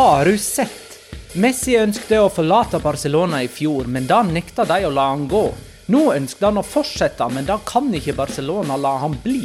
[0.00, 1.00] Har du sett?
[1.36, 5.42] Messi ønsket å forlate Barcelona i fjor, men da nekta de å la han gå.
[5.92, 9.42] Nå ønsket han å fortsette, men da kan ikke Barcelona la han bli.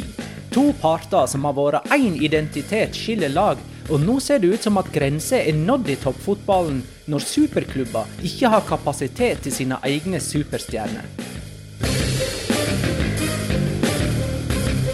[0.56, 4.80] To parter som har vært én identitet, skiller lag, og nå ser det ut som
[4.80, 6.78] at grenser er nådd i toppfotballen
[7.12, 11.04] når superklubber ikke har kapasitet til sine egne superstjerner.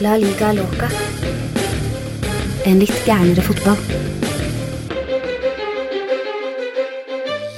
[0.03, 0.91] La liga loca.
[2.67, 4.12] En litt gærnere fotball.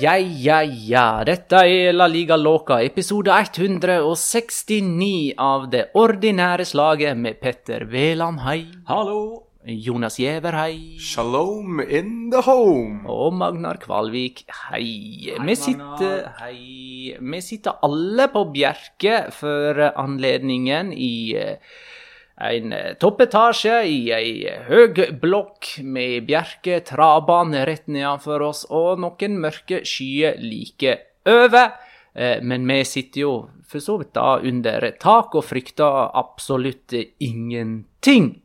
[0.04, 1.24] Ja, ja, ja.
[1.24, 8.66] Dette er La Liga Loca, episode 169 av det ordinære slaget med Petter Veland, hei.
[8.90, 9.48] Hallo!
[9.64, 10.98] Jonas Giæver, hei.
[11.00, 13.00] Shalom in the home!
[13.08, 15.32] Og Magnar Kvalvik, hei.
[15.40, 17.16] Vi sitter, hei.
[17.16, 21.56] Vi sitter alle på Bjerke for anledningen i eh,
[22.40, 24.30] en eh, toppetasje i ei
[24.66, 30.96] høg blokk med Bjerke travbane rett nedenfor oss og noen mørke skyer like
[31.30, 31.76] over.
[32.14, 33.34] Eh, Men vi sitter jo
[33.66, 38.40] for så vidt da under tak og frykter absolutt ingenting.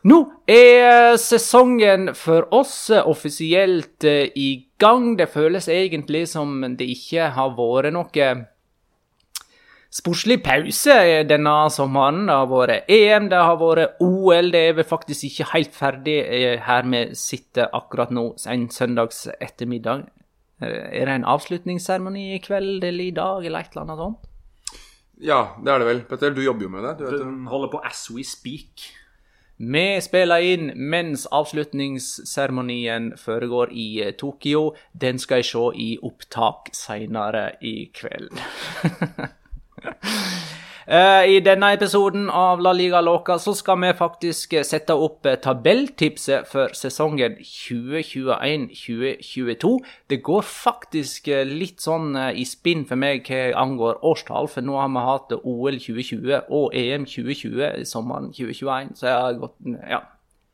[0.00, 0.16] Nå
[0.48, 5.12] er sesongen for oss offisielt eh, i gang.
[5.18, 8.30] Det føles egentlig som det ikke har vært noe
[9.90, 10.94] sportslig pause
[11.26, 12.26] denne sommeren.
[12.28, 14.50] Det har vært EM, det har vært OL.
[14.54, 19.26] Det er vel faktisk ikke helt ferdig eh, her vi sitter akkurat nå, en søndags
[19.40, 20.06] ettermiddag.
[20.62, 24.26] Eh, Er det en avslutningsseremoni i kveld eller i dag, eller et eller annet sånt?
[25.20, 26.00] Ja, det er det vel.
[26.08, 26.94] Petter, du jobber jo med det.
[26.98, 28.86] Du vet, holder på as we speak.
[29.60, 34.70] Vi spiller inn mens avslutningsseremonien foregår i eh, Tokyo.
[34.96, 38.32] Den skal jeg se i opptak seinere i kveld.
[40.90, 45.22] Eh, I denne episoden av La Liga Loca så skal vi faktisk eh, sette opp
[45.28, 49.70] eh, tabelltipset for sesongen 2021-2022.
[50.10, 54.90] Det går faktisk litt sånn i spinn for meg hva angår årstall, for nå har
[54.90, 59.54] vi hatt OL 2020 og EM 2020 i sommeren 2021, så jeg har gått
[59.86, 60.02] Ja.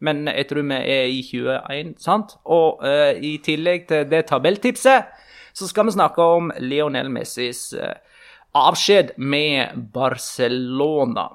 [0.05, 2.37] Men jeg tror vi er i 21, sant?
[2.45, 5.09] Og uh, i tillegg til det tabelltipset,
[5.57, 7.97] så skal vi snakke om Lionel Messis eh,
[8.71, 11.29] avskjed med Barcelona.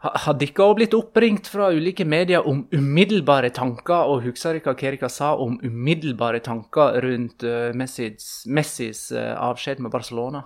[0.00, 4.72] Ha- Har dere også blitt oppringt fra ulike medier om umiddelbare tanker, og husker dere
[4.72, 10.44] hva dere sa om umiddelbare tanker rundt eh, Messis, Messis eh, avskjed med Barcelona?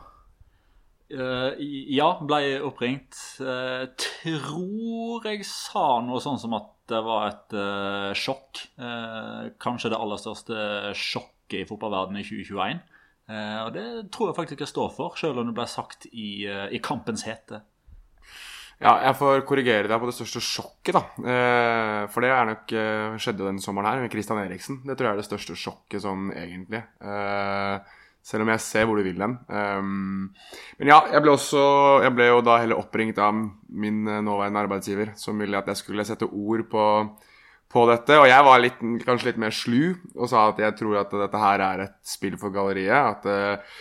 [1.15, 3.15] Uh, ja, ble oppringt.
[3.39, 8.65] Uh, tror jeg sa noe sånn som at det var et uh, sjokk.
[9.62, 10.57] kanskje det aller største
[10.99, 12.83] sjokket i fotballverdenen i 2021.
[13.29, 16.81] og det tror jeg faktisk jeg står for, selv om det ble sagt i, i
[16.85, 17.62] kampens hete.
[18.82, 21.03] Ja, jeg får korrigere deg på det største sjokket, da.
[22.11, 22.73] for det er nok
[23.23, 24.81] skjedde den sommeren her med Christian Eriksen.
[24.85, 26.82] Det tror jeg er det største sjokket sånn egentlig.
[28.25, 29.37] Selv om jeg ser hvor du vil den.
[29.49, 31.65] Men ja, jeg ble, også,
[32.06, 33.37] jeg ble jo da heller oppringt av
[33.75, 36.85] min eh, nåværende arbeidsgiver, som ville at jeg skulle sette ord på,
[37.75, 38.21] på dette.
[38.21, 41.43] Og jeg var litt, kanskje litt mer slu og sa at jeg tror at dette
[41.43, 42.94] her er et spill for galleriet.
[42.94, 43.76] At uh,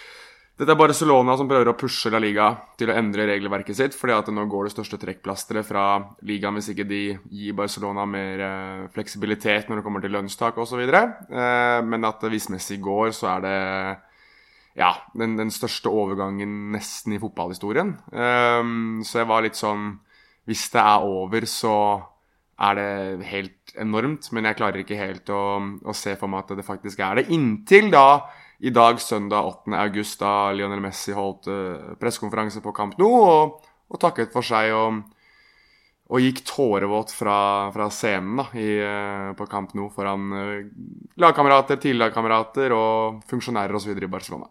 [0.59, 4.13] dette er Barcelona som prøver å pushe La Liga til å endre regelverket sitt, fordi
[4.15, 5.85] at nå går det største trekkplasteret fra
[6.29, 7.03] ligaen hvis ikke de
[7.33, 10.81] gir Barcelona mer uh, fleksibilitet når det kommer til lønnstak osv.
[10.85, 13.59] Uh, men at hvis Messi går, så er det
[14.77, 17.93] ja, den, den, største overgangen nesten i fotballhistorien.
[18.09, 19.99] Um, så jeg var litt sånn
[20.49, 21.75] Hvis det er over, så
[22.59, 24.29] er det helt enormt.
[24.35, 25.43] Men jeg klarer ikke helt å,
[25.83, 27.27] å se for meg at det faktisk er det.
[27.33, 28.07] Inntil da,
[28.63, 29.75] i dag, søndag 8.
[29.81, 33.59] august, da Lionel Messi holdt uh, pressekonferanse på Camp Nou og,
[33.89, 35.01] og, takket for seg og,
[36.13, 37.37] og gikk tårevåt fra,
[37.75, 40.57] fra scenen da, i, uh, på Camp Nou foran uh,
[41.19, 43.97] lagkamerater, tidligere og funksjonærer osv.
[43.97, 44.47] i Barcelona.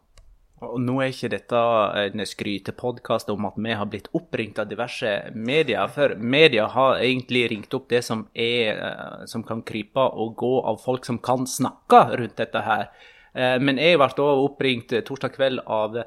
[0.62, 1.60] Og nå er ikke dette
[2.04, 5.88] en skrytepodkast om at vi har blitt oppringt av diverse medier.
[5.90, 10.52] For media har egentlig ringt opp det som, er, eh, som kan krype og gå
[10.62, 12.92] av folk som kan snakke rundt dette her.
[13.34, 16.04] Eh, men jeg ble òg oppringt torsdag kveld av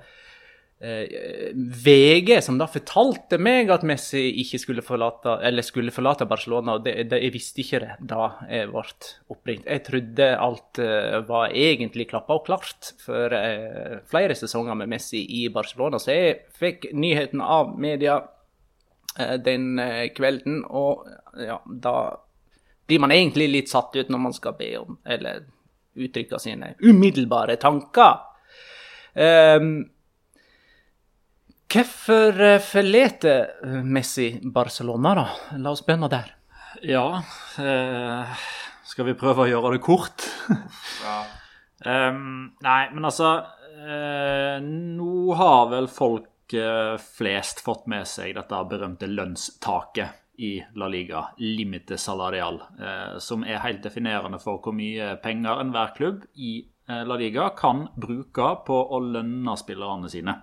[1.85, 6.75] VG, som da fortalte meg at Messi ikke skulle forlate, eller skulle forlate Barcelona.
[6.75, 8.83] og det, det, Jeg visste ikke det da jeg ble
[9.33, 9.65] oppringt.
[9.65, 15.23] Jeg trodde alt uh, var egentlig klappa og klart for uh, flere sesonger med Messi
[15.41, 15.99] i Barcelona.
[15.99, 18.21] Så jeg fikk nyheten av media
[19.15, 19.79] den
[20.11, 21.05] kvelden, og
[21.39, 21.93] ja, da
[22.83, 25.45] blir man egentlig litt satt ut når man skal be om, eller
[25.95, 28.17] uttrykke sine umiddelbare tanker.
[29.15, 29.85] Um,
[31.71, 35.25] Hvorfor eh, forlater eh, Messi Barcelona, da?
[35.57, 36.29] La oss begynne der.
[36.85, 37.23] Ja,
[37.59, 38.45] eh,
[38.85, 40.27] skal vi prøve å gjøre det kort?
[41.03, 41.17] ja.
[42.09, 43.31] um, nei, men altså
[43.81, 50.87] eh, Nå har vel folk eh, flest fått med seg dette berømte lønnstaket i La
[50.91, 56.57] Liga, limite salarial, eh, som er helt definerende for hvor mye penger enhver klubb i
[56.85, 60.35] La Liga kan bruke på å lønne spillerne sine.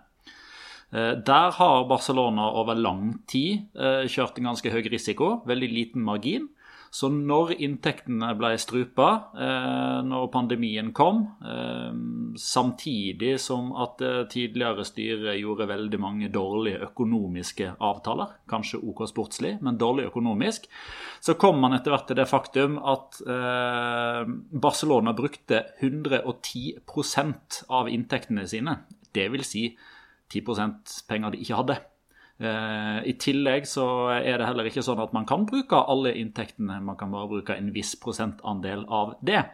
[0.93, 6.05] Eh, der har Barcelona over lang tid eh, kjørt en ganske høy risiko, veldig liten
[6.05, 6.51] margin.
[6.93, 9.07] Så når inntektene ble strupa,
[9.41, 11.23] eh, når pandemien kom,
[12.37, 14.03] samtidig som at
[14.33, 20.69] tidligere styret gjorde veldig mange dårlige økonomiske avtaler, kanskje OK sportslig, men dårlig økonomisk,
[21.25, 23.23] så kom man etter hvert til det faktum at
[24.53, 28.79] Barcelona brukte 110% av inntektene sine.
[29.13, 29.71] Det vil si
[30.33, 31.79] 10% penger de ikke hadde.
[32.43, 33.87] Eh, I tillegg så
[34.17, 37.57] er det heller ikke sånn at man kan bruke alle inntektene, man kan bare bruke
[37.57, 39.45] en viss prosentandel av det.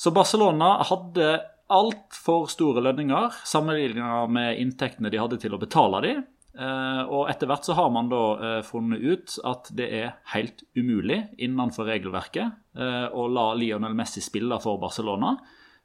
[0.00, 1.34] Så Barcelona hadde
[1.74, 6.24] altfor store lønninger sammenlignet med inntektene de hadde til å betale dem.
[6.54, 10.64] Eh, og etter hvert så har man da eh, funnet ut at det er helt
[10.78, 15.36] umulig innenfor regelverket å la Lionel Messi spille for Barcelona,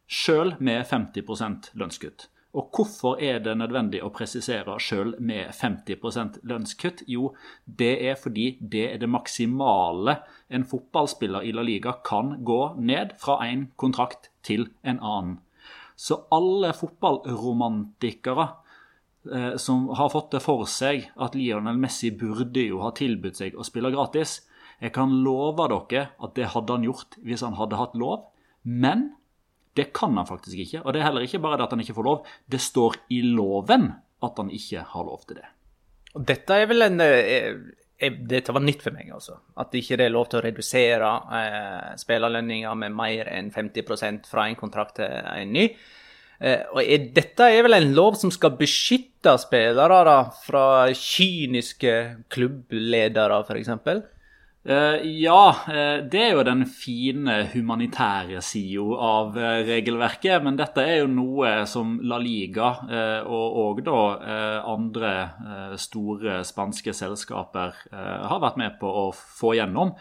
[0.10, 2.24] sjøl med 50% lønnskutt.
[2.58, 7.04] Og hvorfor er det nødvendig å presisere sjøl med 50% lønnskutt?
[7.06, 7.34] Jo,
[7.66, 10.16] det er fordi det er det maksimale
[10.50, 15.38] en fotballspiller i La Liga kan gå ned fra en kontrakt til en annen.
[16.00, 18.48] Så alle fotballromantikere
[19.30, 23.58] eh, som har fått det for seg at Lionel Messi burde jo ha tilbudt seg
[23.60, 24.40] å spille gratis,
[24.80, 28.30] jeg kan love dere at det hadde han gjort hvis han hadde hatt lov.
[28.64, 29.10] Men
[29.80, 30.84] det kan han faktisk ikke.
[30.84, 33.24] Og det er heller ikke bare det at han ikke får lov, det står i
[33.26, 33.90] loven
[34.26, 35.50] at han ikke har lov til det.
[36.18, 37.54] Og dette er vel en eh,
[38.00, 39.38] eh, dette var nytt for meg, altså.
[39.60, 44.48] At det ikke er lov til å redusere eh, spillerlønninger med mer enn 50% fra
[44.50, 45.68] en kontrakt til en ny.
[46.40, 51.96] Eh, og er, Dette er vel en lov som skal beskytte spillere da, fra kyniske
[52.32, 53.76] klubbledere, f.eks.?
[54.70, 60.44] Uh, ja, uh, det er jo den fine humanitære sida av uh, regelverket.
[60.46, 62.70] Men dette er jo noe som La Liga
[63.26, 64.00] og òg da
[64.70, 65.12] andre
[65.80, 69.96] store spanske selskaper har vært med på å få gjennom.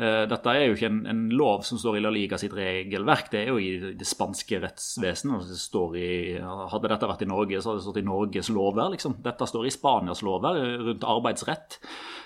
[0.00, 3.28] Eh, dette er jo ikke en, en, lov som står i La Liga sitt regelverk,
[3.34, 5.50] det er jo i det spanske rettsvesenet.
[5.50, 8.94] Det står i, hadde dette vært i Norge, så hadde det stått i Norges lover.
[8.94, 9.18] liksom.
[9.24, 11.80] Dette står i Spanias lover rundt arbeidsrett.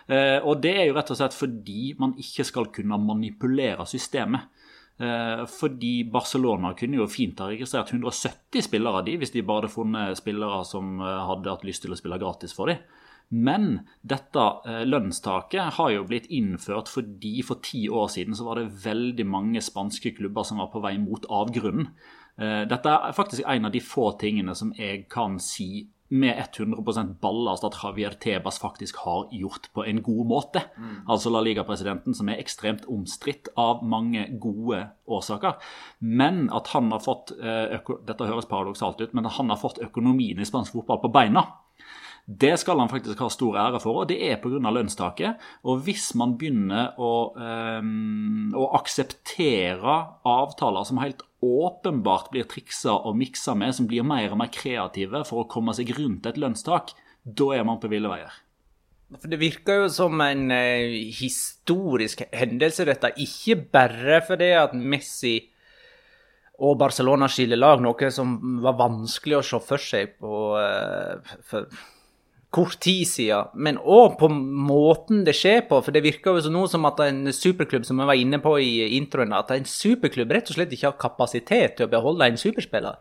[0.07, 4.51] Og det er jo rett og slett fordi man ikke skal kunne manipulere systemet.
[4.99, 9.65] Eh, fordi Barcelona kunne jo fint ha registrert 170 spillere av de, hvis de bare
[9.65, 12.85] hadde funnet spillere som eh, hadde hatt lyst til å spille gratis for dem.
[13.35, 18.61] Men dette eh, lønnstaket har jo blitt innført fordi for ti år siden så var
[18.61, 21.91] det veldig mange spanske klubber som var på vei mot avgrunnen.
[22.35, 25.85] Dette er faktisk en av de få tingene som jeg kan si
[26.15, 30.63] med 100% ballast at Javier Tebas faktisk har gjort på en god måte.
[30.79, 31.01] Mm.
[31.11, 35.59] Altså La Liga-presidenten, som er ekstremt omstridt av mange gode årsaker.
[35.99, 37.75] Men at han har fått eh,
[38.07, 41.49] dette høres paradoksalt ut, men at han har fått økonomien i spansk fotball på beina.
[42.25, 44.71] Det skal han faktisk ha stor ære for, og det er pga.
[44.73, 45.43] lønnstaket.
[45.69, 53.17] Og hvis man begynner å, um, å akseptere avtaler som helt åpenbart blir triksa og
[53.21, 56.95] miksa med, som blir mer og mer kreative for å komme seg rundt et lønnstak,
[57.25, 58.35] da er man på ville veier.
[59.15, 63.13] For Det virker jo som en eh, historisk hendelse, dette.
[63.23, 65.37] Ikke bare fordi at Messi
[66.65, 71.69] og Barcelona skiller lag, noe som var vanskelig å se for seg på, eh, for,
[72.55, 75.81] kort tid siden, men òg på måten det skjer på.
[75.83, 78.95] For det virker jo nå som at en superklubb, som jeg var inne på i
[78.99, 83.01] introen, at en superklubb rett og slett ikke har kapasitet til å beholde en superspiller.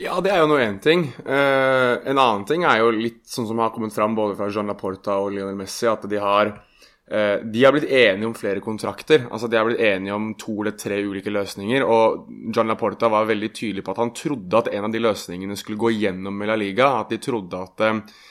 [0.00, 1.04] Ja, det er jo nå én ting.
[1.22, 4.66] Uh, en annen ting er jo litt sånn som har kommet fram både fra John
[4.66, 9.28] Laporta og Lionel Messi, at de har uh, de har blitt enige om flere kontrakter.
[9.30, 11.86] altså De har blitt enige om to eller tre ulike løsninger.
[11.86, 15.60] og John Laporta var veldig tydelig på at han trodde at en av de løsningene
[15.60, 16.90] skulle gå gjennom med La Liga.
[17.04, 18.24] At de trodde at uh,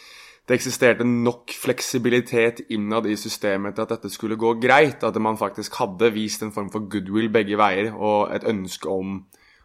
[0.43, 5.03] det eksisterte nok fleksibilitet innad i systemet til at dette skulle gå greit.
[5.03, 9.21] At man faktisk hadde vist en form for goodwill begge veier og et ønske om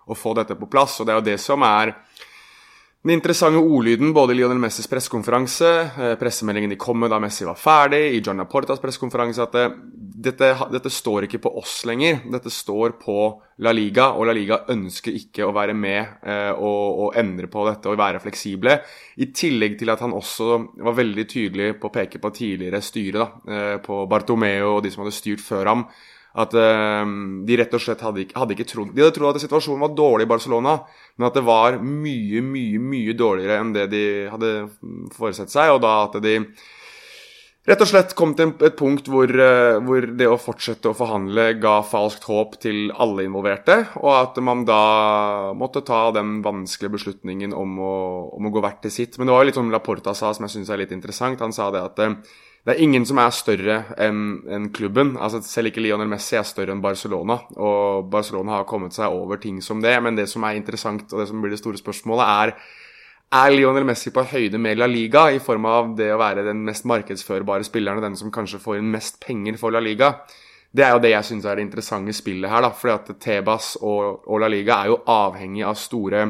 [0.09, 1.01] å få dette på plass.
[1.01, 1.97] Og det er jo det som er
[3.05, 5.69] den interessante ordlyden både i Lionel Messis pressekonferanse,
[6.03, 9.67] eh, pressemeldingen de kom med da Messi var ferdig, i John Laportas pressekonferanse, at det,
[10.27, 12.25] dette, dette, står ikke på oss lenger.
[12.27, 13.21] Dette står på
[13.63, 17.69] La Liga, og La Liga ønsker ikke å være med eh, og, og, endre på
[17.71, 18.81] dette og være fleksible.
[19.23, 23.23] I tillegg til at han også var veldig tydelig på å peke på tidligere styre,
[23.23, 25.91] da, eh, på Bartomeo og de som hadde styrt før ham
[26.39, 27.03] at uh,
[27.47, 29.95] de rett og slett hadde ikke, hadde ikke trodd De hadde trodd at situasjonen var
[29.99, 30.79] dårlig i Barcelona,
[31.19, 34.53] men at det var mye, mye mye dårligere enn det de hadde
[35.17, 35.75] foresett seg.
[35.75, 36.39] Og da at de
[37.69, 41.51] rett og slett kom til et punkt hvor, uh, hvor det å fortsette å forhandle
[41.61, 44.83] ga falskt håp til alle involverte, og at man da
[45.59, 47.95] måtte ta den vanskelige beslutningen om å,
[48.39, 49.19] om å gå hvert til sitt.
[49.19, 51.43] Men det var jo litt som Laporta sa, som jeg syns er litt interessant.
[51.43, 54.19] Han sa det at uh, det er ingen som er større enn
[54.53, 55.15] en klubben.
[55.17, 57.39] Altså, selv ikke Lionel Messi er større enn Barcelona.
[57.57, 59.95] Og Barcelona har kommet seg over ting som det.
[60.05, 62.53] Men det som er interessant, og det som blir det store spørsmålet, er
[63.39, 66.63] er Lionel Messi på høyde med La Liga i form av det å være den
[66.65, 70.15] mest markedsførbare spilleren og den som kanskje får inn mest penger for La Liga?
[70.73, 72.63] Det er jo det jeg syns er det interessante spillet her.
[72.65, 76.25] da, fordi at Tebas og, La Liga er jo avhengig av store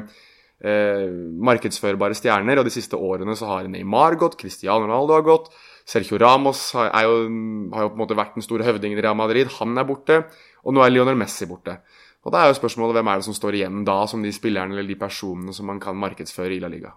[0.65, 1.07] eh,
[1.49, 2.61] markedsførbare stjerner.
[2.61, 5.51] Og de siste årene så har Neymar gått, Cristiano Ronaldo har gått.
[5.89, 9.49] Sergio Ramos jo, har jo på en måte vært den store høvdingen i Real Madrid.
[9.59, 10.23] Han er borte.
[10.67, 11.79] Og nå er Lionel Messi borte.
[12.27, 14.75] Og da er jo spørsmålet hvem er det som står igjen da, som de spillerne
[14.75, 16.93] eller de personene som man kan markedsføre i La Liga.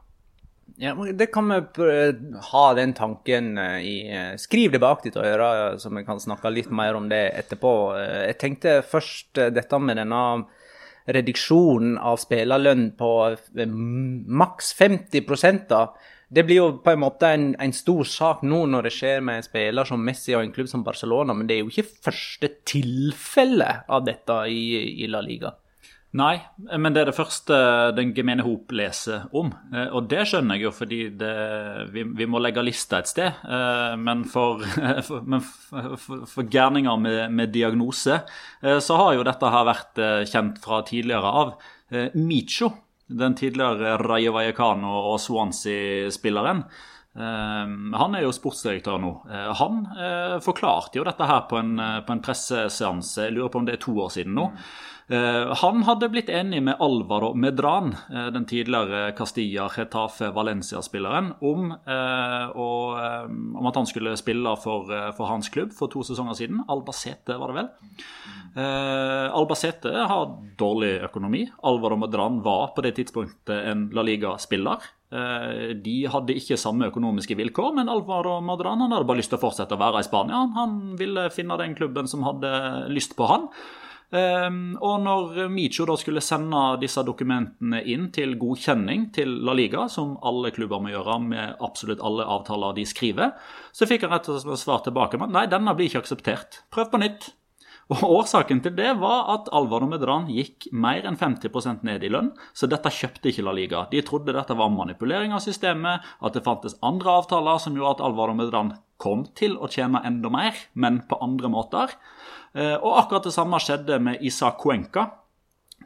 [0.82, 1.60] Ja, Det kan vi
[2.51, 6.50] ha den tanken eh, i eh, Skriv det bak ditt øre, så vi kan snakke
[6.50, 7.74] litt mer om det etterpå.
[8.00, 10.22] Eh, jeg tenkte først dette med denne
[11.08, 13.12] reduksjonen av spillerlønn på
[14.41, 15.86] maks 50 da
[16.31, 19.41] det blir jo på en måte en, en, stor sak nå når det skjer med
[19.41, 22.53] en spiller som Messi og en klubb som Barcelona, men det er jo ikke første
[22.63, 25.51] tilfelle av dette i, i La Liga.
[26.12, 26.41] Nei,
[26.75, 27.56] men det er det første
[27.96, 29.53] den gemene hop leser om.
[29.72, 31.32] Eh, og det skjønner jeg jo, fordi det,
[31.94, 33.39] vi, vi, må legge lista et sted.
[33.48, 34.60] Eh, men for,
[35.08, 35.24] for,
[36.03, 38.20] for, for gærninger med, med, diagnose,
[38.60, 41.56] eh, så har jo dette her vært kjent fra tidligere av.
[42.15, 42.70] Micho
[43.12, 46.63] den tidligere Rayo Vallecano og Swansea-spilleren.
[47.12, 47.68] Uh,
[48.00, 49.10] han er jo sportsdirektør nå.
[49.27, 51.74] Uh, han uh, forklarte jo dette her på en,
[52.08, 54.46] på en presseseanse, jeg lurer på om det er to år siden nå.
[54.48, 61.72] Eh, han hadde blitt enig med Alvaro Medran, eh, den tidligere Castilla Retafe Valencia-spilleren, om,
[61.72, 66.63] eh, om, at han skulle spille for, for, hans klubb for to sesonger siden.
[66.67, 67.70] Albacete, var det vel.
[69.31, 71.46] Albacete har dårlig økonomi.
[71.63, 74.79] Alvaro Medran var på det tidspunktet en La Liga-spiller.
[75.84, 79.75] De hadde ikke samme økonomiske vilkår, men Alvaro Madran hadde bare lyst til å fortsette
[79.75, 80.43] å være i Spania.
[80.55, 82.51] Han ville finne den klubben som hadde
[82.91, 83.48] lyst på han.
[84.12, 89.86] Um, og når Micho da skulle sende disse dokumentene inn til godkjenning til La Liga,
[89.88, 93.32] som alle klubber må gjøre med absolutt alle avtaler de skriver,
[93.72, 96.60] så fikk han rett og slett svar tilbake med nei, denne blir ikke akseptert.
[96.75, 97.32] Prøv på nytt.
[97.91, 102.30] Og Årsaken til det var at Alvaro Medran gikk mer enn 50% ned i lønn,
[102.56, 103.86] så dette kjøpte ikke La Liga.
[103.91, 108.06] De trodde dette var manipulering av systemet, at det fantes andre avtaler som gjorde at
[108.08, 111.96] Alvaro Medran kom til å tjene enda mer, men på andre måter.
[112.53, 115.08] Eh, og akkurat det samme skjedde med Isa Cuenca,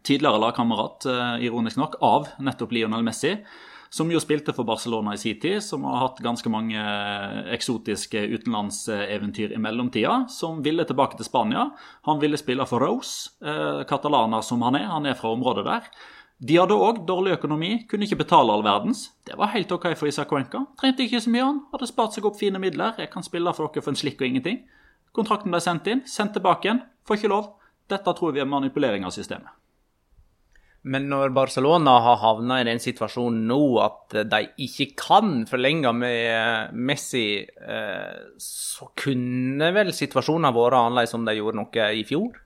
[0.05, 3.38] tidligere lagkamerat, eh, ironisk nok, av nettopp Lionel Messi.
[3.89, 8.17] Som jo spilte for Barcelona i sin tid, som har hatt ganske mange eh, eksotiske
[8.34, 10.25] utenlandseventyr i mellomtida.
[10.27, 11.69] Som ville tilbake til Spania.
[12.03, 13.29] Han ville spille for Rose,
[13.88, 14.89] katalaner som han er.
[14.89, 15.88] Han er fra området der.
[16.43, 19.12] De hadde òg dårlig økonomi, kunne ikke betale all verdens.
[19.24, 20.65] Det var helt ok for Isa Cuenca.
[20.81, 22.98] Trengte ikke så mye, han hadde spart seg opp fine midler.
[23.00, 24.65] Jeg kan spille for dere for en slikk og ingenting.
[25.15, 26.81] Kontrakten ble sendt inn, sendt tilbake igjen.
[27.07, 27.53] Får ikke lov.
[27.89, 29.53] Dette tror vi er manipulering av systemet.
[30.86, 36.19] Men når Barcelona har havna i den situasjonen nå at de ikke kan forlenge med
[36.29, 42.38] eh, Messi, eh, så kunne vel situasjonen vært annerledes om de gjorde noe i fjor?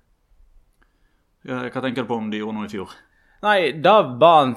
[1.50, 2.96] Hva tenker du på om de gjorde noe i fjor?
[3.44, 4.56] Nei, Da ba han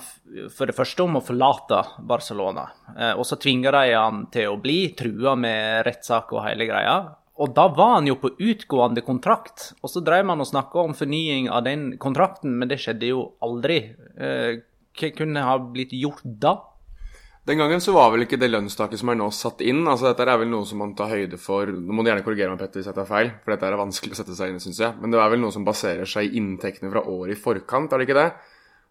[0.51, 2.69] for det første om å forlate Barcelona.
[2.97, 6.97] Eh, og så tvinga de han til å bli, trua med rettssak og hele greia.
[7.41, 10.97] Og da var han jo på utgående kontrakt, og så drev man og snakka om
[10.97, 13.79] fornying av den kontrakten, men det skjedde jo aldri.
[14.21, 14.61] Eh,
[14.93, 16.59] hva kunne ha blitt gjort da?
[17.49, 19.81] Den gangen så var vel ikke det lønnstaket som er nå satt inn.
[19.89, 22.53] altså Dette er vel noe som man tar høyde for Nå må du gjerne korrigere
[22.53, 24.63] meg, Petter, hvis jeg tar feil, for dette er vanskelig å sette seg inn i,
[24.63, 24.95] syns jeg.
[25.01, 27.99] Men det er vel noe som baserer seg i inntektene fra året i forkant, er
[27.99, 28.29] det ikke det?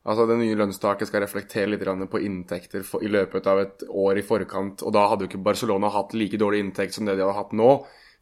[0.02, 4.26] Altså Det nye lønnstaket skal reflektere litt på inntekter i løpet av et år i
[4.26, 4.82] forkant.
[4.82, 7.54] Og da hadde jo ikke Barcelona hatt like dårlig inntekt som det de hadde hatt
[7.54, 7.70] nå.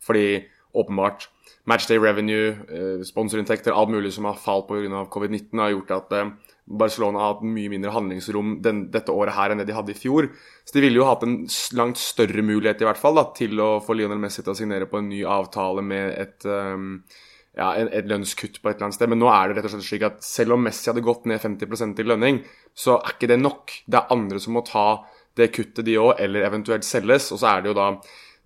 [0.06, 0.46] Fordi
[0.77, 1.27] åpenbart
[1.70, 5.06] matchday revenue, eh, sponsorinntekter, alt mulig som har falt pga.
[5.10, 6.32] covid-19, har gjort at eh,
[6.70, 9.98] Barcelona har hatt mye mindre handlingsrom den, dette året her enn det de hadde i
[9.98, 10.29] fjor.
[10.65, 13.72] Så de ville jo hatt en langt større mulighet i hvert fall da, til å
[13.82, 17.01] få Lionel Messi til å signere på en ny avtale med et, um,
[17.58, 19.10] ja, et lønnskutt på et eller annet sted.
[19.10, 21.41] Men nå er det rett og slett slik at selv om Messi hadde gått ned
[21.41, 22.44] 50% i lønning,
[22.77, 23.79] så er ikke det nok.
[23.89, 24.88] Det er andre som må ta
[25.39, 27.31] det kuttet, de òg, eller eventuelt selges.
[27.33, 27.92] Og så er det jo da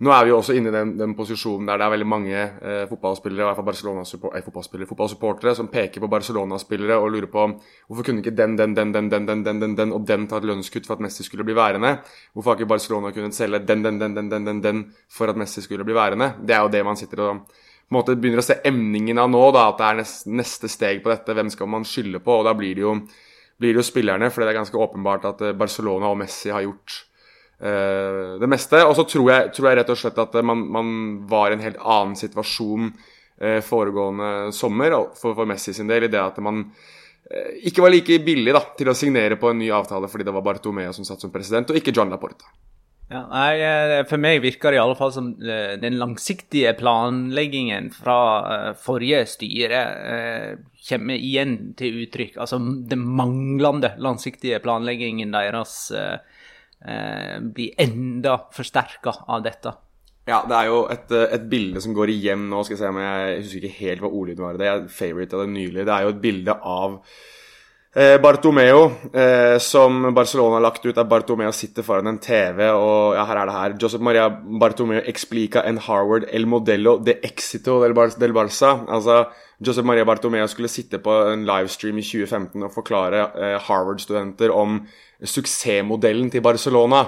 [0.04, 2.36] nå er vi jo også inne i den, den posisjonen der det er veldig mange
[2.36, 7.30] eh, fotballspillere, i hvert fall Barcelona eh, fotballspillere, fotballsupportere som peker på Barcelona-spillere og lurer
[7.32, 10.28] på hvorfor kunne ikke den, den, den, den, den, den, den, den, den og den
[10.28, 11.96] ta et lønnskutt for at Messi skulle bli værende?
[12.34, 15.40] Hvorfor har ikke Barcelona kunnet selge den, den, den, den, den, den, den for at
[15.40, 16.34] Messi skulle bli værende?
[16.42, 17.46] Det er jo det man sitter og
[17.84, 20.70] på en måte begynner å se emningen av nå, da, at det er neste, neste
[20.72, 21.36] steg på dette.
[21.36, 22.40] Hvem skal man skylde på?
[22.40, 22.94] Og da blir det jo,
[23.60, 26.64] blir det jo spillerne, for det er ganske åpenbart at eh, Barcelona og Messi har
[26.66, 27.04] gjort
[27.64, 28.82] uh, det meste.
[28.86, 30.90] Og så tror tror jeg, rett og slett at man, man
[31.30, 36.12] var i en helt annen situasjon uh, foregående sommer for, for, Messi sin del, i
[36.12, 39.72] det at man uh, ikke var like billig da, til å signere på en ny
[39.74, 42.52] avtale fordi det var Bartomeo som satt som president, og ikke John Laporta.
[43.12, 48.16] Ja, nei, For meg virker det i alle fall som den langsiktige planleggingen fra
[48.80, 49.82] forrige styre
[50.88, 52.40] kommer igjen til uttrykk.
[52.42, 52.58] Altså
[52.90, 55.76] den manglende langsiktige planleggingen deres
[56.88, 59.74] eh, blir enda forsterka av dette.
[60.24, 62.64] Ja, det er jo et, eh, et, bilde som går igjen nå.
[62.64, 64.60] skal Jeg se om jeg, husker ikke helt hva ordlyden var.
[64.60, 65.86] Det er favorite av det nylig.
[65.86, 66.96] Det er jo et bilde av
[67.96, 70.96] eh, Bartomeo, eh, som Barcelona har lagt ut.
[70.96, 73.78] Der Bartomeo sitter foran en TV, og ja, her er det her.
[73.84, 78.78] Josep Maria Bartomeo explica en Harvard el modello de exito del, Bar del Barça.
[78.88, 79.26] Altså,
[79.60, 84.86] Josep Maria Bartomeo skulle sitte på en livestream i 2015 og forklare eh, Harvard-studenter om
[85.30, 87.06] suksessmodellen til Barcelona.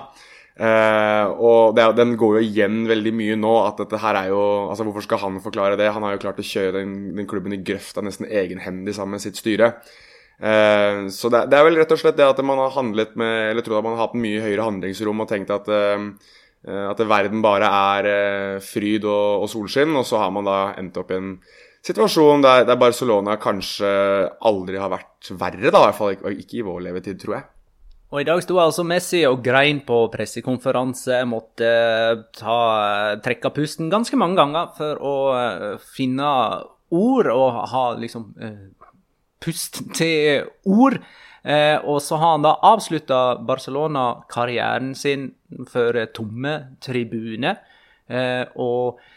[0.56, 3.54] Eh, og det, den går jo igjen veldig mye nå.
[3.66, 5.92] at dette her er jo, altså Hvorfor skal han forklare det?
[5.92, 9.26] Han har jo klart å kjøre den, den klubben i grøfta nesten egenhendig sammen med
[9.26, 9.74] sitt styre.
[10.40, 13.54] Eh, så det, det, er vel rett og slett det at man har handlet med
[13.54, 16.08] Eller tror at man har hatt mye høyere handlingsrom og tenkt at, eh,
[16.92, 21.12] at verden bare er fryd og, og, solskinn, og så har man da endt opp
[21.12, 21.34] i en
[21.86, 23.90] situasjon der, der Barcelona kanskje
[24.50, 27.46] aldri har vært verre, da, i hvert fall ikke, ikke i vår levetid, tror jeg.
[28.16, 31.72] Og I dag sto altså Messi og grein på pressekonferanse, måtte
[32.38, 32.60] ta,
[33.20, 35.66] trekke pusten ganske mange ganger for å uh,
[35.98, 36.30] finne
[36.96, 38.30] ord og ha liksom
[39.44, 41.02] pust til ord.
[41.46, 45.28] Eh, og så har han da avslutta Barcelona-karrieren sin
[45.70, 47.60] for tomme tribuner.
[48.08, 49.12] Eh, og eh,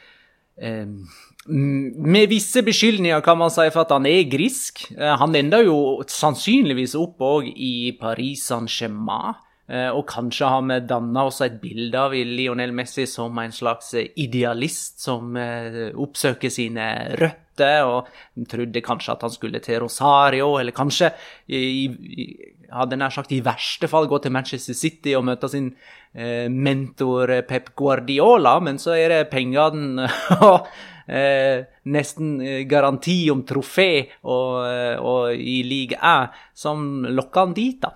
[1.49, 4.85] med visse beskyldninger kan man si for at han er grisk.
[4.97, 9.39] Eh, han ender jo sannsynligvis opp òg i Paris Saint-Germain.
[9.69, 13.93] Eh, og kanskje har vi danna også et bilde av Lionel Messi som en slags
[14.01, 16.87] idealist som eh, oppsøker sine
[17.21, 21.11] røtter, og trodde kanskje at han skulle til Rosario, eller kanskje
[21.53, 22.29] i, i,
[22.75, 25.71] hadde nær sagt i verste fall gå til Manchester City og møte sin
[26.13, 30.09] eh, mentor Pep Guardiola, men så er det pengene
[30.51, 30.69] og
[31.09, 32.37] eh, nesten
[32.69, 33.91] garanti om trofé
[34.23, 34.61] og,
[35.01, 37.95] og i league 1 som lokker han dit, da.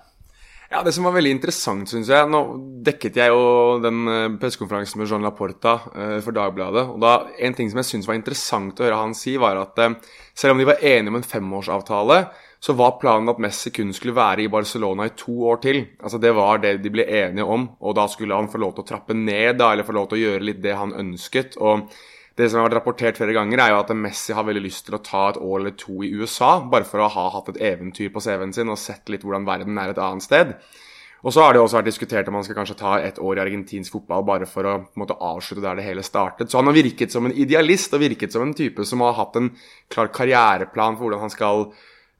[0.73, 2.39] Ja, Det som var veldig interessant, syns jeg Nå
[2.87, 5.75] dekket jeg jo den eh, pressekonferansen med Jean Laporta
[6.25, 6.87] for Dagbladet.
[6.95, 9.77] og da, En ting som jeg syns var interessant å høre han si, var at
[10.33, 12.23] selv om de var enige om en femårsavtale,
[12.63, 15.81] så var planen at Messi kun skulle være i Barcelona i to år til.
[15.99, 18.85] Altså Det var det de ble enige om, og da skulle han få lov til
[18.85, 21.57] å trappe ned, da, eller få lov til å gjøre litt det han ønsket.
[21.59, 21.89] og
[22.33, 24.95] det som har vært rapportert flere ganger, er jo at Messi har veldig lyst til
[24.97, 28.09] å ta et år eller to i USA, bare for å ha hatt et eventyr
[28.09, 30.55] på CV-en sin og sett litt hvordan verden er et annet sted.
[31.23, 33.43] Og så har det også vært diskutert om han skal kanskje ta et år i
[33.45, 36.49] argentinsk fotball bare for å måte, avslutte der det hele startet.
[36.49, 39.37] Så han har virket som en idealist og virket som en type som har hatt
[39.39, 39.53] en
[39.93, 41.69] klar karriereplan for hvordan han skal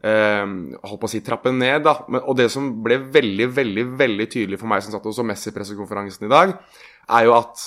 [0.03, 1.85] holdt på å si trappen ned.
[1.85, 1.93] da.
[2.11, 6.27] Men, og det som ble veldig, veldig veldig tydelig for meg som satt hos Messi-pressekonferansen
[6.27, 6.57] i dag,
[7.07, 7.63] er jo at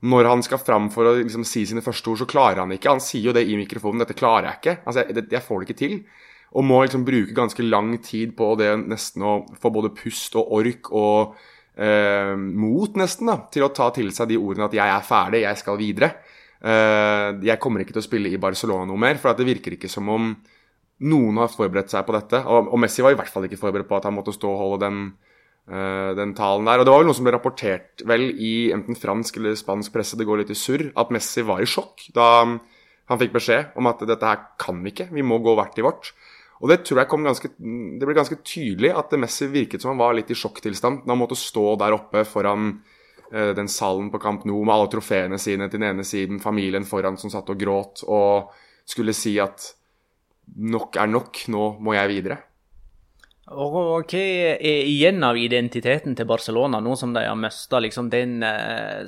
[0.00, 2.94] når han skal fram for å liksom, si sine første ord, så klarer han ikke.
[2.94, 4.00] Han sier jo det i mikrofonen.
[4.00, 4.76] 'Dette klarer jeg ikke.
[4.86, 6.02] Altså, jeg, jeg får det ikke til.'
[6.50, 10.48] Og må liksom bruke ganske lang tid på det nesten å få både pust og
[10.58, 11.36] ork og
[11.78, 15.44] eh, mot, nesten, da, til å ta til seg de ordene at 'jeg er ferdig,
[15.44, 16.10] jeg skal videre'.
[16.60, 19.88] Eh, jeg kommer ikke til å spille i Barcelona noe mer, for det virker ikke
[19.88, 20.34] som om
[21.00, 22.42] noen har forberedt seg på dette.
[22.44, 24.60] Og, og Messi var i hvert fall ikke forberedt på at han måtte stå og
[24.60, 25.02] holde den
[25.70, 26.80] uh, den talen der.
[26.80, 30.18] Og det var vel noe som ble rapportert vel i enten fransk eller spansk presse,
[30.18, 32.28] det går litt i surr, at Messi var i sjokk da
[33.10, 35.84] han fikk beskjed om at dette her kan vi ikke, vi må gå hvert i
[35.84, 36.12] vårt.
[36.60, 40.02] Og det tror jeg kom ganske Det ble ganske tydelig at Messi virket som han
[40.02, 42.74] var litt i sjokktilstand da han måtte stå der oppe foran
[43.32, 46.86] uh, den salen på Camp Nou med alle trofeene sine til den ene siden, familien
[46.86, 48.52] foran som satt og gråt, og
[48.90, 49.72] skulle si at
[50.56, 52.40] nok er nok, nå må jeg videre.
[53.50, 58.44] Og hva er igjen av identiteten til Barcelona, nå som de har mista liksom den
[58.46, 59.02] uh,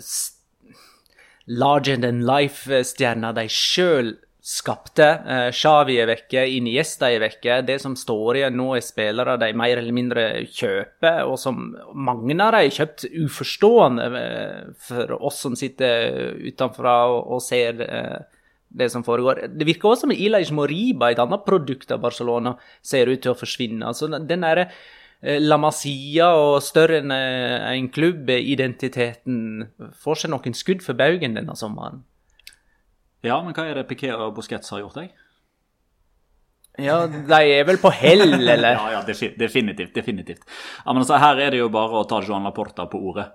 [1.47, 5.07] larger than life-stjerna de sjøl skapte.
[5.23, 7.61] Uh, Xavi er vekke, Iniesta er vekke.
[7.69, 12.35] Det som står igjen nå, er spillere de mer eller mindre kjøper, og som mange
[12.35, 18.42] av dem har kjøpt uforstående uh, for oss som sitter utenfra og, og ser uh,
[18.79, 19.47] det som foregår.
[19.53, 23.39] Det virker også som Ilaj Moriba, et annet produkt av Barcelona, ser ut til å
[23.39, 23.85] forsvinne.
[23.89, 29.43] Altså, den derre eh, La Masia og større enn eh, en klubb-identiteten
[30.05, 32.03] får seg noen skudd for baugen denne sommeren.
[33.23, 35.13] Ja, men hva er det Piquet og Busquets har gjort, deg?
[36.81, 38.73] Ja, de er vel på hell, eller?
[38.73, 39.93] ja, ja, definitivt.
[39.95, 40.43] definitivt.
[40.85, 43.29] Ja, men altså, Her er det jo bare å ta Joan Laporta på ordet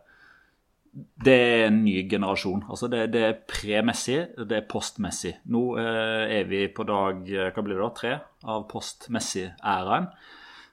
[0.98, 2.64] det er en ny generasjon.
[2.72, 5.36] Altså det, det er premessig, det er postmessig.
[5.54, 8.14] Nå eh, er vi på dag eh, hva blir det da, tre
[8.48, 10.10] av postmessig-æraen.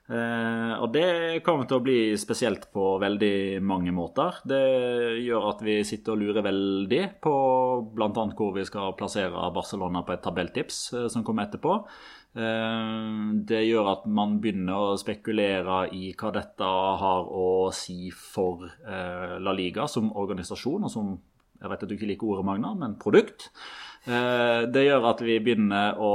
[0.04, 4.40] Eh, og det kommer til å bli spesielt på veldig mange måter.
[4.48, 4.64] Det
[5.24, 7.36] gjør at vi sitter og lurer veldig på
[7.92, 8.26] bl.a.
[8.36, 11.82] hvor vi skal plassere Barcelona på et tabelltips som kommer etterpå.
[12.34, 13.10] Eh,
[13.46, 16.70] det gjør at man begynner å spekulere i hva dette
[17.02, 21.12] har å si for eh, La Liga som organisasjon, og som
[21.60, 23.52] jeg vet at du ikke liker ordet, Magna, men produkt.
[24.10, 26.14] Eh, det gjør at vi begynner å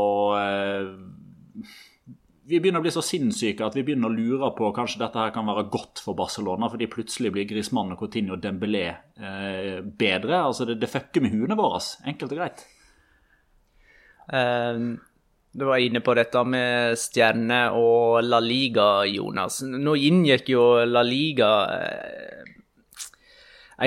[2.50, 5.32] vi begynner å bli så sinnssyke at vi begynner å lure på kanskje dette her
[5.34, 8.88] kan være godt for Barcelona, fordi plutselig blir Griezmann og Coutinho og Dembélé
[10.00, 10.40] bedre.
[10.42, 12.66] Altså det, det fucker med huene våre, enkelt og greit.
[14.30, 14.98] Um,
[15.52, 19.64] du var inne på dette med stjerne og La Liga, Jonas.
[19.66, 22.56] Nå inngikk jo La Liga eh,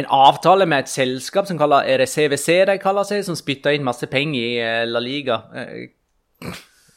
[0.00, 4.08] en avtale med et selskap som kaller RCVC, de kaller seg, som spytter inn masse
[4.10, 5.38] penger i eh, La Liga.
[5.54, 6.50] Eh,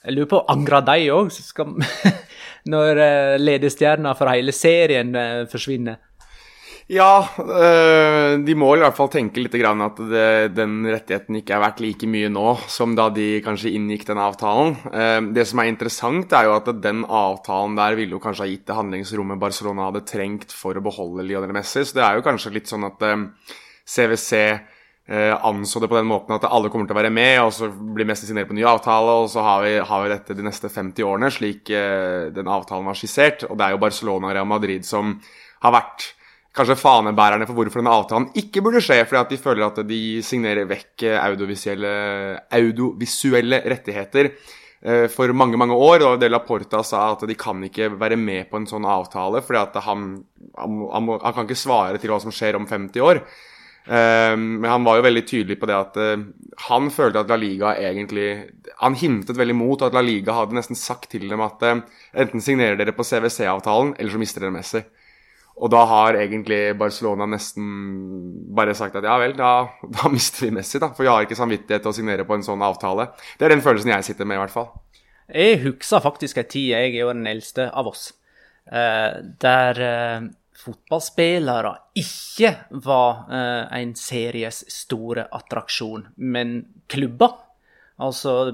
[0.05, 1.29] jeg lurer på, angrer de òg,
[2.73, 2.99] når
[3.41, 5.13] ledestjerna for hele serien
[5.49, 5.97] forsvinner?
[6.85, 10.01] Ja, øh, de må i hvert fall tenke litt at
[10.53, 14.75] den rettigheten ikke er verdt like mye nå som da de kanskje inngikk den avtalen.
[14.93, 18.51] Uh, det som er interessant, er jo at den avtalen der ville jo kanskje ha
[18.51, 21.81] gitt det handlingsrommet Barcelona hadde trengt for å beholde Lionel Messi.
[21.81, 24.43] Så det er jo kanskje litt sånn at CWC
[25.07, 27.69] eh, anså det på den måten at alle kommer til å være med, og så
[27.69, 30.69] blir Messi signert på ny avtale, og så har vi, har vi dette de neste
[30.69, 33.45] 50 årene, slik eh, den avtalen var skissert.
[33.49, 35.17] Og det er jo Barcelona og Real Madrid som
[35.65, 36.11] har vært
[36.55, 40.01] kanskje fanebærerne for hvorfor denne avtalen ikke burde skje, fordi at de føler at de
[40.25, 41.95] signerer vekk eh, audiovisuelle,
[42.55, 46.05] audiovisuelle rettigheter eh, for mange mange år.
[46.07, 49.61] og De Laporta sa at de kan ikke være med på en sånn avtale, fordi
[49.65, 50.07] at han,
[50.55, 53.21] han, han, han kan ikke svare til hva som skjer om 50 år.
[53.85, 55.97] Uh, men han var jo veldig tydelig på det at
[56.71, 58.47] han følte at La Liga egentlig
[58.81, 62.79] Han hintet veldig mot at La Liga hadde nesten sagt til dem at enten signerer
[62.79, 64.81] dere på CWC-avtalen, eller så mister dere Messi.
[65.55, 67.67] Og da har egentlig Barcelona nesten
[68.55, 69.51] bare sagt at ja vel, da,
[69.87, 70.91] da mister vi Messi, da.
[70.95, 73.09] For vi har ikke samvittighet til å signere på en sånn avtale.
[73.39, 74.73] Det er den følelsen jeg sitter med, i hvert fall.
[75.31, 78.09] Jeg husker faktisk ei tid, jeg er jo den eldste av oss,
[78.65, 79.79] der
[80.65, 82.51] fotballspillere ikke
[82.85, 86.57] var eh, en series store attraksjon, men
[86.91, 87.37] klubber.
[88.01, 88.51] Altså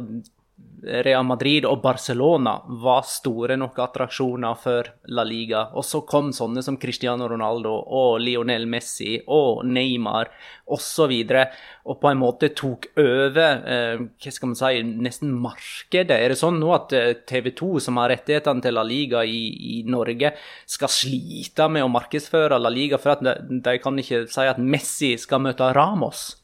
[0.81, 5.67] Real Madrid og Barcelona var store nok attraksjoner for La Liga.
[5.77, 10.31] Og så kom sånne som Cristiano Ronaldo og Lionel Messi og Neymar
[10.73, 11.13] osv.
[11.13, 16.17] Og, og på en måte tok over eh, hva skal man si, nesten markedet.
[16.17, 19.43] Er det sånn nå at eh, TV 2, som har rettighetene til La Liga i,
[19.77, 20.33] i, Norge,
[20.65, 24.61] skal slite med å markedsføre La Liga for at de, de kan ikke si at
[24.61, 26.40] Messi skal møte Ramos?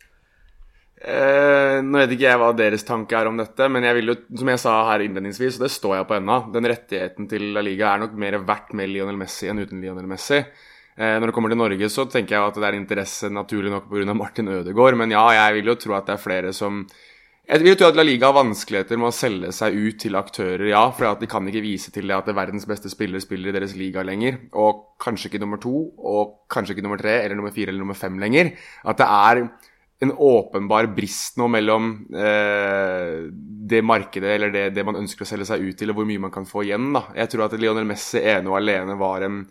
[0.97, 4.15] Eh, nå vet ikke jeg hva deres tanke er om dette, men jeg vil jo,
[4.39, 7.61] som jeg sa her innledningsvis, og det står jeg på ennå, den rettigheten til La
[7.61, 10.39] Liga er nok mer verdt med Lionel Messi enn uten Lionel Messi.
[10.97, 13.91] Eh, når det kommer til Norge, så tenker jeg at det er interesse naturlig nok
[13.91, 14.17] pga.
[14.17, 16.81] Martin Ødegaard, men ja, jeg vil jo tro at det er flere som
[17.47, 20.17] jeg vil jo tro at La Liga har vanskeligheter med å selge seg ut til
[20.19, 20.81] aktører, ja.
[20.91, 23.55] For de kan ikke vise til det at det er verdens beste spiller spiller i
[23.55, 24.41] deres liga lenger.
[24.59, 27.95] Og kanskje ikke nummer to, og kanskje ikke nummer tre, eller nummer fire eller nummer
[27.95, 28.51] fem lenger.
[28.83, 29.45] At det er
[29.99, 33.29] en åpenbar brist nå mellom eh,
[33.67, 36.21] det markedet eller det, det, man ønsker å selge seg ut til, og hvor mye
[36.27, 36.91] man kan få igjen.
[36.93, 37.07] da.
[37.17, 39.41] Jeg tror at Lionel Messi ene og alene var en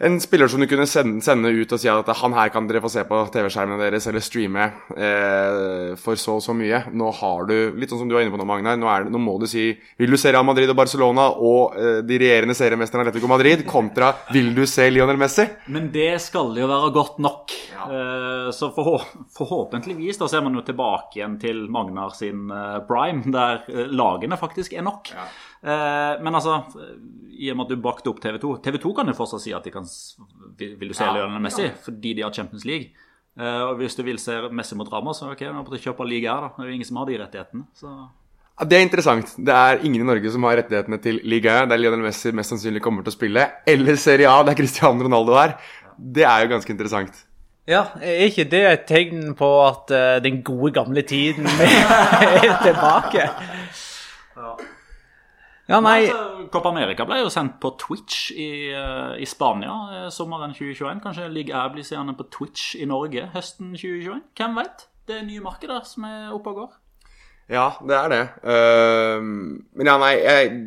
[0.00, 2.80] en spiller som du kunne sende, sende, ut og si at han her kan dere
[2.80, 6.86] få se på TV-skjermene deres eller streame eh, for så og så mye.
[6.96, 9.20] Nå har du, litt sånn som du var inne på nå, Magnar, nå, det, nå
[9.20, 9.66] må du si
[10.00, 14.14] Vil du se Real Madrid og Barcelona og eh, de regjerende seriemesterne Atletico Madrid kontra
[14.32, 15.44] Vil du se Lionel Messi?
[15.68, 17.52] Men det skal jo være godt nok.
[17.80, 17.98] Ja.
[17.98, 18.96] Eh, så forhå
[19.36, 24.38] forhåpentligvis da ser man jo tilbake igjen til Magnar sin eh, prime, der eh, lagene
[24.40, 25.12] faktisk er nok.
[25.16, 25.26] Ja.
[25.60, 26.62] Eh, men altså,
[27.36, 29.52] i og med at du bakte opp TV 2 TV 2 kan jo fortsatt si
[29.56, 29.84] at de kan
[30.60, 31.66] Vil du se ja, Lionel Messi?
[31.68, 31.76] Ja.
[31.84, 32.92] Fordi de har Champions League.
[33.40, 36.06] Eh, og hvis du vil se Messi mot Ramos, så ok, nå må du kjøpe
[36.08, 36.54] liga her, da.
[36.56, 37.68] Det er jo ingen som har de rettighetene.
[37.78, 37.98] så...
[38.60, 39.30] Det er interessant.
[39.40, 42.82] Det er ingen i Norge som har rettighetene til ligaen, der Lionel Messi mest sannsynlig
[42.84, 45.54] kommer til å spille, eller Serie A, der Cristiano Ronaldo er.
[45.96, 47.22] Det er jo ganske interessant.
[47.70, 51.46] Ja, er ikke det et tegn på at uh, den gode, gamle tiden
[52.42, 53.28] er tilbake?
[54.34, 54.54] Ja.
[55.70, 56.00] Ja, nei.
[56.08, 60.98] Altså, Copa America ble jo sendt på Twitch i, uh, i Spania uh, sommeren 2021.
[61.04, 64.24] Kanskje ligger blir seende på Twitch i Norge høsten 2021?
[64.40, 64.88] Hvem vet?
[65.06, 66.72] Det er nye markeder som er oppe og går.
[67.54, 68.24] Ja, det er det.
[68.42, 69.22] Uh,
[69.78, 70.58] men ja, nei, jeg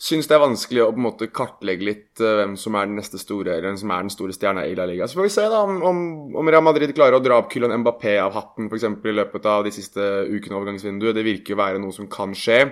[0.00, 2.96] syns det er vanskelig å på en måte kartlegge litt uh, hvem som er den
[3.00, 5.08] neste store Eller hvem som er den store stjerna i La Liga.
[5.08, 6.00] Så får vi se da om, om,
[6.40, 8.88] om Real Madrid klarer å dra opp Kylian Mbappé av hatten f.eks.
[8.88, 11.16] i løpet av de siste ukene av overgangsvinduet.
[11.18, 12.62] Det virker jo være noe som kan skje.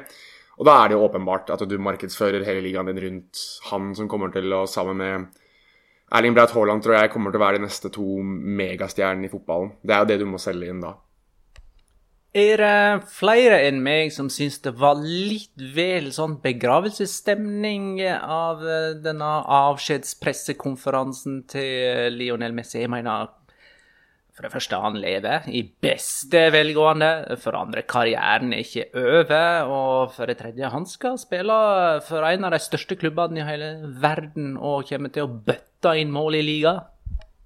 [0.59, 4.09] Og da er det jo åpenbart at du markedsfører hele ligaen din rundt han som
[4.11, 5.29] kommer til å, sammen med
[6.19, 9.77] Erling Braut Haaland, tror jeg kommer til å være de neste to megastjernene i fotballen.
[9.85, 10.97] Det er jo det du må selge inn da.
[12.37, 18.91] Er det flere enn meg som syns det var litt vel sånn begravelsesstemning av eh,
[19.01, 22.83] denne avskjedspressekonferansen til Lionel Messi?
[22.83, 23.31] Jeg mener,
[24.37, 27.39] for det første, han lever i beste velgående.
[27.41, 29.73] For det andre, karrieren er ikke over.
[29.73, 31.59] Og for det tredje, han skal spille
[32.11, 33.73] for en av de største klubbene i hele
[34.05, 36.77] verden og kommer til å bøtte inn mål i liga.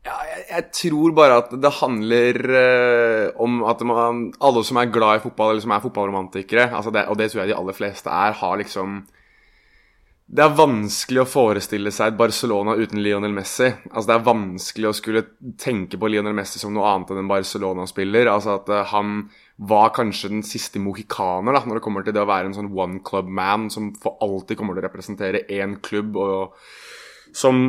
[0.03, 4.91] Ja, jeg, jeg, tror bare at det handler uh, om at man, alle som er
[4.91, 7.77] glad i fotball, eller som er fotballromantikere, altså det, og det tror jeg de aller
[7.77, 9.03] fleste er, har liksom
[10.33, 13.67] det er vanskelig å forestille seg et Barcelona uten Lionel Messi.
[13.91, 15.23] Altså Det er vanskelig å skulle
[15.61, 18.31] tenke på Lionel Messi som noe annet enn en Barcelona-spiller.
[18.33, 19.27] Altså At uh, han
[19.61, 22.73] var kanskje den siste mohikaner da når det kommer til det å være en sånn
[22.73, 27.61] one club man som for alltid kommer til å representere én klubb, og som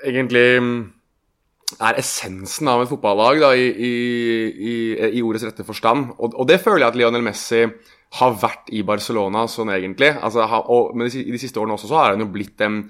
[0.00, 0.46] egentlig
[1.76, 4.74] er essensen av et fotballag da, i, i,
[5.18, 6.14] i, ordets rette forstand.
[6.16, 7.64] Og, og, det føler jeg at Lionel Messi
[8.18, 10.14] har vært i Barcelona sånn egentlig.
[10.14, 12.80] Altså, og, men i de siste årene også så har han jo blitt en,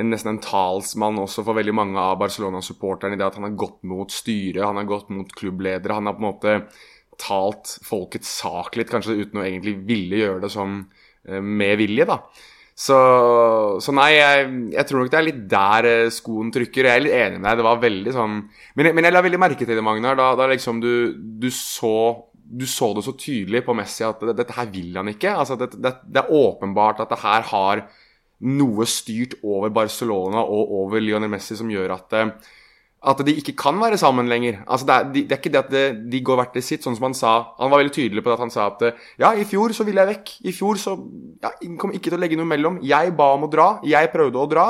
[0.00, 3.60] en nesten en talsmann også for veldig mange av Barcelona-supporterne i det at han har
[3.60, 6.00] gått mot styret, han har gått mot klubbledere.
[6.00, 6.56] Han har på en måte
[7.22, 10.82] talt folkets sak litt, kanskje uten å egentlig ville gjøre det sånn
[11.24, 12.18] med vilje, da.
[12.74, 12.96] Så,
[13.78, 16.88] så nei, jeg, jeg, tror nok det er litt der eh, skoen trykker.
[16.88, 17.60] Jeg er litt enig med deg.
[17.60, 18.38] Det var veldig sånn
[18.74, 21.94] Men, men jeg la veldig merke til det, Magnar, da, da liksom du, du, så
[22.44, 25.36] du så det så tydelig på Messi at det, dette her vil han ikke.
[25.38, 27.86] Altså, det, det, det er åpenbart at det her har
[28.44, 32.34] noe styrt over Barcelona og over Lionel Messi som gjør at eh,
[33.04, 34.62] at de ikke kan være sammen lenger.
[34.64, 36.84] Altså det, er, de, det er ikke det at de, de går hvert til sitt,
[36.84, 37.34] sånn som han sa.
[37.60, 38.84] Han var veldig tydelig på det at han sa at
[39.20, 40.34] ja, i fjor så ville jeg vekk.
[40.48, 40.96] I fjor så
[41.44, 42.80] ja, kom ikke til å legge noe mellom.
[42.84, 43.68] Jeg ba om å dra.
[43.86, 44.68] Jeg prøvde å dra.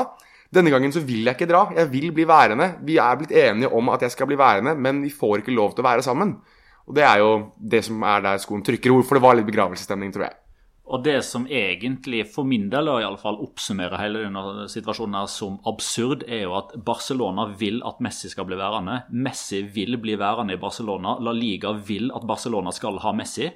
[0.55, 1.65] Denne gangen så vil jeg ikke dra.
[1.75, 2.75] Jeg vil bli værende.
[2.85, 5.75] Vi er blitt enige om at jeg skal bli værende, men vi får ikke lov
[5.75, 6.37] til å være sammen.
[6.85, 8.93] Og det er jo det som er der skoen trykker.
[8.93, 10.37] Hvorfor det var litt begravelsesstemning, tror jeg.
[10.85, 15.29] Og det som egentlig, for min del i alle fall, oppsummerer hele denne situasjonen her
[15.33, 18.99] som absurd, er jo at Barcelona vil at Messi skal bli værende.
[19.09, 21.17] Messi vil bli værende i Barcelona.
[21.25, 23.49] La Liga vil at Barcelona skal ha Messi.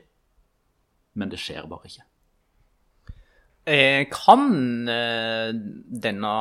[1.22, 2.08] Men det skjer bare ikke.
[3.70, 5.52] Eh, kan eh,
[6.02, 6.34] denne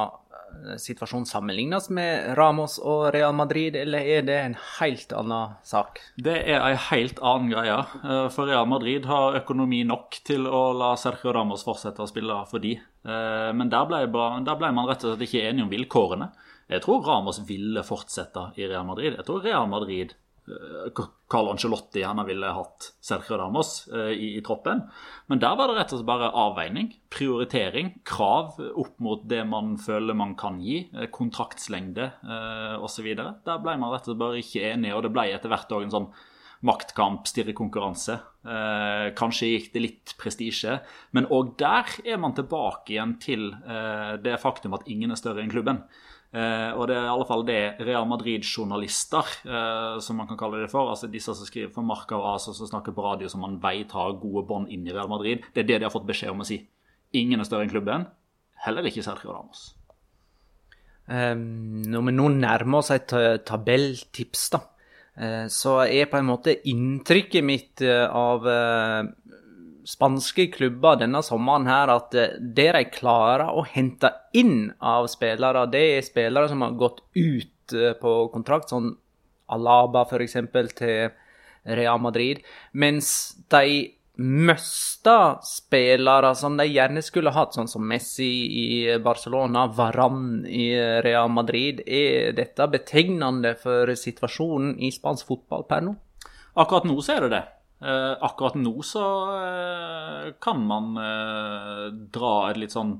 [0.80, 6.00] situasjon sammenlignes med Ramos og Real Madrid, eller er det en helt annen sak?
[6.16, 7.78] Det er en helt annen greie.
[8.02, 12.40] Eh, for Real Madrid har økonomi nok til å la Sergio Ramos fortsette å spille
[12.50, 12.76] for de.
[12.78, 14.04] Eh, men der ble,
[14.46, 16.30] der ble man rett og slett ikke enige om vilkårene.
[16.68, 19.16] Jeg tror Ramos ville fortsette i Real Madrid.
[19.16, 20.12] Jeg tror Real Madrid
[21.28, 24.80] Carl Angelotti gjerne ville hatt Sergio Ramos eh, i, i, troppen.
[25.28, 29.76] Men der var det rett og slett bare avveining, prioritering, krav opp mot det man
[29.82, 30.80] føler man kan gi.
[30.94, 33.12] Eh, kontraktslengde eh, osv.
[33.18, 35.86] Der ble man rett og slett bare ikke enig, og det ble etter hvert òg
[35.86, 36.10] en sånn
[36.66, 38.18] maktkamp, stirrekonkurranse.
[38.48, 40.80] Eh, kanskje gikk det litt prestisje,
[41.14, 45.44] men òg der er man tilbake igjen til eh, det faktum at ingen er større
[45.44, 45.84] enn klubben.
[46.28, 50.60] Eh, og det er i alle fall det Real Madrid-journalister, eh, som man kan kalle
[50.60, 53.40] det for, altså disse som skriver for Marca og ASA som snakker på radio som
[53.46, 56.08] man veit har gode bånd inn i Real Madrid, det er det de har fått
[56.08, 56.60] beskjed om å si.
[57.16, 58.04] Ingen er større enn klubben,
[58.66, 59.70] heller ikke Sergio Ramos.
[61.08, 63.14] Um, når vi nå nærmer oss et
[63.48, 64.60] tabelltips, da,
[65.16, 69.08] uh, så er på en måte inntrykket mitt uh, av uh,
[69.88, 75.66] spanske klubber denne sommeren her at eh, det de klarer å hente inn av spillere,
[75.72, 78.94] det er spillere som har gått ut eh, på kontrakt, sånn
[79.48, 80.36] Alaba f.eks.
[80.76, 81.14] til
[81.78, 82.42] Real Madrid,
[82.76, 88.28] mens de mista spillere som de gjerne skulle hatt, sånn som Messi
[88.60, 88.68] i
[89.00, 90.72] Barcelona, Varan i
[91.06, 91.84] Real Madrid.
[91.86, 95.94] Er dette betegnende for situasjonen i spansk fotball per nå?
[96.58, 97.44] Akkurat nå så er det det.
[97.78, 99.02] Eh, akkurat nå så
[99.38, 102.96] eh, kan man eh, dra et litt sånn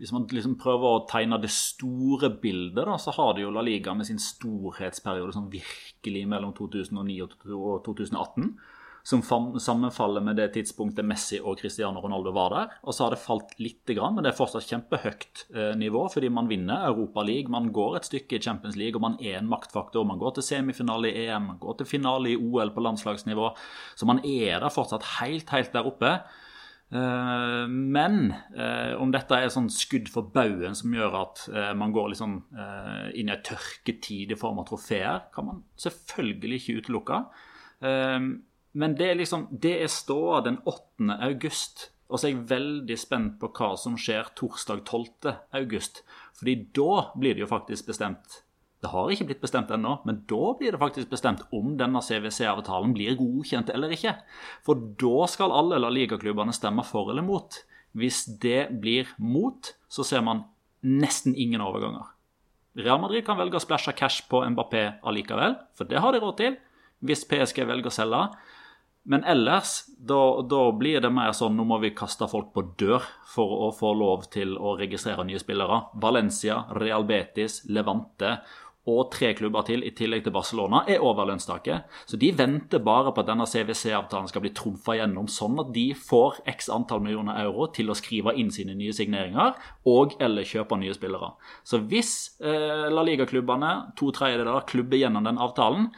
[0.00, 3.62] Hvis man liksom prøver å tegne det store bildet, da, så har det jo La
[3.62, 7.20] Liga med sin storhetsperiode sånn virkelig mellom 2009
[7.54, 8.50] og 2018
[9.02, 9.22] som
[9.60, 12.74] sammenfaller med det tidspunktet Messi og Cristiano Ronaldo var der.
[12.84, 16.50] Og så har det falt litt, men det er fortsatt kjempehøyt eh, nivå, fordi man
[16.50, 20.04] vinner Europa League, man går et stykke i Champions League, og man er en maktfaktor.
[20.06, 23.50] Man går til semifinale i EM, man går til finale i OL på landslagsnivå.
[23.96, 26.14] Så man er der fortsatt helt, helt der oppe.
[26.90, 31.44] Uh, men uh, om dette er sånn skudd for baugen som gjør at
[31.78, 32.32] man går liksom,
[33.14, 37.24] inn i en tørketid i form av trofeer, kan man selvfølgelig ikke utelukke.
[38.72, 41.16] Men det er liksom, det er ståa den 8.
[41.26, 41.88] august.
[42.10, 45.34] Og så er jeg veldig spent på hva som skjer torsdag 12.
[45.56, 46.02] august.
[46.38, 48.42] Fordi da blir det jo faktisk bestemt
[48.80, 52.94] Det har ikke blitt bestemt ennå, men da blir det faktisk bestemt om denne CWC-avtalen
[52.96, 54.14] blir godkjent eller ikke.
[54.64, 57.58] For da skal alle La Liga-klubbene stemme for eller mot.
[57.92, 60.46] Hvis det blir mot, så ser man
[60.80, 62.08] nesten ingen overganger.
[62.80, 66.40] Real Madrid kan velge å splæsje cash på Mbappé allikevel, for det har de råd
[66.40, 66.56] til.
[67.04, 68.22] Hvis PSG velger å selge.
[69.08, 73.06] Men ellers, da, da, blir det mer sånn nå må vi kaste folk på dør
[73.32, 75.86] for å få lov til å registrere nye spillere.
[76.02, 78.36] Valencia, Real Betis, Levante
[78.88, 81.88] og tre klubber til, i tillegg til Barcelona, er over lønnstaket.
[82.08, 85.90] Så de venter bare på at denne CWC-avtalen skal bli trumfa gjennom, sånn at de
[85.96, 89.56] får x antall millioner euro til å skrive inn sine nye signeringer
[89.90, 91.34] og eller kjøpe nye spillere.
[91.64, 95.90] Så hvis eh, La Liga-klubbene, to tredjedeler, klubber gjennom den avtalen,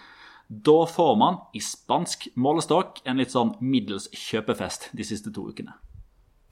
[0.52, 5.72] da får man i spansk målestokk en litt sånn middels kjøpefest de siste to ukene.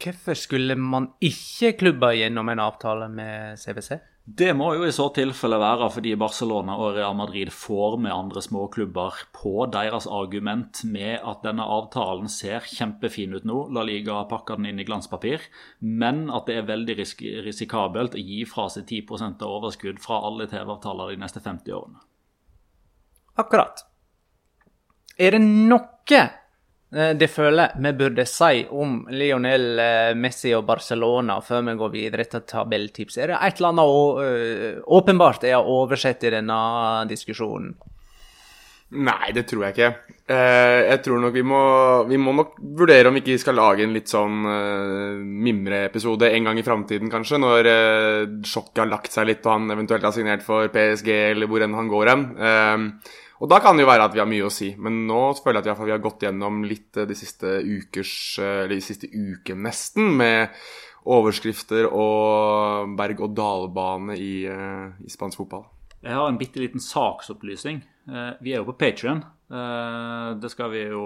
[0.01, 3.99] Hvorfor skulle man ikke klubbe gjennom en avtale med CBC?
[4.25, 8.41] Det må jo i så tilfelle være fordi Barcelona og Real Madrid får med andre
[8.45, 13.65] småklubber på deres argument med at denne avtalen ser kjempefin ut nå.
[13.75, 15.45] La Liga pakker den inn i glanspapir,
[15.81, 20.23] men at det er veldig risk risikabelt å gi fra seg 10 av overskudd fra
[20.31, 22.05] alle TV-avtaler de neste 50 årene.
[23.41, 23.90] Akkurat.
[25.21, 26.21] Er det noe
[26.91, 31.93] Eh, det føler vi burde si om Lionel eh, Messi og Barcelona før vi går
[31.95, 33.19] videre til tabelltips.
[33.19, 36.59] Er det et eller annet eh, åpenbart har oversett i denne
[37.11, 37.77] diskusjonen?
[38.91, 40.17] Nei, det tror jeg ikke.
[40.27, 41.61] Jeg tror nok vi må,
[42.11, 44.41] vi må nok vurdere om vi ikke skal lage en litt sånn
[45.47, 47.39] mimreepisode en gang i framtiden, kanskje.
[47.39, 47.69] Når
[48.43, 51.79] sjokket har lagt seg litt og han eventuelt har signert for PSG eller hvor enn
[51.79, 52.27] han går hen.
[53.41, 55.65] Og da kan det jo være at vi har mye å si, men nå føler
[55.65, 59.09] jeg at vi har gått gjennom litt eh, de siste ukers eh, Eller de siste
[59.09, 60.53] uken, nesten, med
[61.11, 65.65] overskrifter og berg-og-dal-bane i, eh, i, spansk fotball.
[66.05, 67.81] Jeg har en bitte liten saksopplysning.
[68.41, 69.21] Vi er jo på Patrion.
[70.41, 71.03] Det skal vi jo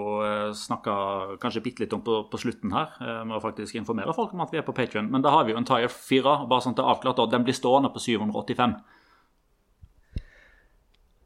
[0.55, 0.93] snakke
[1.41, 2.95] kanskje bitte litt om på, på slutten her.
[3.27, 5.11] med å faktisk informere folk om at vi er på Patrion.
[5.11, 7.19] Men da har vi jo en Tire 4, bare sånn at det er avklart.
[7.19, 8.79] Og den blir stående på 785.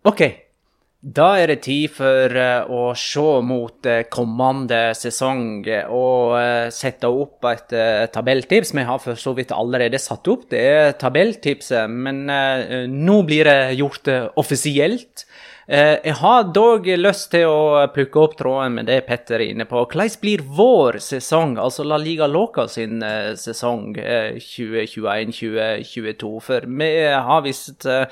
[0.09, 0.48] OK.
[0.99, 5.63] Da er det tid for uh, å se mot uh, kommende sesong
[5.95, 7.71] og uh, sette opp et
[8.11, 8.75] tabelltips.
[8.75, 12.27] Vi har for så vidt allerede satt opp det tabelltipset, men
[12.91, 14.07] nå blir det gjort
[14.41, 15.23] offisielt.
[15.69, 19.85] jeg har dog lyst til å plukke opp tråden med det Petter er inne på.
[19.85, 23.03] Hvordan blir vår sesong, altså La Liga Loca sin
[23.37, 26.39] sesong 2021-2022?
[26.43, 28.05] For vi har visst Eh,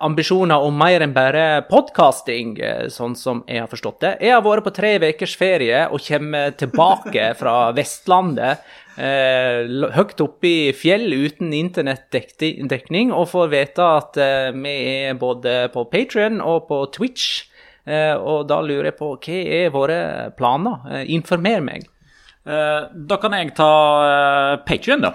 [0.00, 4.12] ambisjoner om mer enn bare podkasting, eh, sånn som jeg har forstått det.
[4.22, 8.62] Jeg har vært på tre ukers ferie og kommer tilbake fra Vestlandet.
[8.98, 14.74] Eh, høyt oppe i fjell uten internettdekning, og får vite at eh, vi
[15.10, 17.44] er både på Patrion og på Twitch.
[17.84, 20.00] Eh, og da lurer jeg på hva er våre
[20.38, 20.86] planer?
[20.90, 21.88] Eh, informer meg.
[22.48, 25.10] da kan jeg ta Patrion, da.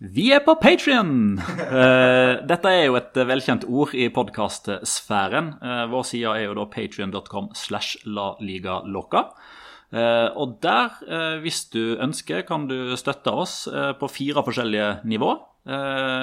[0.00, 1.34] Vi er på Patrion!
[1.36, 5.50] Uh, dette er jo et velkjent ord i podkastsfæren.
[5.60, 8.78] Uh, vår side er jo da patrion.com slash la liga.
[8.80, 10.96] Uh, og der,
[11.44, 13.66] hvis du ønsker, kan du støtte oss
[14.00, 15.36] på fire forskjellige nivå.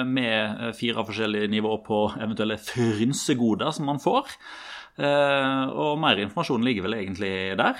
[0.04, 4.26] med fire forskjellige nivå på eventuelle frynsegoder som man får.
[4.98, 7.78] og mer informasjon ligger vel egentlig der.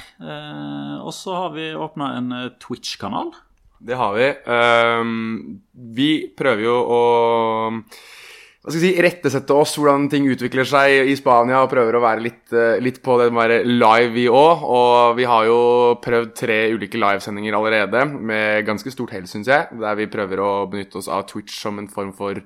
[1.02, 3.34] og så har vi åpna en Twitch-kanal.
[3.78, 4.28] Det har vi.
[4.50, 5.58] Um,
[5.94, 7.02] vi prøver jo å
[8.58, 12.02] hva skal jeg si, rettesette oss hvordan ting utvikler seg i Spania, og prøver å
[12.02, 14.64] være litt, uh, litt på det med live, vi òg.
[14.66, 15.60] Og vi har jo
[16.04, 19.70] prøvd tre ulike livesendinger allerede, med ganske stort hell, syns jeg.
[19.78, 22.42] Der vi prøver å benytte oss av Twitch som en form for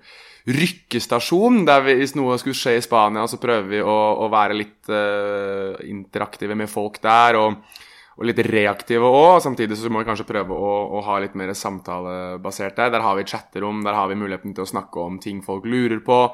[0.47, 1.65] rykkestasjon.
[1.67, 4.93] Der vi, hvis noe skulle skje i Spania, så prøver vi å, å være litt
[4.93, 7.41] uh, interaktive med folk der.
[7.41, 7.91] og
[8.23, 9.43] og litt reaktive òg.
[9.43, 12.95] Samtidig så må vi kanskje prøve å, å, ha litt mer samtalebasert der.
[12.95, 16.01] Der har vi chatterom, der har vi muligheten til å snakke om ting folk lurer
[16.07, 16.25] på.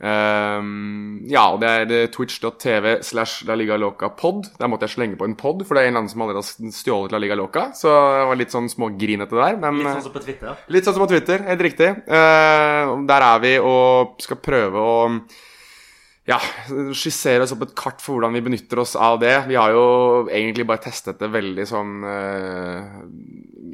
[0.00, 4.48] Um, ja, og det er twitch.tv slash La Liga Loca pod.
[4.58, 6.72] Der måtte jeg slenge på en pod, for det er en annen som allerede har
[6.74, 7.68] stjålet La Liga Loca.
[7.76, 9.60] Så det var litt sånn smågrinete der.
[9.60, 10.64] Men, litt sånn som på Twitter?
[10.72, 11.92] Litt sånn som på Twitter, helt riktig.
[12.08, 14.98] Uh, der er vi og skal prøve å
[16.28, 16.36] ja,
[16.94, 19.34] skissere oss opp et kart for hvordan vi benytter oss av det.
[19.48, 19.84] Vi har jo
[20.28, 22.98] egentlig bare testet det veldig sånn eh,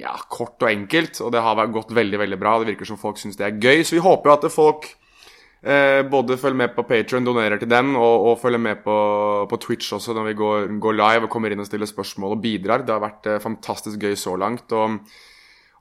[0.00, 2.58] ja, kort og enkelt, og det har gått veldig veldig bra.
[2.60, 4.88] Det virker som folk syns det er gøy, så vi håper jo at folk
[5.66, 8.96] eh, både følger med på Patrion, donerer til den, og, og følger med på,
[9.50, 12.44] på, Twitch også når vi går, går, live og kommer inn og stiller spørsmål og
[12.46, 12.86] bidrar.
[12.86, 14.70] Det har vært eh, fantastisk gøy så langt.
[14.72, 15.00] og,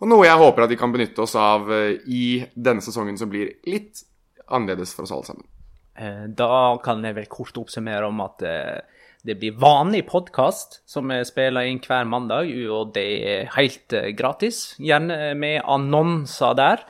[0.02, 3.32] og noe jeg håper at vi kan benytte oss av eh, i denne sesongen som
[3.32, 4.02] blir litt
[4.50, 5.52] annerledes for oss alle sammen.
[5.96, 8.80] Eh, da kan jeg vel kort oppsummere om at eh,
[9.26, 14.12] det blir vanlig podkast som er spiller inn hver mandag, og det er helt eh,
[14.18, 14.76] gratis.
[14.82, 16.90] Gjerne med annonser der.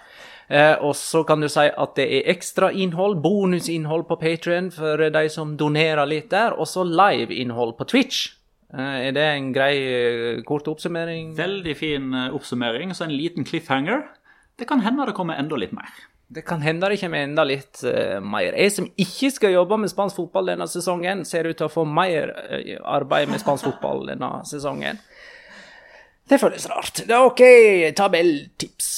[0.85, 5.55] og så kan du si at det er ekstrainnhold, bonusinnhold på Patrion for de som
[5.57, 8.35] donerer litt der, og så liveinnhold på Twitch.
[8.71, 11.33] er det en grei, kort oppsummering?
[11.37, 12.93] Veldig fin oppsummering.
[12.93, 14.03] Så en liten cliffhanger.
[14.59, 15.89] Det kan hende det kommer enda litt mer.
[16.35, 18.57] Det kan hende det kommer enda litt uh, mer.
[18.59, 21.85] Jeg som ikke skal jobbe med spansk fotball denne sesongen, ser ut til å få
[21.87, 24.99] mer uh, arbeid med spansk fotball denne sesongen.
[26.27, 27.05] Det føles rart.
[27.07, 27.43] Det er OK,
[27.95, 28.91] tabelltips.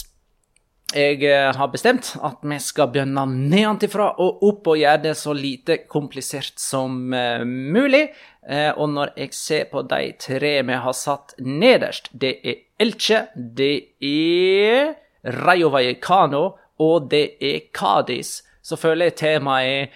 [0.95, 5.37] Jeg uh, har bestemt at vi skal begynne nedenfra og opp og gjøre det så
[5.37, 6.97] lite komplisert som
[7.45, 8.07] mulig.
[8.47, 13.99] og når jeg ser på de tre vi har satt nederst, det er Elche, det
[13.99, 14.95] er
[15.43, 19.91] Rayo Vallecano og det er Kadis, Så føler jeg temaet er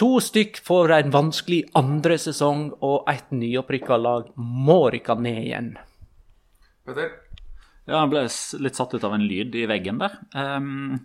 [0.00, 5.68] to stykk for en vanskelig andre sesong, og et nyopprykka lag må rykke ned igjen.
[6.88, 7.12] Petter?
[7.84, 8.24] Ja, han ble
[8.64, 10.16] litt satt ut av en lyd i veggen der.
[10.32, 11.02] Um,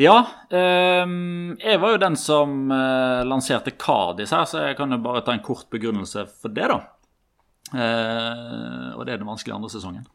[0.00, 0.16] ja,
[0.48, 5.20] um, jeg var jo den som uh, lanserte Kadis her, så jeg kan jo bare
[5.26, 6.80] ta en kort begrunnelse for det, da.
[7.70, 10.08] Uh, og det er den vanskelige andre sesongen.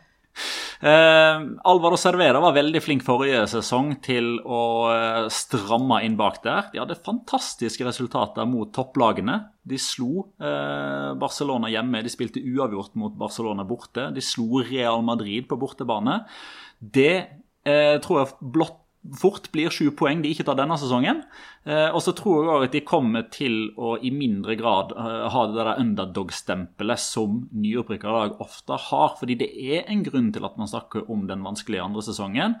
[0.81, 6.71] Eh, Alvaro Cervera var veldig flink forrige sesong til å eh, stramme inn bak der.
[6.73, 9.37] De hadde fantastiske resultater mot topplagene.
[9.61, 14.09] De slo eh, Barcelona hjemme, de spilte uavgjort mot Barcelona borte.
[14.15, 16.23] De slo Real Madrid på bortebane.
[16.81, 17.15] Det
[18.01, 18.79] tror jeg blott
[19.17, 21.23] fort blir sju poeng de ikke tar denne sesongen.
[21.65, 25.25] Eh, og så tror jeg også at de kommer til å i mindre grad eh,
[25.33, 29.17] ha det der underdog-stempelet som nyopprykka lag ofte har.
[29.19, 32.57] Fordi det er en grunn til at man snakker om den vanskelige andre sesongen.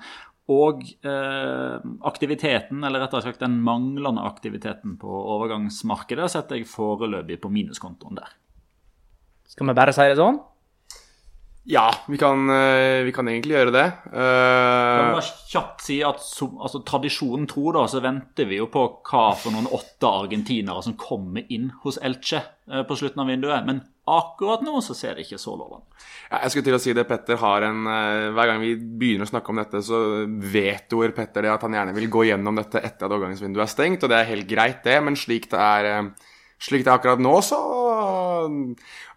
[0.51, 1.77] Og eh,
[2.09, 8.33] aktiviteten, eller rettere sagt den manglende aktiviteten på overgangsmarkedet, setter jeg foreløpig på minuskontoen der.
[9.51, 10.41] Skal vi bare si det sånn?
[11.63, 13.85] Ja, vi kan, eh, vi kan egentlig gjøre det.
[14.09, 18.57] Kan jeg Eh, bare kjapt si at som, altså, Tradisjonen tro da, så venter vi
[18.57, 23.21] jo på hva for noen åtte argentinere som kommer inn hos Elche uh, på slutten
[23.21, 23.63] av vinduet.
[23.65, 25.85] Men akkurat nå så ser det ikke så lovende
[26.31, 29.27] ja, jeg skulle til å si det, Petter har en uh, Hver gang vi begynner
[29.27, 32.81] å snakke om dette, så vetoer Petter det at han gjerne vil gå gjennom dette
[32.81, 36.09] etter at overgangsvinduet er stengt, og det er helt greit, det, men slik det er,
[36.57, 37.61] slik det er akkurat nå, så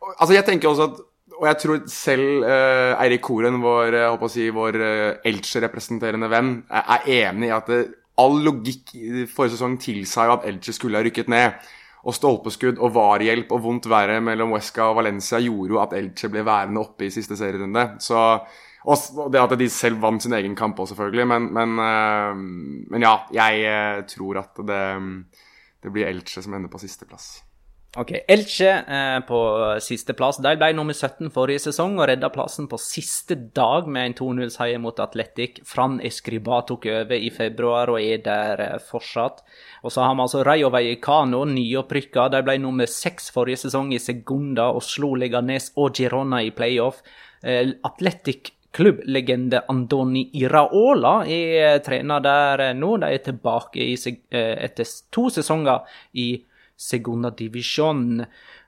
[0.04, 0.98] Altså, jeg tenker også at
[1.40, 7.08] og jeg tror selv uh, Eirik Koren, vår, eh, si, vår uh, Elche-representerende venn, er,
[7.10, 7.80] enig i at det,
[8.22, 8.92] all logikk
[9.32, 11.56] forrige sesong tilsa jo at Elche skulle ha rykket ned.
[12.04, 16.28] Og stolpeskudd og varhjelp og vondt været mellom Wesca og Valencia gjorde jo at Elche
[16.30, 17.86] ble værende oppe i siste serierunde.
[18.04, 18.20] Så,
[18.84, 21.26] og det at de selv vant sin egen kamp òg, selvfølgelig.
[21.32, 24.84] Men, men, uh, men ja, jeg tror at det,
[25.82, 27.40] det blir Elche som ender på sisteplass.
[27.96, 29.40] Ok, Elche eh, på
[29.78, 30.40] sisteplass.
[30.42, 34.80] De ble nummer 17 forrige sesong og redda plassen på siste dag med en 2-0-seier
[34.82, 35.60] mot Atletic.
[35.68, 39.44] Fran Escriba tok over i februar og er der eh, fortsatt.
[39.86, 42.26] Og så har vi altså Rayo Vallecano, nyopprykka.
[42.34, 46.98] De ble nummer 6 forrige sesong i Segunda og slo Leganes og Girona i playoff.
[47.46, 52.96] Eh, Atletic Klubblegende Andoni Iraola er trener der eh, nå.
[52.98, 53.94] De er tilbake i,
[54.34, 55.86] eh, etter to sesonger
[56.18, 56.26] i
[56.76, 58.24] Segunda Divisjon.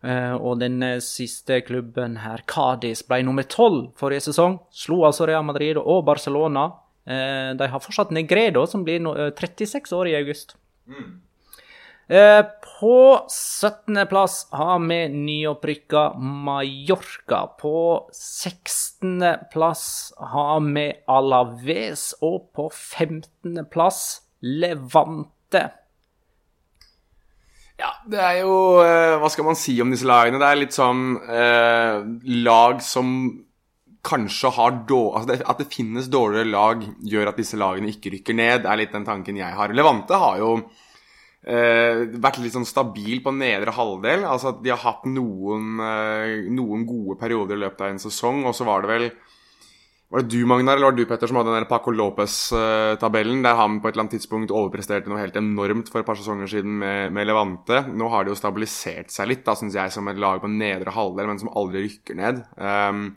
[0.07, 4.61] Eh, og den eh, siste klubben her, Cádiz, ble nummer tolv forrige sesong.
[4.71, 6.69] Slo altså Real Madrid og Barcelona.
[7.07, 10.59] Eh, de har fortsatt Negredo, som blir eh, 36 år i august.
[10.87, 11.23] Mm.
[12.07, 17.41] på 17.-plass har vi nyopprykka Mallorca.
[17.59, 24.05] På 16.-plass har vi Alaves, og på 15.-plass
[24.47, 25.65] Levante.
[27.77, 30.41] Ja, det er jo eh, Hva skal man si om disse lagene?
[30.41, 31.99] Det er litt sånn eh,
[32.47, 33.11] lag som
[34.07, 38.15] kanskje har dårlig Altså det, at det finnes dårligere lag, gjør at disse lagene ikke
[38.15, 38.65] rykker ned.
[38.65, 39.75] Det er litt den tanken jeg har.
[39.77, 40.51] Levante har jo
[41.47, 44.25] eh, vært litt sånn stabil på nedre halvdel.
[44.25, 48.45] Altså at de har hatt noen, eh, noen gode perioder i løpet av en sesong,
[48.49, 49.09] og så var det vel
[50.13, 53.41] var det du, Magnar, eller var det du, Petter, som hadde den der Paco Lopez-tabellen,
[53.43, 56.51] der han på et eller annet tidspunkt overpresterte noe helt enormt for et par sesonger
[56.53, 57.81] siden med, med Levante?
[57.91, 60.95] Nå har det jo stabilisert seg litt, da, syns jeg, som et lag på nedre
[60.95, 62.39] halvdel, men som aldri rykker ned.
[62.55, 63.09] Um,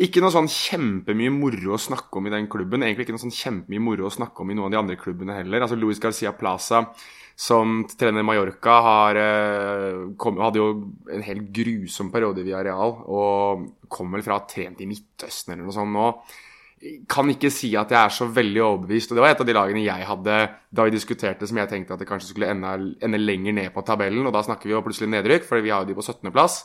[0.00, 2.84] ikke noe sånn kjempemye moro å snakke om i den klubben.
[2.84, 5.36] Egentlig ikke noe sånn kjempemye moro å snakke om i noen av de andre klubbene
[5.36, 5.66] heller.
[5.66, 6.86] Altså Luis Garcia Plaza,
[7.36, 10.70] som trener Mallorca, har, eh, kom, hadde jo
[11.12, 15.52] en helt grusom periode via Real, og kom vel fra å ha trent i Midtøsten
[15.52, 16.08] eller noe sånt nå.
[17.06, 19.10] Kan ikke si at jeg er så veldig overbevist.
[19.12, 20.36] Og det var et av de lagene jeg hadde
[20.72, 23.84] da vi diskuterte som jeg tenkte at det kanskje skulle ende, ende lenger ned på
[23.84, 24.24] tabellen.
[24.24, 26.62] Og da snakker vi jo plutselig nedrykk, for vi har jo de på 17.-plass.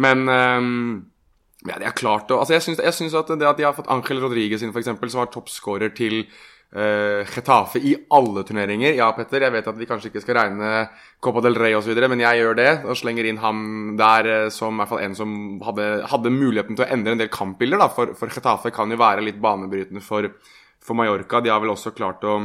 [0.00, 1.13] Men ehm,
[1.64, 4.20] ja, de har klart å altså Jeg syns, at det at de har fått Angel
[4.20, 6.26] Rodriguez inn, f.eks., som var toppskårer til
[6.76, 8.92] uh, Getafe i alle turneringer.
[8.98, 10.72] Ja, Petter, jeg vet at vi kanskje ikke skal regne
[11.24, 12.68] Copa del Rey osv., men jeg gjør det.
[12.84, 13.62] Og slenger inn ham
[13.96, 15.32] der eh, som i hvert fall en som
[15.64, 17.80] hadde, hadde muligheten til å endre en del kampbilder.
[17.80, 20.28] da, For, for Getafe kan jo være litt banebrytende for,
[20.84, 21.40] for Mallorca.
[21.40, 22.42] De har vel også klart å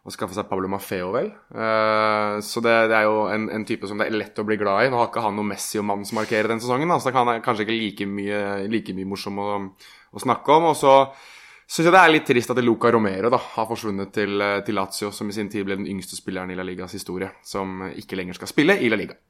[0.00, 1.28] å skaffe seg Pablo Maffeo, vel.
[1.52, 4.56] Uh, så det, det er jo en, en, type som det er lett å bli
[4.60, 4.92] glad i.
[4.92, 7.44] Nå har ikke han noe Messi og mann som markerer den sesongen, så han er
[7.44, 8.40] kanskje ikke like mye,
[8.72, 10.70] like mye morsom å, å, snakke om.
[10.72, 10.94] Og så
[11.66, 15.12] syns jeg det er litt trist at Luca Romero da, har forsvunnet til, til Lazio,
[15.12, 18.40] som i sin tid ble den yngste spilleren i La Ligas historie, som ikke lenger
[18.40, 19.20] skal spille i La Liga.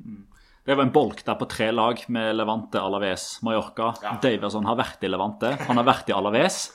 [0.71, 3.91] Det var en bolk der på tre lag med Levante, Alaves, Mallorca.
[4.05, 4.15] Ja.
[4.23, 5.57] Davidson har vært i Levante.
[5.67, 6.69] Han har vært i Alaves.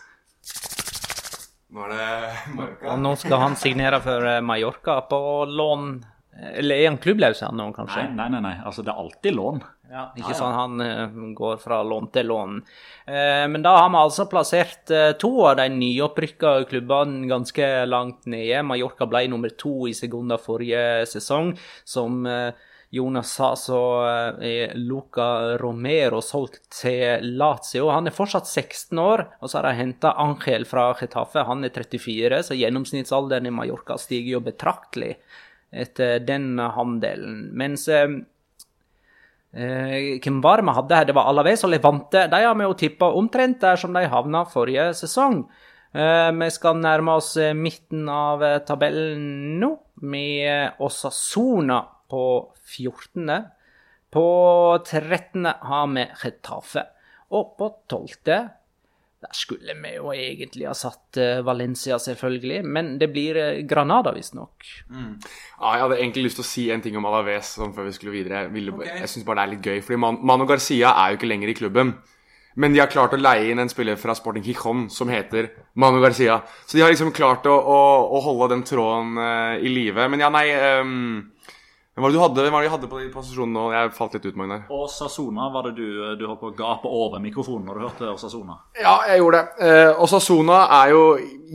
[1.76, 2.10] Nå er det
[2.56, 2.92] Mallorca.
[2.94, 5.22] Og nå skal han signere for eh, Mallorca på
[5.52, 5.90] lån.
[6.56, 8.06] Eller er han klubbløs nå, kanskje?
[8.12, 8.54] Nei, nei, nei, nei.
[8.68, 9.64] Altså, det er alltid lån.
[9.92, 12.56] Ja, ikke sånn han eh, går fra lån til lån.
[13.12, 18.24] Eh, men da har vi altså plassert eh, to av de nyopprykka klubbene ganske langt
[18.32, 18.64] nede.
[18.66, 21.54] Mallorca ble nummer to i sekunder forrige sesong.
[21.88, 22.56] Som eh,
[22.90, 27.90] Jonas sa, så eh, er Luca Romero solgt til Lazio.
[27.92, 31.44] Han er fortsatt 16 år, og så har de henta Angel fra Getafe.
[31.48, 35.16] Han er 34, så gjennomsnittsalderen i Mallorca stiger jo betraktelig
[35.76, 37.50] etter den handelen.
[37.58, 38.22] Mens eh,
[39.56, 41.06] Eh, hvem var det vi hadde her?
[41.08, 42.26] Det var Alaves og Levante.
[42.28, 45.46] De har vi jo tippa omtrent der som de havna forrige sesong.
[45.96, 49.70] Vi skal nærme oss midten av tabellen nå,
[50.04, 51.78] med Osasona
[52.12, 52.26] på
[52.72, 53.32] 14.
[54.14, 54.28] På
[54.86, 55.46] 13.
[55.46, 56.86] har vi Retafe.
[57.36, 58.08] Og på 12.
[59.26, 62.60] Der skulle vi jo egentlig ha satt eh, Valencia, selvfølgelig.
[62.64, 64.68] Men det blir eh, Granada, visstnok.
[64.92, 67.96] Ja, jeg hadde egentlig lyst til å si en ting om Alaves sånn før vi
[67.96, 68.46] skulle videre.
[68.46, 71.20] Jeg, ville, jeg syns bare det er litt gøy, fordi Man Mano Garcia er jo
[71.20, 71.96] ikke lenger i klubben.
[72.56, 75.50] Men de har klart å leie inn en spiller fra Sporting Gijon som heter
[75.82, 76.40] Mano Garcia.
[76.64, 77.80] Så de har liksom klart å, å,
[78.16, 80.06] å holde den tråden uh, i live.
[80.12, 81.18] Men ja, nei ehm,
[81.96, 83.62] Hvem var det du hadde, hvem var det du hadde på de posisjonene nå?
[83.72, 84.64] Jeg falt litt ut, Magnar.
[84.76, 85.86] Og Sasona var det du,
[86.20, 88.58] du holdt på å gape over mikrofonen når du hørte Osasona.
[88.76, 89.70] Ja, jeg gjorde det.
[89.70, 91.06] Eh, Osasuna er jo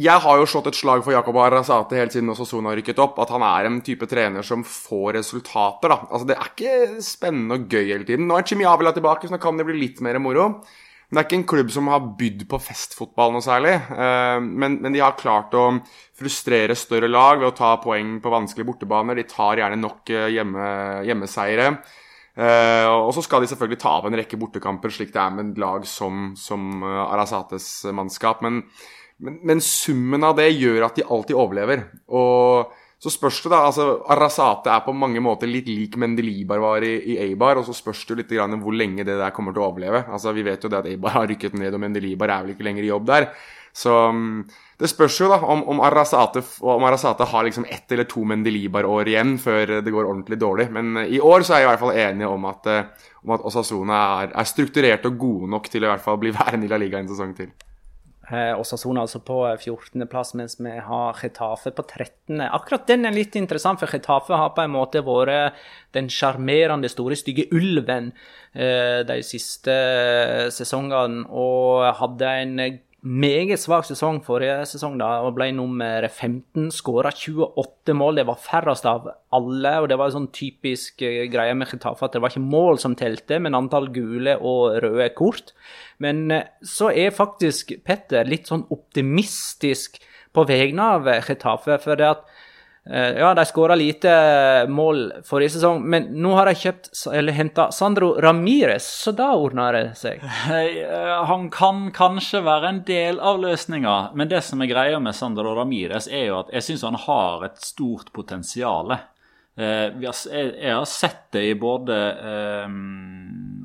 [0.00, 3.20] Jeg har jo slått et slag for Jakob Arrazate helt siden Osasuna rykket opp.
[3.20, 5.98] At han er en type trener som får resultater, da.
[6.08, 8.24] Altså, det er ikke spennende og gøy hele tiden.
[8.30, 10.54] Nå er Chimiavila tilbake, så nå kan det bli litt mer moro.
[11.10, 13.72] Det er ikke en klubb som har bydd på festfotball noe særlig.
[13.74, 15.64] Eh, men, men de har klart å
[16.16, 19.18] frustrere større lag ved å ta poeng på vanskelige bortebaner.
[19.18, 20.68] De tar gjerne nok eh, hjemme,
[21.08, 21.66] hjemmeseiere.
[22.38, 25.50] Eh, og så skal de selvfølgelig ta av en rekke bortekamper, slik det er med
[25.50, 28.46] et lag som, som Arasates mannskap.
[28.46, 28.62] Men,
[29.18, 31.88] men, men summen av det gjør at de alltid overlever.
[32.06, 32.70] Og
[33.00, 33.62] så spørs det, da.
[33.64, 37.56] altså Arasate er på mange måter litt lik Mendelibar var i, Eibar.
[37.56, 40.02] Og så spørs det jo litt grann hvor lenge det der kommer til å overleve.
[40.12, 42.66] Altså Vi vet jo det at Eibar har rykket ned, og Mendelibar er vel ikke
[42.68, 43.30] lenger i jobb der.
[43.72, 44.42] Så um,
[44.76, 49.08] det spørs jo da om, om, Arasate, om Arasate har liksom ett eller to Mendelibar-år
[49.14, 50.68] igjen før det går ordentlig dårlig.
[50.76, 53.36] Men uh, i år så er jeg i hvert fall enig om at, uh, om
[53.38, 56.68] at Osasuna er, er strukturert og gode nok til å i hvert fall bli værende
[56.68, 57.54] i La Liga en sesong til.
[58.30, 62.38] Eh, Osasona altså på 14.-plass, mens vi har Getafe på 13.
[62.46, 65.58] Akkurat den er litt interessant, for Getafe har på en måte vært
[65.96, 68.12] den sjarmerende, store, stygge ulven
[68.54, 69.74] eh, de siste
[70.54, 72.54] sesongene, og hadde en
[73.00, 76.68] meget svak sesong forrige sesong da, og ble nummer 15.
[76.74, 79.72] Skåra 28 mål, det var færrest av alle.
[79.80, 82.80] og Det var en sånn typisk uh, greie med Getafe at det var ikke mål
[82.82, 85.54] som telte, men antall gule og røde kort.
[85.98, 90.00] Men uh, så er faktisk Petter litt sånn optimistisk
[90.36, 91.80] på vegne av Getafe.
[91.82, 92.26] for det at
[92.88, 94.10] ja, de skåra lite
[94.72, 96.88] mål forrige sesong, men nå har de kjøpt,
[97.36, 100.24] henta Sandro Ramires, så da ordner det seg.
[100.50, 105.14] Eh, han kan kanskje være en del av løsninga, men det som er greia med
[105.14, 108.96] Sandro Ramires, er jo at jeg syns han har et stort potensial.
[109.60, 112.66] Eh, jeg, har sett det i både eh,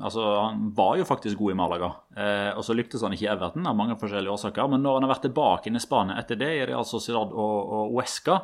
[0.06, 1.88] Altså, han var jo faktisk god i Malaga,
[2.20, 4.68] eh, og så lyktes han ikke i Everton av mange forskjellige årsaker.
[4.70, 7.72] Men når han har vært tilbake inn i Spania etter det, i Real Sociedad og,
[7.78, 8.42] og Huesca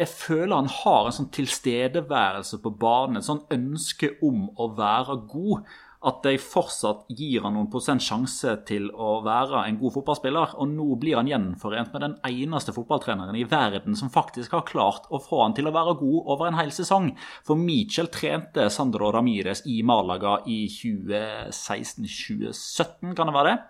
[0.00, 5.16] jeg føler han har en sånn tilstedeværelse på banen, et sånn ønske om å være
[5.30, 5.64] god,
[6.00, 10.48] at de fortsatt gir han noen prosent sjanse til å være en god fotballspiller.
[10.62, 15.04] Og nå blir han gjenforent med den eneste fotballtreneren i verden som faktisk har klart
[15.12, 17.06] å få han til å være god over en hel sesong.
[17.44, 23.60] For Michel trente Sandro Ramires i Malaga i 2016-2017, kan det være det?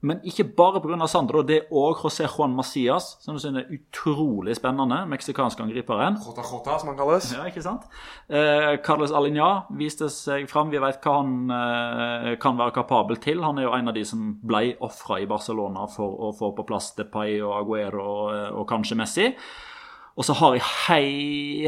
[0.00, 1.06] Men ikke bare pga.
[1.10, 5.02] Sandro, det er òg José Juan Macias, som du synes er utrolig spennende.
[5.10, 6.16] Meksikanske angriperen.
[6.24, 7.28] Jota Jota, som han kalles.
[7.36, 7.84] Ja, ikke sant?
[8.28, 10.72] Eh, Carlos Aligna viste seg fram.
[10.72, 13.44] Vi vet hva han eh, kan være kapabel til.
[13.44, 16.64] Han er jo en av de som ble ofra i Barcelona for å få på
[16.70, 18.32] plass Depay og Aguero og,
[18.62, 19.28] og kanskje Messi.
[20.16, 21.04] Og så har jeg hei,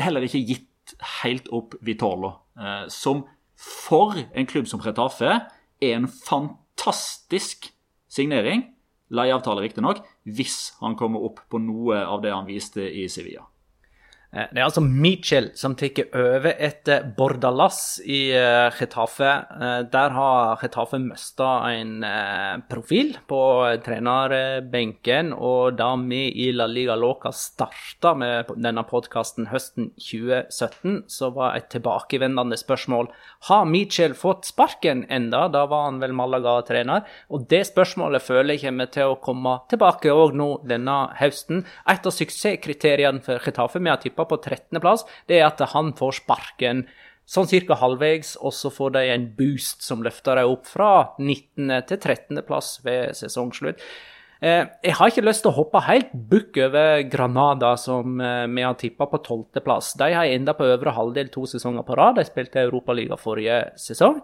[0.00, 3.26] heller ikke gitt helt opp Vitolo, eh, som
[3.62, 7.68] for en klubb som Retafe er en fantastisk
[8.12, 8.68] signering.
[9.12, 13.44] Leieavtale, riktignok, hvis han kommer opp på noe av det han viste i Sevilla.
[14.32, 19.28] Eh, Det er altså Mitchell som tar over etter Bordalas i eh, Getafe.
[19.60, 22.04] Eh, Der har Getafe mista en
[22.68, 23.42] profil på
[23.84, 31.30] trenerbenken, og da vi i La Liga Loca starta med denne podkasten høsten 2017, så
[31.34, 33.10] var et tilbakevendende spørsmål
[33.48, 35.48] har Mitchell fått sparken enda?
[35.48, 37.02] Da var han vel Malaga-trener.
[37.34, 41.64] Og det spørsmålet føler jeg kommer til å komme tilbake òg nå denne høsten.
[41.90, 46.22] Et av suksesskriteriene for Getafe, vi har tippa på 13.-plass, det er at han får
[46.22, 46.86] sparken
[47.26, 51.70] sånn cirka halvveis, og så får de en boost som løfter dem opp fra 19.
[51.88, 53.80] til 13.-plass ved sesongslutt.
[54.42, 58.64] Eh, jeg har ikke lyst til å hoppe helt bukk over Granada, som eh, vi
[58.66, 59.94] har tippa på 12.-plass.
[60.00, 62.18] De har enda på øvre halvdel to sesonger på rad.
[62.18, 64.18] De spilte Europaliga forrige sesong.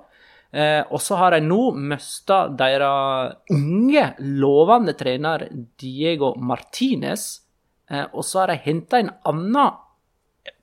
[0.50, 4.08] Eh, og så har de nå mista deres unge,
[4.42, 5.46] lovende trener
[5.78, 7.44] Diego Martinez.
[7.88, 9.78] Og så har de henta en annen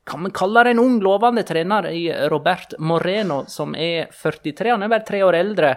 [0.05, 4.71] kan vi kalle det en ung, lovende trener i Robert Moreno, som er 43.
[4.75, 5.75] Han er bare tre år eldre,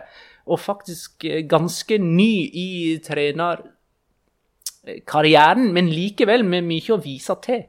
[0.48, 7.62] og faktisk eh, ganske ny i trenerkarrieren, men likevel med mye å vise til.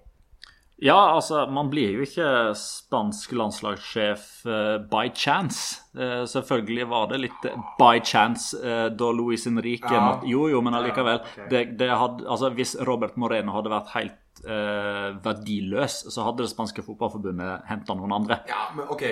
[0.82, 5.82] Ja, altså, man blir jo ikke spansk landslagssjef eh, by chance.
[5.92, 7.48] Eh, selvfølgelig var det litt
[7.80, 10.06] by chance eh, da Luis Henrique Ja.
[10.06, 11.20] måtte Jo, jo, men allikevel.
[11.20, 11.50] Ja, okay.
[11.52, 16.54] det, det hadde, altså, hvis Robert Moreno hadde vært helt eh, verdiløs, så hadde det
[16.54, 18.40] spanske fotballforbundet henta noen andre.
[18.48, 19.04] Ja, men ok.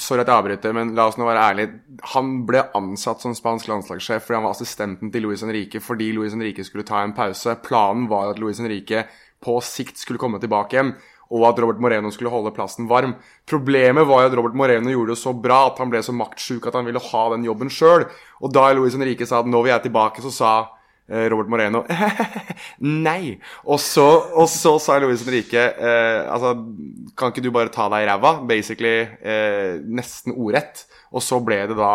[0.00, 1.82] Sorry at jeg avbryter, men la oss nå være ærlige.
[2.14, 6.32] Han ble ansatt som spansk landslagssjef fordi han var assistenten til Luis Henrique fordi Luis
[6.32, 7.58] Henrique skulle ta en pause.
[7.68, 9.04] Planen var at Luis Henrique
[9.44, 10.94] på sikt skulle komme tilbake igjen,
[11.34, 13.16] og at Robert Moreno skulle holde plassen varm.
[13.48, 16.68] Problemet var jo at Robert Moreno gjorde det så bra at han ble så maktsjuk
[16.68, 18.06] at han ville ha den jobben sjøl.
[18.44, 20.52] Og da Luis Henrique sa at nå vil jeg tilbake, så sa
[21.08, 21.82] eh, Robert Moreno
[23.08, 23.34] Nei.
[23.64, 26.54] Og så, og så sa Luis Henrique eh, Altså,
[27.16, 28.36] kan ikke du bare ta deg i ræva?
[28.48, 30.84] Basically eh, nesten ordrett.
[31.14, 31.94] Og så ble det da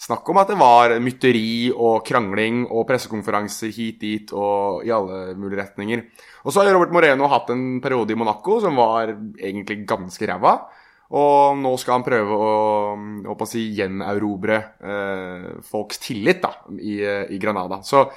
[0.00, 5.36] snakk om at det var mytteri og krangling og pressekonferanser hit dit og i alle
[5.38, 6.02] mulige retninger.
[6.44, 10.56] Og så har Robert Moreno hatt en periode i Monaco som var egentlig ganske ræva.
[11.16, 12.54] Og nå skal han prøve å,
[13.30, 16.50] å si, gjenerobre eh, folks tillit da,
[16.82, 17.78] i, eh, i Granada.
[17.86, 18.08] Så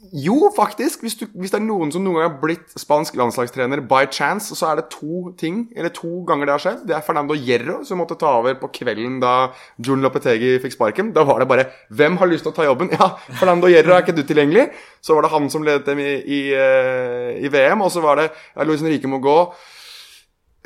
[0.00, 1.02] jo, faktisk.
[1.04, 4.54] Hvis, du, hvis det er noen som noen gang har blitt spansk landslagstrener by chance,
[4.56, 6.86] så er det to ting, eller to ganger det har skjedd.
[6.88, 11.12] Det er Fernando Hierro, som måtte ta over på kvelden da Jun Lopetegi fikk sparken.
[11.16, 14.02] Da var det bare 'Hvem har lyst til å ta jobben?' Ja, Fernando Hierro, er
[14.02, 14.70] ikke du tilgjengelig?
[15.02, 18.16] Så var det han som ledet dem i, i, eh, i VM, og så var
[18.16, 19.52] det ja, Luis Henrique må gå.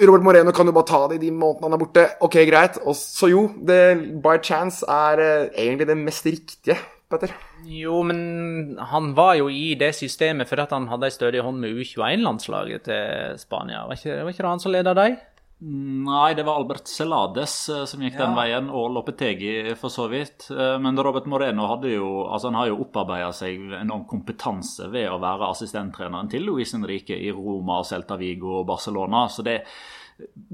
[0.01, 2.07] Robert Moreno kan jo bare ta det i de månedene han er borte.
[2.21, 2.79] Ok, greit.
[2.83, 6.79] Og så jo, det by chance er eh, egentlig det mest riktige,
[7.11, 7.35] Petter.
[7.69, 11.77] Jo, men han var jo i det systemet fordi han hadde ei stødig hånd med
[11.77, 13.85] U21-landslaget til Spania.
[13.87, 15.17] Var ikke, var ikke det han som leda dem?
[15.65, 20.49] Nei, det var Albert Celades eh, som gikk den veien, og Lopetegi for så vidt.
[20.53, 25.09] Eh, Men Robert Moreno hadde jo, altså han har jo opparbeida seg enorm kompetanse ved
[25.09, 29.25] å være assistenttreneren til Luis Henrique i Roma, Celta Vigo og Barcelona.
[29.33, 29.61] Så det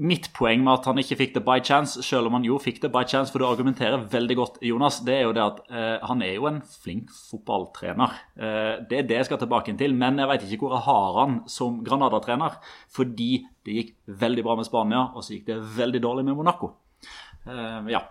[0.01, 2.79] Mitt poeng med at han ikke fikk det by chance, selv om han jo fikk
[2.81, 6.07] det by chance, for du argumenterer veldig godt, Jonas, det er jo det at eh,
[6.09, 8.15] han er jo en flink fotballtrener.
[8.41, 11.19] Eh, det er det jeg skal tilbake til, men jeg vet ikke hvor jeg har
[11.19, 12.57] han som Granada-trener.
[12.89, 13.29] Fordi
[13.67, 13.93] det gikk
[14.23, 16.73] veldig bra med Spania, og så gikk det veldig dårlig med Monaco.
[17.45, 18.01] Eh, ja.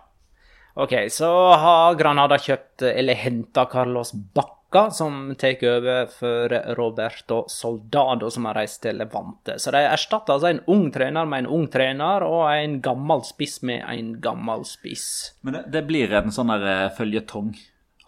[0.79, 1.27] Ok, så
[1.59, 8.55] har Granada kjøpt, eller henta Carlos Bacca, som tar over for Roberto Soldado, som har
[8.55, 9.57] reist til Levante.
[9.59, 13.61] Så de erstatter altså en ung trener med en ung trener, og en gammel spiss
[13.67, 15.35] med en gammel spiss.
[15.41, 17.51] Men det, det blir en sånn eh, føljetong,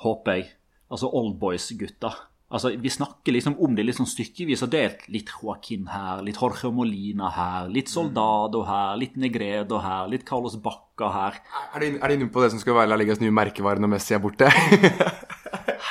[0.05, 0.53] håper jeg.
[0.93, 2.13] Altså Oldboys-gutta.
[2.53, 5.07] Altså, Vi snakker liksom om det litt sånn stykkevis og delt.
[5.11, 10.59] Litt Joaquin her, litt Jorge Molina her, litt Soldado her, litt Negredo her, litt Carlos
[10.61, 11.39] Bacca her.
[11.73, 13.95] Er de, er de inne på det som skal være La Ligas nye merkevare når
[13.95, 14.51] Messi er borte?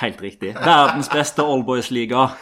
[0.03, 0.55] Helt riktig.
[0.59, 2.31] Verdens beste Oldboys-liga.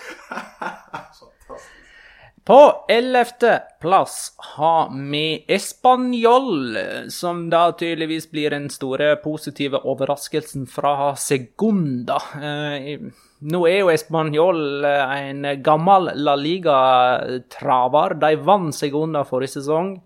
[2.45, 11.13] På ellevte plass har vi Español, som da tydeligvis blir den store positive overraskelsen fra
[11.21, 12.17] Segunda.
[12.41, 12.97] Eh,
[13.41, 18.17] nå er jo Español eh, en gammel La Liga-traver.
[18.25, 19.99] De vant Segunda forrige sesong.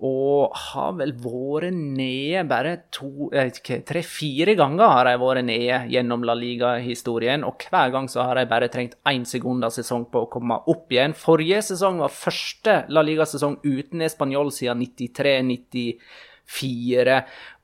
[0.00, 6.32] Og har vel vært nede bare jeg tre-fire ganger har de vært nede gjennom La
[6.38, 10.30] Liga-historien, og hver gang så har de bare trengt én sekund av sesong på å
[10.32, 11.12] komme opp igjen.
[11.12, 17.20] Forrige sesong var første La Liga-sesong uten Español siden 93-94.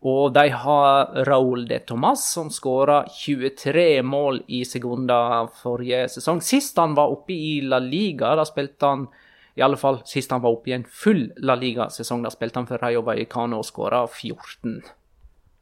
[0.07, 6.45] Og de har Raúl de Tomàs, som skåra 23 mål i sekunder forrige sesong.
[6.45, 9.09] Sist han var oppe i La Liga, da spilte han
[9.57, 12.23] i alle fall sist han var oppe i en full La Liga-sesong.
[12.27, 14.83] Da spilte han for Rayo Vallecano og skåra 14.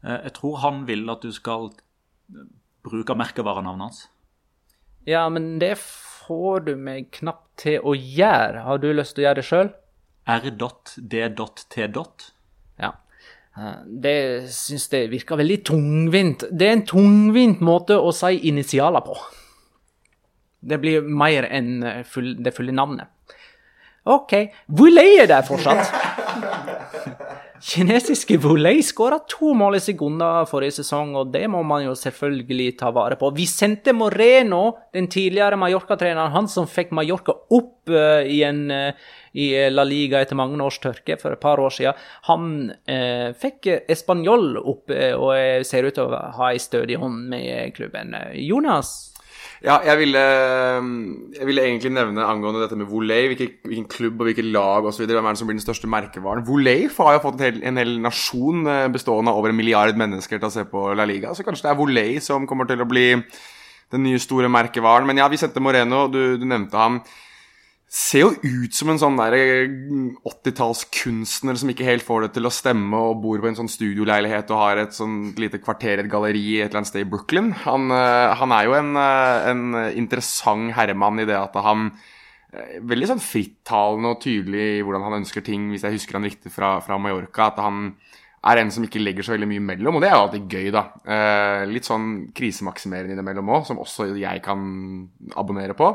[0.04, 1.70] Eh, Jeg tror han vil at du skal
[2.84, 4.02] bruke merkevarenavnet hans.
[5.06, 8.64] Ja, men det får du meg knapt til å gjøre.
[8.66, 9.70] Har du lyst til å gjøre det sjøl?
[10.26, 11.86] R.D.T.
[12.80, 12.90] Ja.
[13.56, 14.16] Eh, Det
[14.50, 16.44] syns jeg virker veldig tungvint.
[16.50, 19.14] Det er en tungvint måte å si initialer på.
[20.64, 23.12] Det blir mer enn eh, full, det fulle navnet.
[24.04, 24.32] OK.
[24.66, 25.88] Vouley er der fortsatt.
[27.64, 32.74] Kinesiske Vouley skåra to mål i sekunder forrige sesong, og det må man jo selvfølgelig
[32.82, 33.30] ta vare på.
[33.32, 39.08] Vicente Moreno, den tidligere Mallorca-treneren, han som fikk Mallorca opp uh, i, en, eh,
[39.40, 43.70] i La Liga etter mange års tørke for et par år siden, han uh, fikk
[43.88, 48.12] Español opp og ser ut til å ha ei stødig hånd med klubben.
[48.44, 49.13] Jonas?
[49.64, 50.22] Ja, jeg ville,
[51.32, 55.06] jeg ville egentlig nevne angående dette med Voley, hvilken, hvilken klubb og hvilket lag osv.
[55.08, 56.44] Hvem er det som blir den største merkevaren?
[56.44, 59.96] Voley har jo fått en hel, en hel nasjon eh, bestående av over en milliard
[59.96, 62.84] mennesker til å se på La Liga, så kanskje det er Voley som kommer til
[62.84, 63.06] å bli
[63.94, 65.08] den nye store merkevaren.
[65.08, 67.00] Men ja, vi sendte Moreno, du, du nevnte ham.
[67.94, 69.34] Ser jo ut som en sånn der
[70.26, 74.50] 80-tallskunstner som ikke helt får det til å stemme og bor på en sånn studioleilighet
[74.50, 77.52] og har et sånn lite kvarter, et galleri et eller annet sted i Brooklyn.
[77.62, 79.62] Han, eh, han er jo en, eh, en
[79.94, 81.92] interessant herremann i det at han
[82.50, 86.26] eh, Veldig sånn frittalende og tydelig i hvordan han ønsker ting, hvis jeg husker han
[86.26, 87.52] riktig fra, fra Mallorca.
[87.52, 87.94] At han
[88.44, 90.68] er en som ikke legger så veldig mye mellom, og det er jo alltid gøy,
[90.74, 90.84] da.
[91.06, 94.60] Eh, litt sånn krisemaksimerende innimellom òg, som også jeg kan
[95.38, 95.94] abonnere på.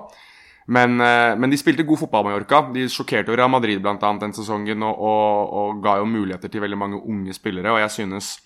[0.69, 2.61] Men, eh, men de spilte god fotball, Mallorca.
[2.73, 6.51] De sjokkerte jo Real Madrid blant annet den sesongen og, og, og ga jo muligheter
[6.51, 8.37] til veldig mange unge spillere, og jeg synes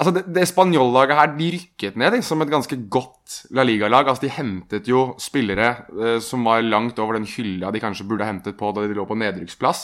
[0.00, 4.08] Altså, Det, det spanjollaget her de rykket ned som et ganske godt La Liga-lag.
[4.08, 8.24] Altså, De hentet jo spillere eh, som var langt over den hylla de kanskje burde
[8.24, 9.82] hentet på da de lå på nedrykksplass.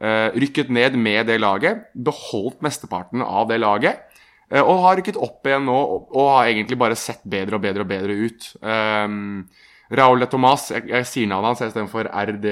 [0.00, 4.00] Eh, rykket ned med det laget, beholdt mesteparten av det laget.
[4.48, 7.66] eh, og har rykket opp igjen nå og, og har egentlig bare sett bedre og
[7.66, 8.48] bedre og bedre ut.
[8.64, 9.44] Um,
[9.92, 12.46] Raúl de Tomàs, jeg, jeg sier navnet hans istedenfor RD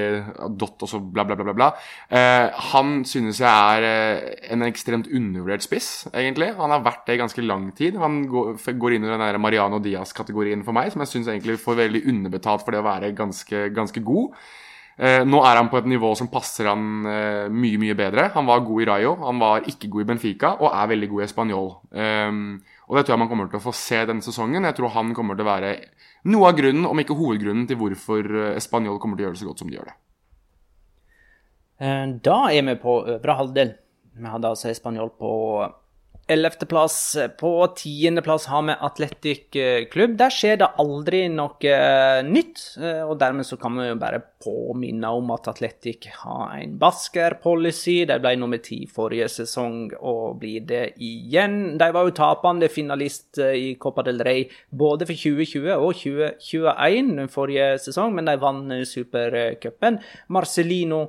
[0.61, 1.47] dot og så bla, bla, bla.
[1.49, 1.69] bla, bla.
[2.13, 6.51] Eh, han synes jeg er eh, en ekstremt undervurdert spiss, egentlig.
[6.59, 7.97] Han har vært det i ganske lang tid.
[8.01, 11.59] Han går, går inn i den der Mariano Diaz-kategorien for meg, som jeg syns egentlig
[11.61, 14.35] får veldig underbetalt for det å være ganske, ganske god.
[15.01, 18.27] Eh, nå er han på et nivå som passer han eh, mye, mye bedre.
[18.35, 21.23] Han var god i Rayo, han var ikke god i Benfica, og er veldig god
[21.23, 21.71] i Español.
[21.89, 22.43] Um,
[22.91, 24.65] og det tror jeg man kommer til å få se denne sesongen.
[24.67, 25.69] Jeg tror han kommer til å være
[26.27, 29.41] noe av grunnen, om ikke hovedgrunnen, til hvorfor eh, Spanjol kommer til å gjøre det
[29.41, 29.95] så godt som de gjør det.
[31.79, 33.71] Eh, Da er vi på øvre halvdel.
[34.11, 35.31] Vi hadde altså Spanjol på
[36.31, 36.97] 11.-plass.
[37.39, 40.13] På 10.-plass har vi Atletic eh, klubb.
[40.19, 42.61] Der skjer det aldri noe eh, nytt.
[42.79, 47.97] eh, Og dermed så kan vi jo bare påminne om at Atletic har en Basker-policy.
[48.09, 51.77] De ble nummer ti forrige sesong og blir det igjen.
[51.81, 57.27] De var jo tapende finalist eh, i Copa del Rey både for 2020 og 2021
[57.31, 59.99] forrige sesong, men de vant eh, supercupen.
[60.33, 61.05] Marcelino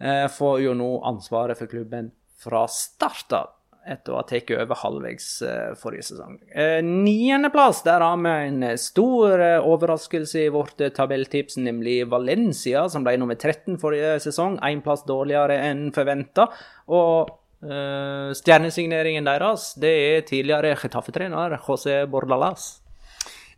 [0.00, 2.12] eh, får jo nå ansvaret for klubben
[2.44, 3.52] fra start av
[3.86, 6.38] etter å ha tatt over halvveis eh, forrige sesong.
[6.50, 13.06] Eh, Niendeplass, der har vi en eh, stor overraskelse i vårt tabelltips, nemlig Valencia, som
[13.06, 14.58] ble nummer 13 forrige sesong.
[14.64, 16.48] Én plass dårligere enn forventa.
[16.92, 17.32] Og
[17.64, 22.74] uh, stjernesigneringen deres, det er tidligere Getafe-trener José Bordalas.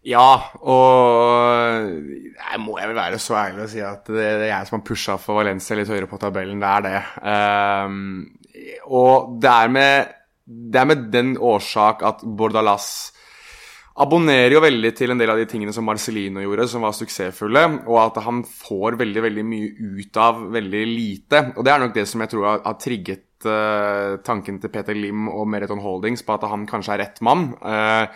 [0.07, 1.89] Ja, og
[2.31, 4.77] jeg må jeg vel være så ærlig å si at det, det er jeg som
[4.79, 6.61] har pusha for Valencia litt høyere på tabellen.
[6.63, 7.01] Det er det.
[7.33, 8.05] Ehm,
[8.87, 12.89] og det er, med, det er med den årsak at Bordalas
[13.97, 17.63] abonnerer jo veldig til en del av de tingene som Marcelino gjorde, som var suksessfulle,
[17.89, 21.43] og at han får veldig veldig mye ut av veldig lite.
[21.57, 24.97] Og det er nok det som jeg tror har, har trigget uh, tanken til Peter
[24.97, 27.55] Lim og Meriton Holdings på at han kanskje er rett mann.
[27.65, 28.13] Uh,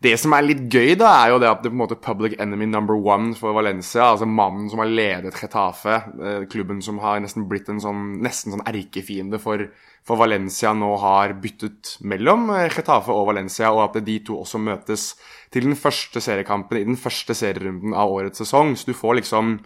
[0.00, 2.38] det som er litt gøy, da, er jo det at det på en måte public
[2.40, 7.20] enemy number one for Valencia, altså mannen som har ledet Getafe, eh, klubben som har
[7.20, 9.66] nesten blitt en sånn, nesten sånn erkefiende for,
[10.06, 14.60] for Valencia, nå har byttet mellom eh, Getafe og Valencia, og at de to også
[14.62, 15.12] møtes
[15.52, 18.74] til den første seriekampen i den første serierunden av årets sesong.
[18.78, 19.58] Så du får liksom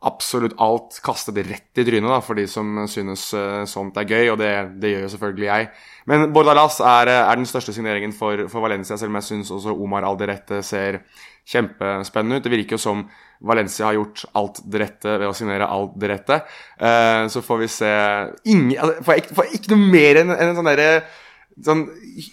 [0.00, 4.30] absolutt alt kastet rett i trynet da, for de som synes uh, sånt er gøy,
[4.32, 5.66] og det, det, gjør jo selvfølgelig jeg.
[6.08, 9.76] Men Bordalas er, er den største signeringen for, for, Valencia, selv om jeg syns også
[9.76, 11.02] Omar Alderette ser
[11.50, 12.46] kjempespennende ut.
[12.46, 13.04] Det virker jo som
[13.44, 16.40] Valencia har gjort alt det rette ved å signere alt det rette.
[16.80, 17.90] Uh, så får vi se
[18.48, 20.92] Ingen, altså, får, jeg, får jeg ikke noe mer enn en sånn derre
[21.64, 21.86] sånn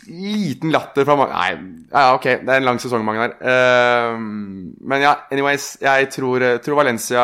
[0.07, 3.37] liten latter fra mange Nei, ja, ok, det er en lang sesong, Magnar.
[3.39, 7.23] Uh, men ja, anyways, jeg tror, tror, Valencia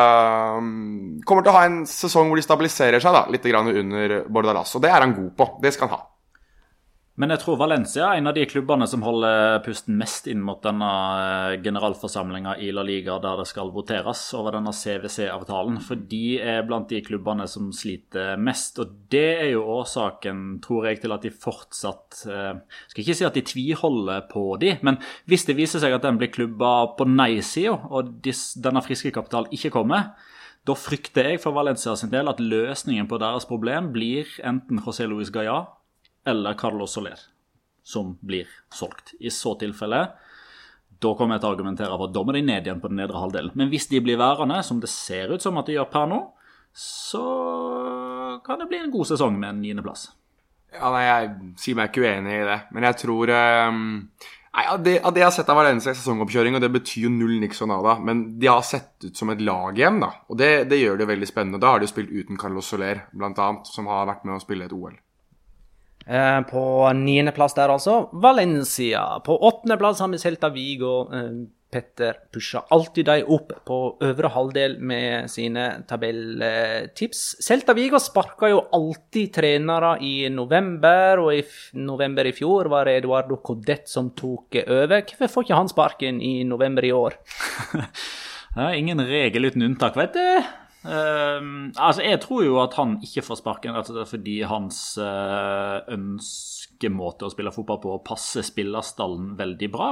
[0.56, 4.72] um, kommer til å ha en sesong hvor de stabiliserer seg da, litt under Bordalas.
[4.78, 5.50] Og det er han god på.
[5.64, 6.02] Det skal han ha.
[7.14, 10.58] Men jeg tror Valencia er en av de klubbene som holder pusten mest inn mot
[10.64, 10.88] denne
[11.22, 15.76] eh, generalforsamlinga i La Liga der det skal voteres over denne CWC-avtalen.
[15.86, 18.80] For de er blant de klubbene som sliter mest.
[18.82, 22.50] Og det er jo årsaken, tror jeg, til at de fortsatt eh,
[22.90, 24.98] skal ikke si at de tviholder på de, men
[25.30, 29.70] hvis det viser seg at den blir klubba på nei-sida, og denne friske kapitalen ikke
[29.78, 30.16] kommer,
[30.66, 35.06] da frykter jeg for Valencia sin del at løsningen på deres problem blir enten José
[35.06, 35.62] Luis Gaya
[36.26, 37.20] eller Carlos Soler
[37.84, 39.12] som blir solgt.
[39.20, 40.06] I så tilfelle
[41.04, 43.00] da kommer jeg til å argumentere for at da må de ned igjen på den
[43.02, 43.52] nedre halvdelen.
[43.58, 46.20] Men hvis de blir værende, som det ser ut som at de gjør per nå,
[46.74, 47.24] så
[48.46, 50.08] kan det bli en god sesong med en niendeplass.
[50.74, 51.28] Ja, nei, Jeg
[51.60, 53.84] sier meg ikke uenig i det, men jeg tror um,
[54.56, 57.06] nei, av, det, av det jeg har sett av Valencia eneste sesongoppkjøring, og det betyr
[57.06, 60.10] jo null niks og nada, men de har sett ut som et lag igjen, da.
[60.26, 61.62] Og det, det gjør det veldig spennende.
[61.62, 64.42] Da har de jo spilt uten Carlos Soler, blant annet, som har vært med å
[64.42, 64.96] spille et OL.
[66.06, 69.20] Eh, på niendeplass der, altså, Valencia.
[69.24, 70.96] På åttendeplass har vi Celta Vigo.
[71.12, 71.44] Eh,
[71.74, 73.76] Petter pusher alltid de opp på
[74.06, 77.24] øvre halvdel med sine tabelltips.
[77.42, 81.42] Celta Vigo sparka jo alltid trenere i november, og i
[81.82, 85.02] november i fjor var det Eduardo Codet som tok over.
[85.02, 87.18] Hvorfor får ikke han sparken i november i år?
[88.54, 90.63] det er ingen regel uten unntak, vet du.
[90.84, 97.24] Uh, altså, Jeg tror jo at han ikke får sparken altså fordi hans uh, ønskemåte
[97.24, 99.90] å spille fotball på passer spillerstallen veldig bra.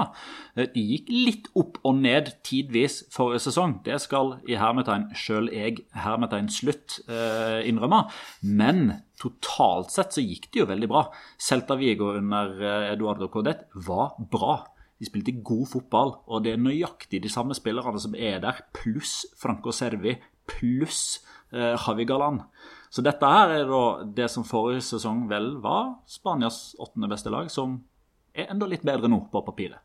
[0.58, 3.78] Uh, de gikk litt opp og ned tidvis forrige sesong.
[3.86, 8.04] Det skal i hermetegn sjøl jeg hermetegn slutt uh, innrømme.
[8.44, 11.06] Men totalt sett så gikk det jo veldig bra.
[11.40, 12.52] Celta Vigo under
[12.90, 14.58] Eduardo Cordet var bra.
[15.02, 19.24] De spilte god fotball, og det er nøyaktig de samme spillerne som er der, pluss
[19.40, 20.12] Franco Servi,
[20.50, 21.20] pluss
[21.52, 22.42] eh, Javi Galan.
[22.92, 27.48] Så dette her er da det som forrige sesong vel var Spanias åttende beste lag,
[27.50, 27.78] som
[28.36, 29.80] er enda litt bedre nå på papiret.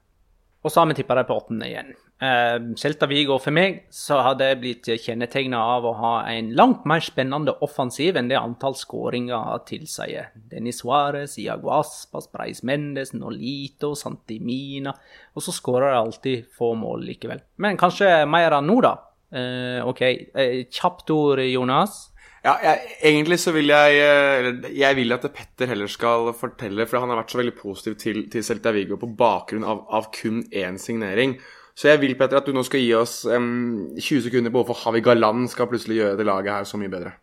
[0.66, 1.93] Og så har vi tippa dem på åttende igjen.
[2.20, 6.84] Eh, Celta Vigo for meg så har det blitt kjennetegna av å ha en langt
[6.89, 10.32] mer spennende offensiv enn det antall skåringer tilsier.
[10.36, 14.95] Denis Suárez, Iago Aspas, Breis Mendes, Nolito, Santimina
[15.36, 17.45] Og så skårer de alltid få mål likevel.
[17.62, 18.95] Men kanskje mer enn nå, da.
[19.34, 20.03] Uh, OK.
[20.32, 22.07] Uh, kjapt ord, Jonas.
[22.45, 27.01] Ja, jeg, Egentlig så vil jeg eh, Jeg vil at Petter heller skal fortelle, for
[27.01, 30.43] han har vært så veldig positiv til, til Celta Vigo på bakgrunn av, av, kun
[30.55, 31.36] én signering.
[31.78, 34.80] Så jeg vil Petter, at du nå skal gi oss um, 20 sekunder på hvorfor
[34.86, 37.17] Havi Galan skal plutselig gjøre det laget her så mye bedre.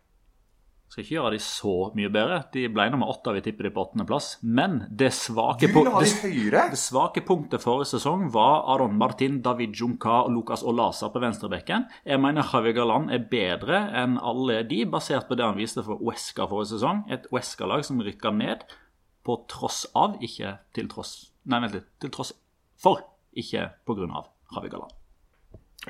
[0.95, 2.37] Skal ikke gjøre de så mye bedre.
[2.55, 4.29] De ble nummer åtte, vi tipper de på åttendeplass.
[4.47, 10.21] Men det svake, de det, det svake, punktet forrige sesong var Aron Martin, David Junka
[10.21, 11.89] og Lucas Olasa på venstrebekken.
[12.07, 15.99] Jeg mener Javier Galan er bedre enn alle de, basert på det han viste for
[15.99, 17.03] Uesca forrige sesong.
[17.11, 18.63] Et Uesca-lag som rykka ned
[19.27, 21.17] på tross av, ikke til tross
[21.51, 21.91] Nei, vent litt.
[22.01, 22.31] Til tross
[22.79, 23.03] for,
[23.35, 24.95] ikke på grunn av Javier Galan.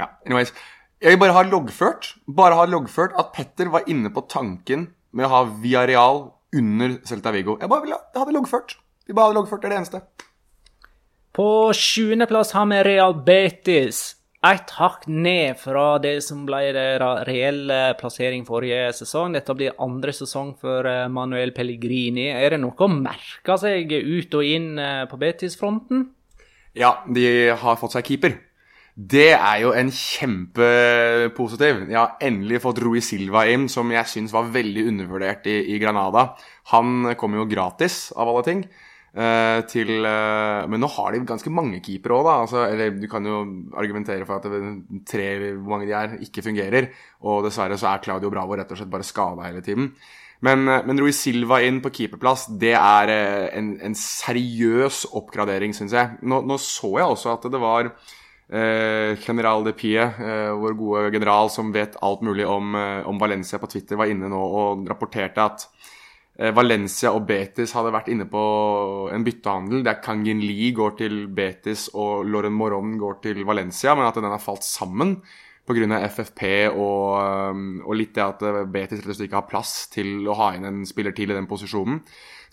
[0.01, 0.57] Ja, anyways.
[1.05, 5.27] Jeg vil bare ha loggført Bare ha loggført at Petter var inne på tanken med
[5.27, 6.23] å ha Viareal
[6.57, 7.59] under Celta Vigo.
[7.61, 8.73] Jeg bare ville ha det loggført.
[9.07, 10.01] Vi bare hadde loggført, det er det eneste.
[11.37, 11.47] På
[11.77, 14.01] sjuendeplass har vi Real Betis.
[14.45, 19.37] Ett hakk ned fra det som ble deres reelle plassering forrige sesong.
[19.37, 22.31] Dette blir andre sesong for eh, Manuel Pellegrini.
[22.33, 26.09] Er det noe å merke seg ut og inn eh, på Betis-fronten?
[26.75, 27.29] Ja, de
[27.61, 28.41] har fått seg keeper.
[28.95, 31.81] Det er jo en kjempepositiv.
[31.91, 35.81] Jeg har endelig fått Rui Silva inn, som jeg syns var veldig undervurdert i, i,
[35.83, 36.29] Granada.
[36.71, 38.63] Han kommer jo gratis, av alle ting.
[39.15, 42.39] Uh, til, uh, men nå har de ganske mange keepere òg, da.
[42.47, 43.43] Altså, eller du kan jo
[43.75, 46.93] argumentere for at tre, hvor mange de er, ikke fungerer.
[47.27, 49.91] Og dessverre så er Claudio Bravo rett og slett bare skada hele tiden.
[50.47, 53.19] Men, uh, men Rui Silva inn på keeperplass, det er
[53.59, 56.19] en, en seriøs oppgradering, syns jeg.
[56.23, 57.97] Nå, nå, så jeg også at det var
[58.49, 63.19] Eh, general de Pie, eh, vår gode general som vet alt mulig om, eh, om,
[63.19, 65.67] Valencia på Twitter, var inne nå og rapporterte at
[66.39, 71.27] eh, Valencia og Betis hadde vært inne på en byttehandel der Kangin Lee går til
[71.29, 75.23] Betis og Loren Moron går til Valencia, men at den har falt sammen
[75.65, 76.01] pga.
[76.09, 79.75] FFP og, um, og litt det at eh, Betis rett og slett ikke har plass
[79.93, 82.03] til å ha inn en spiller til i den posisjonen.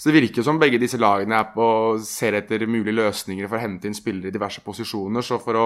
[0.01, 1.65] Så det virker som begge disse lagene er på,
[2.01, 5.21] ser etter mulige løsninger for å hente inn spillere i diverse posisjoner.
[5.21, 5.65] Så for å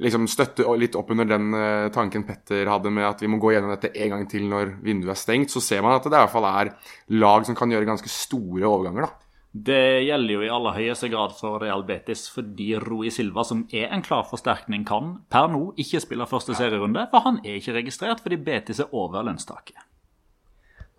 [0.00, 3.50] liksom støtte litt opp under den uh, tanken Petter hadde med at vi må gå
[3.52, 6.22] gjennom dette en gang til når vinduet er stengt, så ser man at det i
[6.22, 6.72] hvert fall er
[7.20, 9.10] lag som kan gjøre ganske store overganger.
[9.10, 9.28] da.
[9.52, 13.92] Det gjelder jo i aller høyeste grad for Real Betis, fordi Rui Silva, som er
[13.92, 18.24] en klar forsterkning, kan per nå ikke spille første serierunde, for han er ikke registrert
[18.24, 19.89] fordi Betis er over lønnstaket.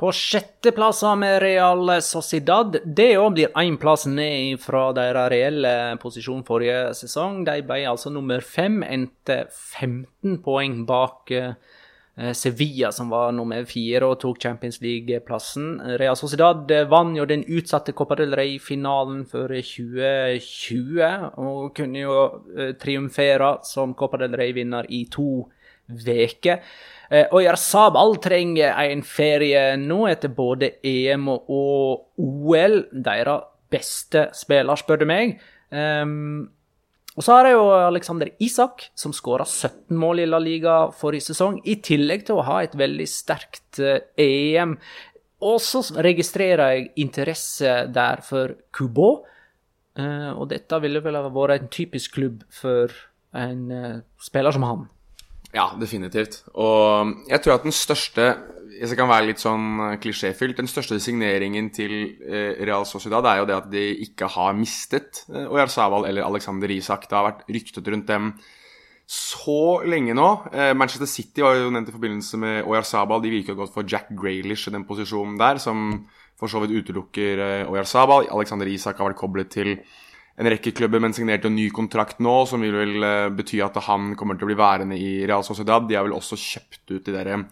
[0.02, 2.78] På sjetteplass har vi Real Sociedad.
[2.86, 7.44] Det òg blir én plass ned fra deres reelle posisjon forrige sesong.
[7.46, 11.54] De ble altså nummer fem, endte 15 poeng bak eh,
[12.34, 15.70] Sevilla, som var nummer fire og tok Champions League-plassen.
[16.02, 22.18] Real Sociedad vant jo den utsatte Copa del Rey-finalen for 2020, og kunne jo
[22.58, 25.44] eh, triumfere som Copa del Rey-vinner i to
[25.92, 26.66] uker.
[27.12, 32.78] Eh, Jarzabal Sabal trenger en ferie nå etter både EM og OL.
[32.92, 35.34] Deres beste spiller, spør du meg.
[35.72, 36.48] Um,
[37.18, 41.28] og så har jeg jo Alexander Isak, som skåra 17 mål i La Liga forrige
[41.28, 44.78] sesong, i tillegg til å ha et veldig sterkt uh, EM.
[45.44, 49.12] Og så registrerer jeg interesse der for Kubo.
[50.00, 52.94] Og dette ville vel ha vært en typisk klubb for
[53.36, 53.66] en
[54.22, 54.86] spiller som han.
[55.52, 56.42] Ja, definitivt.
[56.56, 58.28] Og jeg tror at den største
[58.72, 61.92] Hvis jeg kan være litt sånn eh, klisjéfylt Den største signeringen til
[62.24, 66.72] eh, Real Sociedad er jo det at de ikke har mistet eh, Oyarzabal eller Alexander
[66.72, 67.06] Isak.
[67.10, 68.34] Det har vært ryktet rundt dem
[69.12, 70.28] så lenge nå.
[70.80, 73.20] Manchester City var jo nevnt i forbindelse med Oyarzabal.
[73.20, 76.06] De virker godt for Jack Graylish i den posisjonen der, som
[76.40, 78.30] for så vidt utelukker Oyarzabal.
[78.32, 79.74] Alexander Isak har vært koblet til
[80.42, 83.78] en rekke klubber, men signerte en ny kontrakt nå, som vil vel uh, bety at
[83.86, 85.86] han kommer til å bli værende i Real Sociedad.
[85.88, 87.44] De har vel også kjøpt ut de der eh,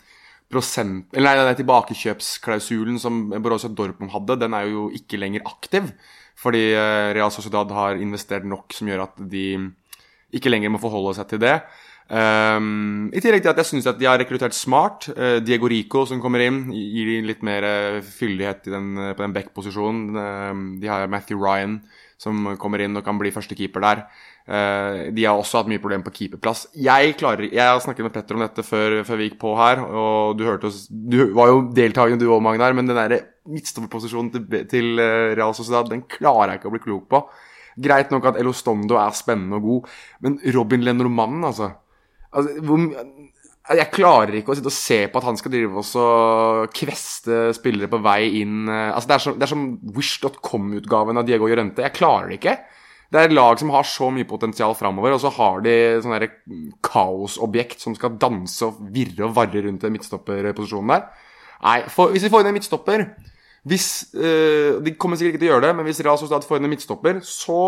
[0.49, 1.11] prosent...
[1.13, 5.91] Eller nei, den tilbakekjøpsklausulen som Borussia Dortmund hadde, den er jo ikke lenger aktiv.
[6.39, 9.45] Fordi uh, Real Sociedad har investert nok som gjør at de
[10.33, 11.59] ikke lenger må forholde seg til det.
[12.09, 15.11] Um, I tillegg til at jeg syns at de har rekruttert smart.
[15.13, 20.05] Uh, Diego Rico som kommer inn, gir de litt mer fyldighet den, på den back-posisjonen.
[20.17, 21.81] Uh, de har Matthew Ryan
[22.19, 24.03] som kommer inn og kan bli førstekeeper der.
[24.49, 26.65] Uh, de har også hatt mye problemer på keeperplass.
[26.75, 29.83] Jeg klarer, jeg har snakket med Petter om dette før, før vi gikk på her,
[29.87, 34.65] og du hørte Du var jo deltakende du òg, Magnar, men den der midtstopperposisjonen til,
[34.69, 37.23] til eh, Real Sociedad, den klarer jeg ikke å bli klok på.
[37.79, 39.93] Greit nok at Elostondo er spennende og god,
[40.25, 41.71] men Robin Lenormand, altså,
[42.33, 42.83] altså hvor,
[43.77, 47.89] jeg klarer ikke å sitte og se på at han skal drive og kveste spillere
[47.91, 49.65] på vei inn eh, altså Det er, som, som
[49.95, 51.83] Wish.com-utgaven av Diego Llorente.
[51.85, 52.55] Jeg klarer det ikke.
[53.09, 56.29] Det er lag som har så mye potensial framover, og så har de sånne
[56.85, 61.27] kaosobjekt som skal danse og virre og varre rundt den midtstopperposisjonen der.
[61.65, 63.01] Nei, for, hvis vi får inn en midtstopper
[63.67, 66.61] hvis, øh, De kommer sikkert ikke til å gjøre det, men hvis Real Sociedad får
[66.61, 67.59] inn en midtstopper, så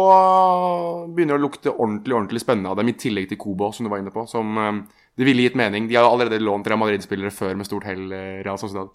[1.12, 3.94] begynner det å lukte ordentlig ordentlig spennende av dem, i tillegg til Kobo, som du
[3.94, 4.26] var inne på.
[4.32, 4.58] som...
[4.58, 4.82] Øh,
[5.18, 5.88] det ville gitt mening.
[5.88, 8.12] De har allerede lånt Real Madrid-spillere før med stort hell.
[8.12, 8.94] Eh, Real Sociedad.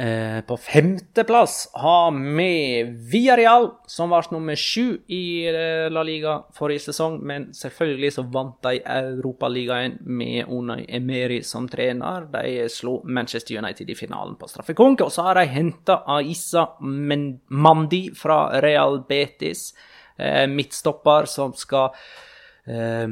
[0.00, 2.82] Eh, på femteplass har vi
[3.12, 7.18] Villarreal, som var nummer sju i eh, La Liga forrige sesong.
[7.26, 12.30] Men selvfølgelig så vant de Europaligaen med Unai Emery som trener.
[12.32, 15.04] De slo Manchester United i finalen på straffekonk.
[15.04, 19.74] Og så har de henta Aisa Mandi fra Real Betis,
[20.16, 21.92] eh, midtstopper som skal
[22.64, 23.06] eh,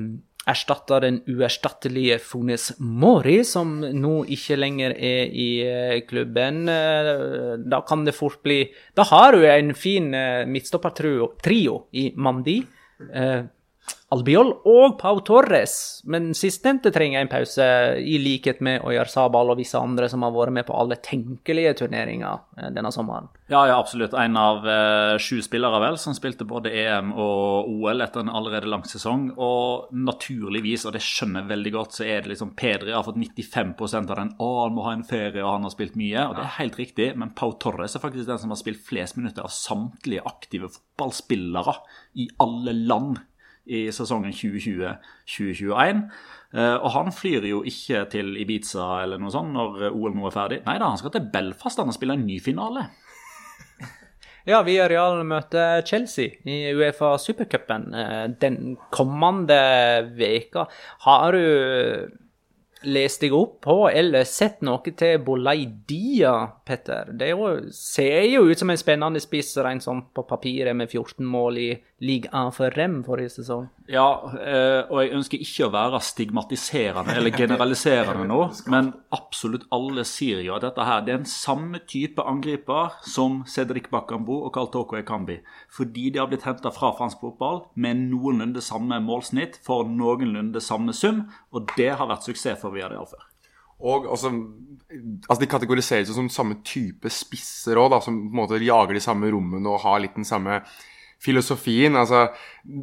[0.49, 6.64] erstatta den uerstattelige Fones Mori, som nå ikke lenger er i eh, klubben.
[6.72, 7.12] Eh,
[7.68, 8.62] da kan det fort bli
[8.96, 12.61] Da har du en fin eh, midtstoppertrio i Mandi.
[14.09, 17.64] Albiol og Pau Torres, men sistnevnte trenger en pause,
[18.01, 21.74] i likhet med Oyar Sabal og visse andre som har vært med på alle tenkelige
[21.82, 23.28] turneringer eh, denne sommeren.
[23.53, 24.16] Ja, ja, absolutt.
[24.16, 28.72] En av eh, sju spillere vel som spilte både EM og OL etter en allerede
[28.72, 29.28] lang sesong.
[29.36, 33.20] Og naturligvis, og det skjønner jeg veldig godt, så er det liksom Pedri har fått
[33.20, 34.34] 95% av den.
[34.41, 36.30] Å, han må ha en ferie, og han har spilt mye.
[36.30, 39.20] Og det er helt riktig, men Pau Torres er faktisk den som har spilt flest
[39.20, 41.76] minutter av samtlige aktive fotballspillere
[42.24, 43.18] i alle land
[43.68, 46.02] i sesongen 2020-2021.
[46.56, 50.34] Eh, og han flyr jo ikke til Ibiza eller noe sånt når OL nå er
[50.34, 50.60] ferdig.
[50.64, 52.88] Nei da, han skal til Belfast og spille en ny finale.
[54.48, 59.58] Ja, vi er Real møter Chelsea i Uefa supercupen eh, den kommende
[60.16, 60.62] veka.
[61.04, 61.42] Har du
[62.87, 66.35] lest deg opp på eller sett noe til Bolaidia,
[66.66, 67.11] Petter?
[67.18, 71.26] Det jo, ser jo ut som en spennende spiss rent sånn på papiret, med 14
[71.26, 71.68] mål i
[72.05, 73.66] Ligue 1 for Rem forrige sesong.
[73.91, 74.07] Ja,
[74.39, 80.45] eh, og jeg ønsker ikke å være stigmatiserende eller generaliserende nå, men absolutt alle sier
[80.45, 84.70] jo at dette her det er en samme type angriper som Cedric Bakambo og Carl
[84.74, 85.41] Toko Ekambi.
[85.74, 90.95] Fordi de har blitt henta fra fransk fotball med noenlunde samme målsnitt for noenlunde samme
[90.95, 93.26] sum, og det har vært suksess for Før.
[93.78, 94.32] Og altså,
[95.28, 99.02] altså De kategoriseres jo som samme type spisser òg, som på en måte jager de
[99.02, 100.62] samme rommene og har litt den samme
[101.22, 101.96] filosofien.
[101.98, 102.28] Altså,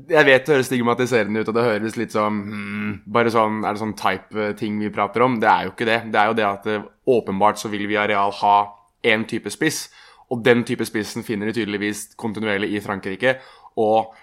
[0.10, 3.76] jeg vet det høres stigmatiserende ut, og det høres litt som hmm, Bare sånn Er
[3.76, 5.40] det sånn type-ting vi prater om?
[5.40, 6.00] Det er jo ikke det.
[6.12, 8.58] Det er jo det at eh, åpenbart så vil vi areal ha
[9.06, 9.86] én type spiss,
[10.34, 13.38] og den type spissen finner de tydeligvis kontinuerlig i Frankrike.
[13.76, 14.16] og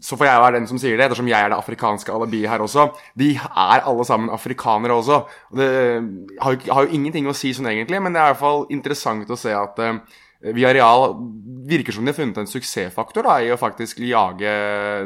[0.00, 2.62] så får jeg være den som sier det, ettersom jeg er det afrikanske alibiet her
[2.64, 2.88] også.
[3.18, 5.20] De er alle sammen afrikanere også.
[5.56, 5.68] Det
[6.40, 8.66] har jo, har jo ingenting å si sånn egentlig, men det er i hvert fall
[8.72, 9.98] interessant å se at uh,
[10.40, 11.02] Real
[11.68, 14.54] virker som de har funnet en suksessfaktor da, i å faktisk jage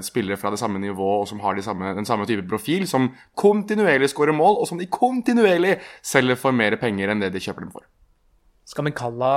[0.06, 3.10] spillere fra det samme nivå og som har de samme, den samme type profil, som
[3.34, 7.66] kontinuerlig skårer mål, og som de kontinuerlig selger for mer penger enn det de kjøper
[7.66, 7.88] dem for.
[8.64, 9.30] Skal vi kalle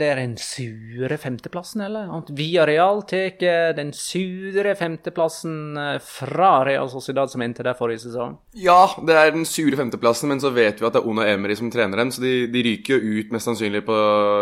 [0.00, 2.06] det den sure femteplassen, eller?
[2.16, 8.38] At Villarreal tar den sure femteplassen eh, fra Real Sociedad, som endte der forrige sesong?
[8.56, 11.58] Ja, det er den sure femteplassen, men så vet vi at det er Ona Emery
[11.60, 12.14] som trener dem.
[12.16, 13.98] Så de, de ryker jo ut mest sannsynlig på,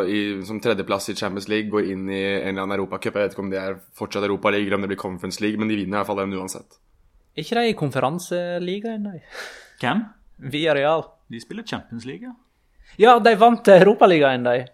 [0.06, 3.18] i, som tredjeplass i Champions League, går inn i en eller annen europacup.
[3.18, 5.58] Jeg vet ikke om det er fortsatt Europa League eller om det blir Conference League,
[5.58, 6.78] men de vinner i hvert fall den uansett.
[7.34, 9.18] Er ikke de i konferanseligaen, nei?
[9.82, 10.06] Hvem?
[10.54, 11.02] Villarreal.
[11.30, 12.36] De spiller Champions League, ja.
[12.98, 14.64] Ja, de vant Europaligaen, de.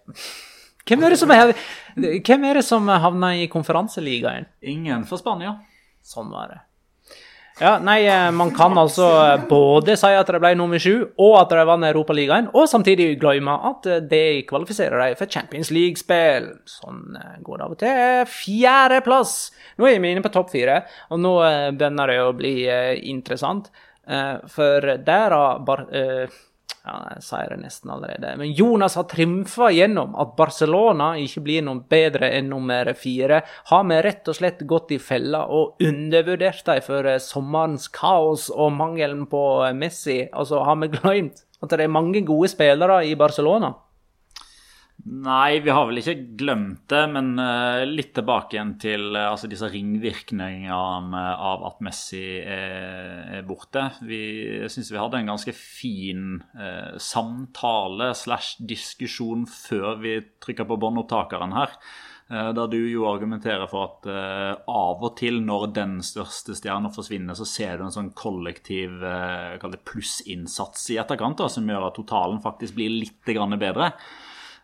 [0.86, 1.52] Hvem er det som, er,
[1.96, 4.46] hvem er det som havna i konferanseligaen?
[4.62, 5.58] Ingen for Spania.
[6.06, 6.62] Sånn var det.
[7.56, 8.04] Ja, nei,
[8.36, 9.06] Man kan altså
[9.48, 13.54] både si at de ble nummer sju, og at de vant Europaligaen, og samtidig glemme
[13.70, 16.50] at de kvalifiserer dem for Champions League-spill.
[16.68, 18.28] Sånn går det av og til.
[18.28, 19.34] Fjerdeplass!
[19.80, 21.32] Nå er vi inne på topp fire, og nå
[21.78, 22.54] begynner det å bli
[23.08, 23.72] interessant.
[24.52, 25.64] For der har
[26.86, 28.32] ja, jeg sier det nesten allerede.
[28.38, 33.40] Men Jonas har trumfa gjennom at Barcelona ikke blir noe bedre enn nummer fire.
[33.72, 38.46] Har vi rett og slett gått i fella og undervurdert dem for eh, sommerens kaos
[38.54, 40.20] og mangelen på eh, Messi?
[40.30, 43.74] Altså, har vi glemt at det er mange gode spillere i Barcelona?
[45.06, 49.46] Nei, vi har vel ikke glemt det, men uh, litt tilbake igjen til uh, altså
[49.46, 53.84] disse ringvirkningene av at Messi er, borte.
[54.02, 54.18] Vi
[54.72, 61.54] syns vi hadde en ganske fin uh, samtale slash diskusjon før vi trykka på båndopptakeren
[61.54, 61.78] her.
[62.26, 67.46] Der du jo argumenterer for at av og til når den største stjerna forsvinner, så
[67.46, 68.98] ser du en sånn kollektiv
[69.86, 73.14] plussinnsats i etterkant da, som gjør at totalen faktisk blir litt
[73.62, 73.92] bedre.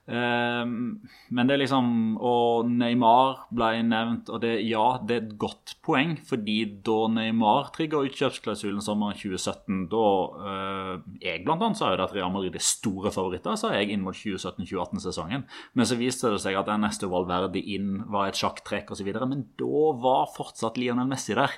[0.03, 0.99] Um,
[1.31, 5.77] men det er liksom Og Neymar ble nevnt, og det, ja, det er et godt
[5.87, 6.17] poeng.
[6.27, 10.09] fordi da Neymar trigga utkjøpsklausulen sommeren 2017, da
[10.49, 10.93] eh,
[11.23, 14.17] jeg blant annet sa jo at Real Madrid er store favoritter, sa jeg inn mot
[14.19, 15.47] 2017-2018-sesongen.
[15.79, 19.15] Men så viste det seg at den neste Valverde inn var et sjakktrekk osv.
[19.23, 21.55] Men da var fortsatt Lionel Messi der.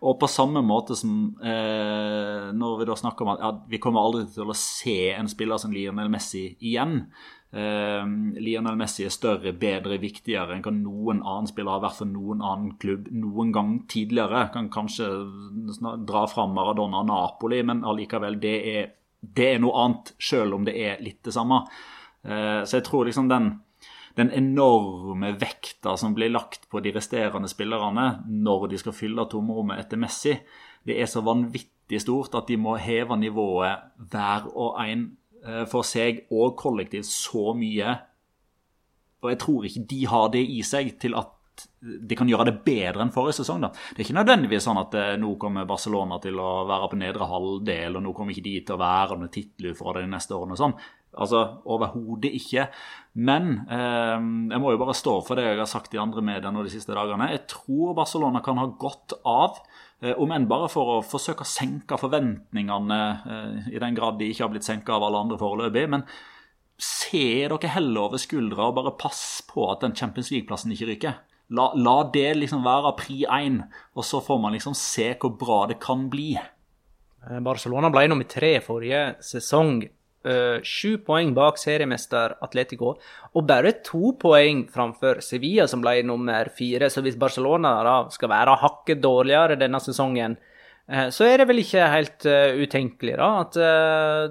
[0.00, 4.06] Og på samme måte som eh, når vi da snakker om at ja, vi kommer
[4.06, 7.02] aldri til å se en spiller som Lionel Messi igjen.
[7.50, 8.06] Uh,
[8.38, 12.44] Lionel Messi er større, bedre, viktigere enn hva noen annen spiller har vært for noen
[12.46, 14.44] annen klubb noen gang tidligere.
[14.54, 15.08] Kan kanskje
[16.06, 20.68] dra fram Maradona og Napoli, men allikevel, det er, det er noe annet, selv om
[20.68, 21.64] det er litt det samme.
[22.22, 23.50] Uh, så jeg tror liksom den,
[24.14, 29.82] den enorme vekta som blir lagt på de resterende spillerne når de skal fylle tomrommet
[29.82, 30.38] etter Messi,
[30.86, 35.08] det er så vanvittig stort at de må heve nivået hver og en
[35.70, 37.94] for seg og kollektivt så mye.
[39.20, 41.36] Og jeg tror ikke de har det i seg til at
[41.80, 43.60] de kan gjøre det bedre enn forrige sesong.
[43.64, 43.70] da.
[43.72, 47.28] Det er ikke nødvendigvis sånn at eh, nå kommer Barcelona til å være på nedre
[47.28, 50.36] halvdel, og nå kommer ikke de til å være under titler for det de neste
[50.36, 50.56] årene.
[50.56, 50.76] og sånn.
[51.20, 51.42] Altså,
[51.74, 52.68] Overhodet ikke.
[53.20, 54.16] Men eh,
[54.54, 56.72] jeg må jo bare stå for det jeg har sagt i andre medier nå de
[56.72, 57.32] siste dagene.
[57.34, 59.69] Jeg tror Barcelona kan ha godt av Eh,
[60.16, 64.46] om enn bare for å forsøke å senke forventningene, eh, i den grad de ikke
[64.46, 65.88] har blitt senka av alle andre foreløpig.
[65.92, 66.06] Men
[66.80, 71.20] se dere heller over skuldra og bare pass på at den Champions League-plassen ikke ryker.
[71.50, 73.60] La, la, det liksom være pri én,
[73.98, 76.32] og så får man liksom se hvor bra det kan bli.
[76.38, 79.82] Eh, Barcelona ble nummer tre forrige sesong.
[80.20, 82.90] Uh, sju poeng bak seriemester Atletico,
[83.32, 86.90] og bare to poeng framfor Sevilla, som ble nummer fire.
[86.92, 90.36] Så hvis Barcelona da skal være hakket dårligere denne sesongen,
[90.92, 93.60] uh, så er det vel ikke helt uh, utenkelig da, at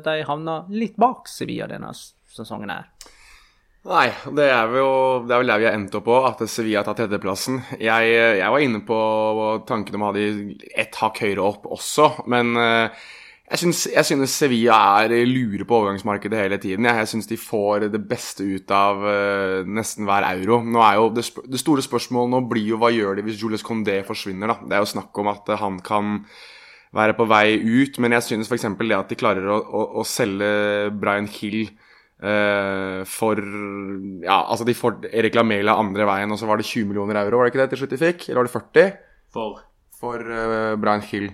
[0.06, 2.92] de havner litt bak Sevilla denne sesongen her.
[3.88, 6.98] Nei, det er, vel, det er der vi har endt opp på, at Sevilla tar
[7.00, 7.62] tredjeplassen.
[7.80, 8.98] Jeg, jeg var inne på
[9.70, 13.08] tanken om å ha de ett hakk høyere opp også, men eh,
[13.50, 16.86] jeg synes, jeg synes Sevilla er lure på overgangsmarkedet hele tiden.
[16.86, 20.60] Jeg, syns de får det beste ut av uh, nesten hver euro.
[20.62, 23.42] Nå er jo det, sp det, store spørsmålet nå blir jo hva gjør de hvis
[23.42, 24.54] Julius Condé forsvinner.
[24.54, 24.60] da.
[24.62, 26.22] Det er jo snakk om at uh, han kan
[26.94, 28.70] være på vei ut, men jeg synes f.eks.
[28.70, 31.64] det at de klarer å, å, å selge Brian Hill
[32.22, 33.42] uh, for
[34.30, 37.42] Ja, altså de får Erik Lamela andre veien, og så var det 20 millioner euro,
[37.42, 38.30] var det ikke det til slutt de fikk?
[38.30, 38.98] Eller var det 40?
[39.34, 39.62] For
[40.00, 40.34] For
[40.78, 41.32] Brian Hill.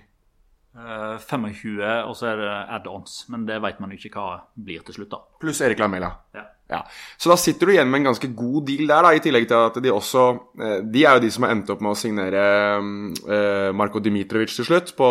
[0.75, 1.79] Uh, 25,
[2.09, 3.21] og så er det add-ons.
[3.31, 5.21] Men det vet man jo ikke hva blir til slutt, da.
[5.39, 6.11] Pluss Erik Lamela.
[6.35, 6.49] Ja.
[6.67, 6.81] Ja.
[7.17, 9.67] Så da sitter du igjen med en ganske god deal der, da, i tillegg til
[9.67, 10.23] at de også
[10.57, 12.45] eh, De er jo de som har endt opp med å signere
[12.81, 15.09] eh, Marko Dimitrovic til slutt på,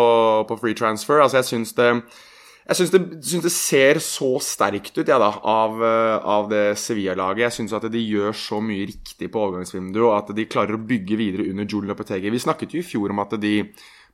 [0.49, 1.23] på free transfer.
[1.23, 1.91] Altså, jeg syns det
[2.65, 6.63] jeg syns det, syns det, ser så sterkt ut ja, da, av, eh, av det
[6.81, 7.43] Sevilla-laget.
[7.45, 10.81] Jeg syns at de gjør så mye riktig på overgangsvinduet, og at de klarer å
[10.81, 12.33] bygge videre under Julen Lopetegi.
[12.33, 13.59] Vi snakket jo i fjor om at de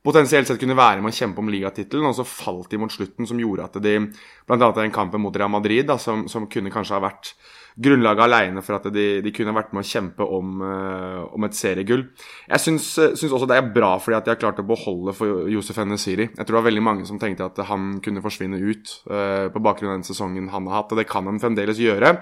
[0.02, 3.28] potensielt sett kunne være med å kjempe om ligatittelen, og så falt de mot slutten,
[3.28, 3.98] som gjorde at de
[4.42, 7.30] Blant annet den kampen mot Real Madrid, da, som, som kunne kanskje ha vært
[7.78, 11.56] grunnlaget alene for at de, de kunne vært med å kjempe om, uh, om et
[11.56, 12.02] seriegull.
[12.50, 15.46] Jeg syns, syns, også det er bra fordi at de har klart å beholde for
[15.48, 16.28] Josef Nesiri.
[16.28, 19.64] Jeg tror det var veldig mange som tenkte at han kunne forsvinne ut uh, på
[19.64, 22.16] bakgrunn av den sesongen han har hatt, og det kan han fremdeles gjøre.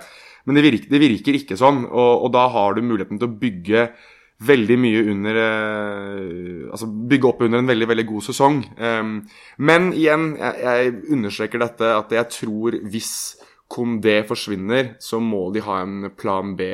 [0.47, 3.39] Men det virker, det virker ikke sånn, og, og da har du muligheten til å
[3.40, 3.89] bygge
[4.40, 8.60] veldig mye under eh, Altså bygge opp under en veldig, veldig god sesong.
[8.78, 9.14] Um,
[9.58, 13.14] men igjen, jeg, understreker dette at jeg tror hvis
[13.70, 16.66] Kondé forsvinner, så må de ha en plan B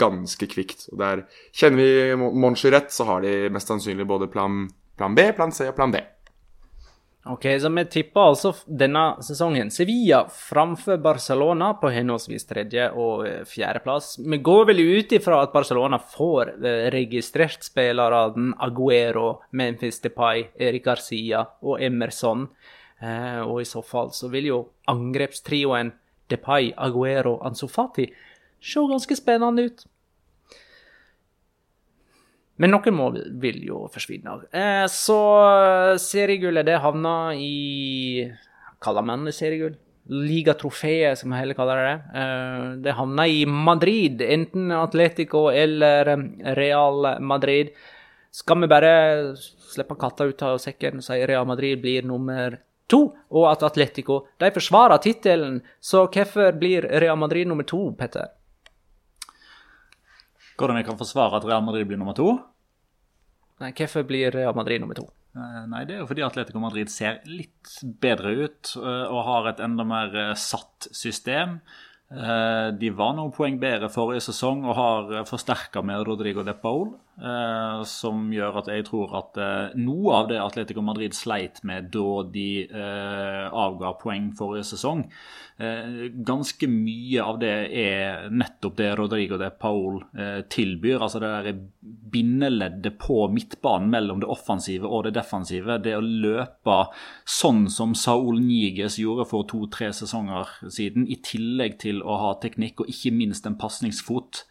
[0.00, 0.86] ganske kvikt.
[0.92, 4.62] Og der Kjenner vi Monchi rett, så har de mest sannsynlig både plan,
[4.96, 6.00] plan B, plan C og plan D.
[7.28, 13.42] Ok, så vi tipper altså denne sesongen Sevilla framfor Barcelona på henholdsvis tredje- og eh,
[13.44, 14.14] fjerdeplass.
[14.24, 20.86] Vi går vel ut ifra at Barcelona får eh, registrert spillerne Aguero, Memphis Depay, Erik
[20.88, 22.48] Garcia og Emerson.
[23.02, 25.92] Eh, og i så fall så vil jo angrepstrioen
[26.32, 28.08] Depay, Aguero, Ansofati
[28.60, 29.84] se ganske spennende ut.
[32.58, 33.08] Men noen må,
[33.42, 34.34] vil jo forsvinne.
[34.50, 35.18] Eh, så
[36.02, 38.26] seriegullet, det havna i
[38.82, 39.76] Kaller man det seriegull?
[40.08, 41.94] Ligatrofeet, som heller kaller det.
[42.20, 47.74] Eh, det havna i Madrid, enten Atletico eller eh, Real Madrid.
[48.34, 48.94] Skal vi bare
[49.36, 52.56] slippe katta ut av sekken og si Real Madrid blir nummer
[52.88, 53.02] to,
[53.34, 55.60] og at Atletico de forsvarer tittelen.
[55.80, 58.32] Så hvorfor blir Real Madrid nummer to, Petter?
[60.58, 62.32] Hvordan jeg kan forsvare at Real Madrid blir nummer to?
[63.62, 65.06] Nei, Hvorfor blir Real Madrid nummer to?
[65.38, 69.52] Eh, nei, Det er jo fordi Atletico Madrid ser litt bedre ut eh, og har
[69.52, 71.60] et enda mer eh, satt system.
[72.08, 76.94] De var noen poeng bedre forrige sesong og har forsterka med Rodrigo de Paul.
[77.18, 81.88] Eh, som gjør at jeg tror at eh, noe av det Atletico Madrid sleit med
[81.90, 85.08] da de eh, avga poeng forrige sesong,
[85.58, 89.96] ganske mye av det er nettopp det Rodrigo de Paul
[90.54, 91.00] tilbyr.
[91.02, 91.56] Altså det der
[92.14, 95.80] bindeleddet på midtbanen mellom det offensive og det defensive.
[95.82, 96.76] Det å løpe
[97.26, 102.84] sånn som Saul Niges gjorde for to-tre sesonger siden, i tillegg til å ha teknikk
[102.84, 104.44] og ikke minst en pasningsfot.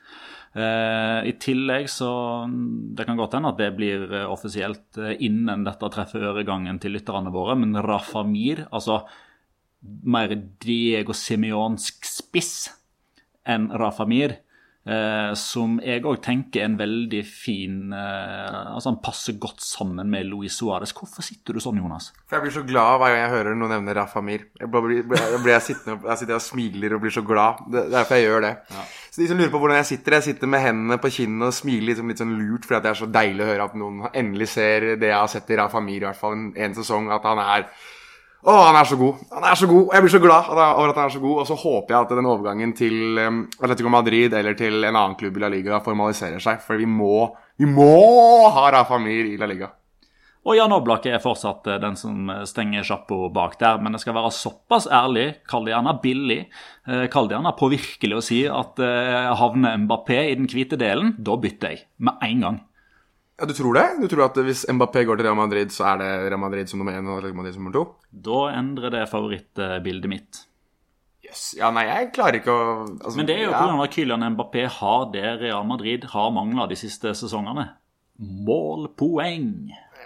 [0.56, 2.10] Uh, I tillegg så
[2.48, 6.96] Det kan godt hende at det blir uh, offisielt uh, innen dette treffer øregangen til
[6.96, 9.02] lytterne våre, men Rafamir, altså
[10.08, 10.34] mer
[10.64, 12.70] Diego Simeonsk spiss
[13.48, 14.38] enn Rafa Mir,
[14.88, 20.08] Eh, som jeg òg tenker er en veldig fin eh, Altså Han passer godt sammen
[20.08, 20.94] med Luis Suárez.
[20.96, 22.14] Hvorfor sitter du sånn, Jonas?
[22.24, 24.46] For Jeg blir så glad hver gang jeg hører noen nevne Rafa Mir.
[24.62, 27.66] Jeg blir, jeg blir jeg sittende jeg sitter og smiler og blir så glad.
[27.68, 28.54] Det er derfor jeg gjør det.
[28.78, 28.86] Ja.
[29.12, 31.58] Så de som lurer på hvordan jeg sitter, jeg sitter med hendene på kinnene og
[31.58, 34.52] smiler litt, litt sånn lurt fordi det er så deilig å høre at noen endelig
[34.54, 37.28] ser det jeg har sett i Rafa Mir, i hvert fall en, en sesong, at
[37.28, 37.68] han er
[38.46, 39.24] å, han er så god!
[39.34, 39.90] Han er så god!
[39.96, 41.40] Jeg blir så glad over at han er så god.
[41.42, 45.40] Og så håper jeg at den overgangen til Atletico Madrid eller til en annen klubb
[45.40, 46.62] i La Liga formaliserer seg.
[46.64, 47.26] For vi må,
[47.60, 47.92] vi må
[48.54, 49.74] ha Rafa Mir i La Liga.
[50.48, 53.82] Og Jan Oblak er fortsatt eh, den som eh, stenger sjappa bak der.
[53.84, 56.40] Men jeg skal være såpass ærlig, kall det gjerne billig,
[56.88, 58.80] eh, kall det gjerne påvirkelig å si at
[59.42, 61.84] havner Mbappé i den hvite delen, da bytter jeg.
[62.00, 62.62] Med en gang.
[63.38, 63.86] Ja, Du tror det?
[64.02, 66.82] Du tror at hvis Mbappé går til Real Madrid, så er det Real Madrid som
[66.82, 67.84] nummer én og Real Madrid som nummer to?
[68.10, 70.40] Da endrer det favorittbildet mitt.
[71.28, 71.52] Yes.
[71.60, 73.60] Ja, nei, jeg klarer ikke å altså, Men det er jo ja.
[73.60, 73.84] pga.
[73.84, 77.68] at Kylian Mbappé har det Real Madrid har mangla de siste sesongene.
[78.18, 79.52] Målpoeng.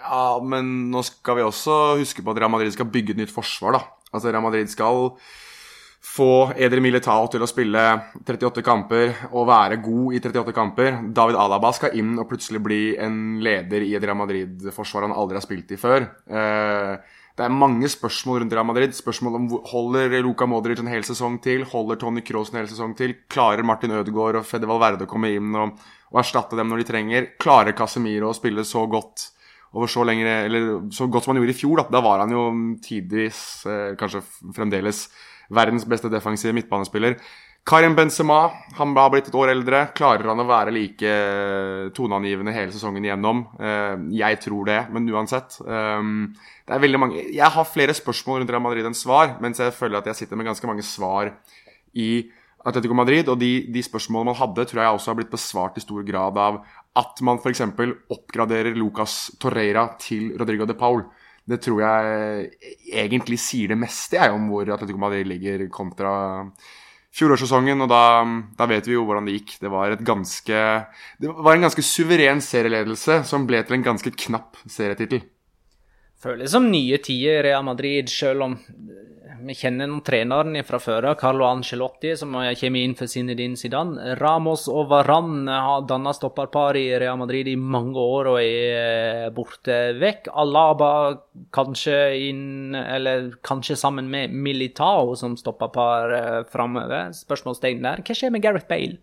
[0.02, 3.32] Ja, men nå skal vi også huske på at Real Madrid skal bygge et nytt
[3.32, 3.82] forsvar, da.
[4.12, 5.14] Altså, Real Madrid skal
[6.02, 7.82] få Eder Militao til å spille
[8.26, 11.00] 38 kamper og være god i 38 kamper.
[11.14, 15.38] David Alaba skal inn og plutselig bli en leder i et Real Madrid-forsvar han aldri
[15.38, 16.08] har spilt i før.
[16.26, 18.96] Eh, det er mange spørsmål rundt Real Madrid.
[18.96, 21.62] Spørsmål om Holder Luka Modric en hel sesong til?
[21.70, 23.14] Holder Tony Cross en hel sesong til?
[23.32, 25.78] Klarer Martin Ødegaard og Fede Valverde å komme inn og,
[26.12, 27.30] og erstatte dem når de trenger?
[27.40, 29.30] Klarer Casemiro å spille så godt
[29.72, 31.80] over så lenge, eller så godt som han gjorde i fjor?
[31.80, 32.42] Da, da var han jo
[32.84, 33.38] tidvis,
[33.70, 34.20] eh, kanskje
[34.52, 35.06] fremdeles,
[35.54, 37.18] verdens beste defensive midtbanespiller.
[37.62, 39.84] Karim Benzema han har blitt et år eldre.
[39.94, 41.12] Klarer han å være like
[41.94, 43.44] toneangivende hele sesongen igjennom?
[43.54, 45.60] Eh, jeg tror det, men uansett.
[45.62, 46.32] Um,
[46.66, 49.74] det er veldig mange Jeg har flere spørsmål rundt Real Madrid enn svar, mens jeg
[49.76, 51.30] føler at jeg sitter med ganske mange svar
[51.94, 52.10] i
[52.66, 53.30] Atletico Madrid.
[53.30, 56.42] Og de, de spørsmålene man hadde, tror jeg også har blitt besvart i stor grad
[56.42, 56.62] av
[56.98, 57.62] at man f.eks.
[58.12, 61.06] oppgraderer Lucas Torreira til Rodrigo de Paul.
[61.48, 62.50] Det tror jeg
[62.86, 66.12] egentlig sier det meste jeg, om hvor Atletico Madrid ligger kontra
[67.12, 67.82] fjorårssesongen.
[67.84, 68.02] Og da,
[68.58, 69.56] da, vet vi jo hvordan det gikk.
[69.64, 70.62] Det var, ganske,
[71.18, 75.24] det var en ganske suveren serieledelse som ble til en ganske knapp serietittel.
[76.22, 78.56] Føles som nye tider i Real Madrid, selv om
[79.46, 81.16] vi kjenner noen treneren fra før av.
[81.20, 84.14] Carlo Ancelotti, som kommer inn for Zinedine Zidane.
[84.20, 89.78] Ramos og Varan har danna stopperpar i Real Madrid i mange år og er borte
[90.00, 90.32] vekk.
[90.42, 90.92] Alaba
[91.54, 91.98] kanskje
[92.28, 97.12] inn, eller kanskje sammen med Militao som stopperpar eh, framover.
[97.16, 98.04] Spørsmålstegn der.
[98.06, 99.00] Hva skjer med Gareth Bale?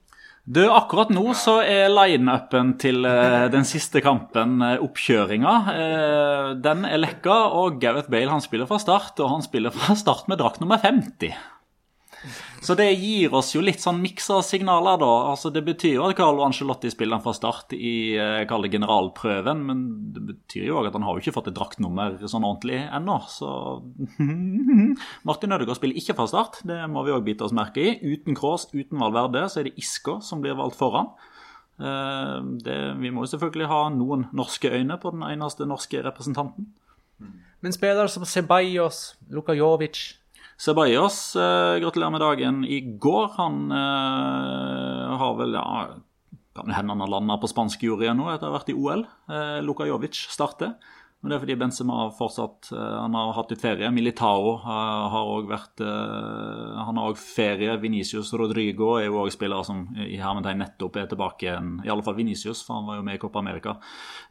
[0.49, 5.51] Du, Akkurat nå så er lineupen til uh, den siste kampen uh, oppkjøringa.
[5.69, 9.93] Uh, den er lekka, og Gareth Bale han spiller fra start, og han spiller fra
[9.99, 11.37] start med drakt nummer 50.
[12.61, 15.11] Så det gir oss jo litt sånn miksa signaler, da.
[15.31, 19.85] Altså Det betyr jo at Carlo Angelotti spiller fra start i eh, det generalprøven, men
[20.15, 23.19] det betyr jo òg at han har jo ikke fått et draktnummer sånn ordentlig ennå.
[23.31, 23.49] Så
[25.29, 27.95] Martin Ødegaard spiller ikke fra start, det må vi òg bite oss merke i.
[28.03, 31.13] Uten Kroos, uten Valverde, så er det Isko som blir valgt foran.
[31.79, 32.35] Eh,
[32.65, 36.73] det, vi må jo selvfølgelig ha noen norske øyne på den eneste norske representanten.
[37.59, 39.55] Men spillere som Ceballos, Luka
[40.59, 43.29] Ceballos, eh, gratulerer med dagen i går.
[43.37, 45.87] Han eh, har vel ja,
[46.55, 49.05] Kan hende han har landa på spansk jury nå etter å ha vært i OL.
[49.31, 50.73] Eh, Luka Jovic starter.
[51.19, 53.89] Men det er fordi Benzema fortsatt uh, han har hatt litt ferie.
[53.91, 54.69] Militao uh,
[55.11, 57.75] har òg vært uh, Han har òg ferie.
[57.81, 61.73] Venicius Rodrigo er jo òg spillere som i hermetegn nettopp er tilbake igjen.
[62.05, 63.75] Fall Venicius, for han var jo med i Copa America.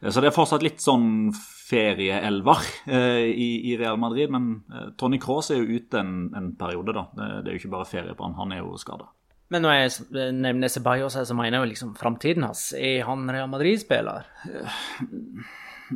[0.01, 1.29] så det er fortsatt litt sånn
[1.69, 4.33] ferieelver i, i, Real Madrid.
[4.33, 4.49] Men
[4.97, 7.05] Tony Cross er jo ute en, en periode, da.
[7.13, 9.11] Det, er jo ikke bare ferie på han, han er jo skada.
[9.53, 12.71] Men når jeg nevner Ceballos, så mener jeg jo liksom framtiden hans.
[12.73, 14.25] Er han Real Madrid-spiller?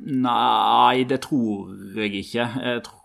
[0.01, 2.47] Nei, det tror jeg ikke.
[2.63, 3.03] Jeg, tror,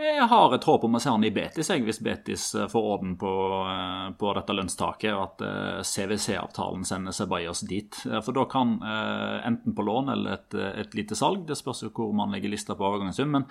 [0.00, 2.88] jeg har et håp om å se han i Betis, jeg, hvis Betis eh, får
[2.94, 3.30] orden på,
[3.70, 8.00] eh, på dette lønnstaket, at eh, CWC-avtalen sender Ceballos dit.
[8.02, 12.14] For da kan, enten på lån eller et, et lite salg, det spørs jo hvor
[12.16, 13.48] man legger lista på overgangssum, men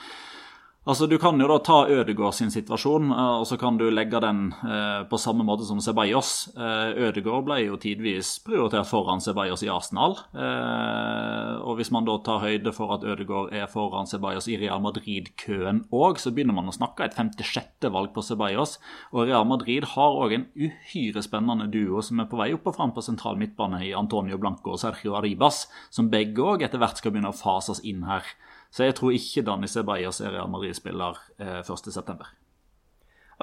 [0.84, 4.20] Altså, Du kan jo da ta Ødegaard sin situasjon, eh, og så kan du legge
[4.20, 6.50] den eh, på samme måte som Ceballos.
[6.60, 10.18] Eh, Ødegaard ble jo tidvis prioritert foran Ceballos i Arsenal.
[10.36, 14.84] Eh, og Hvis man da tar høyde for at Ødegaard er foran Ceballos i Real
[14.84, 17.88] Madrid-køen òg, så begynner man å snakke et 56.
[17.88, 18.76] valg på Ceballos.
[19.14, 22.76] Og Real Madrid har òg en uhyre spennende duo som er på vei opp og
[22.76, 27.00] fram på sentral midtbane i Antonio Blanco og Sergio Arribas, som begge òg etter hvert
[27.00, 28.28] skal begynne å fases inn her.
[28.74, 32.30] Så jeg tror ikke Dani Ceballos er Real Madrid-spiller eh, 1.9.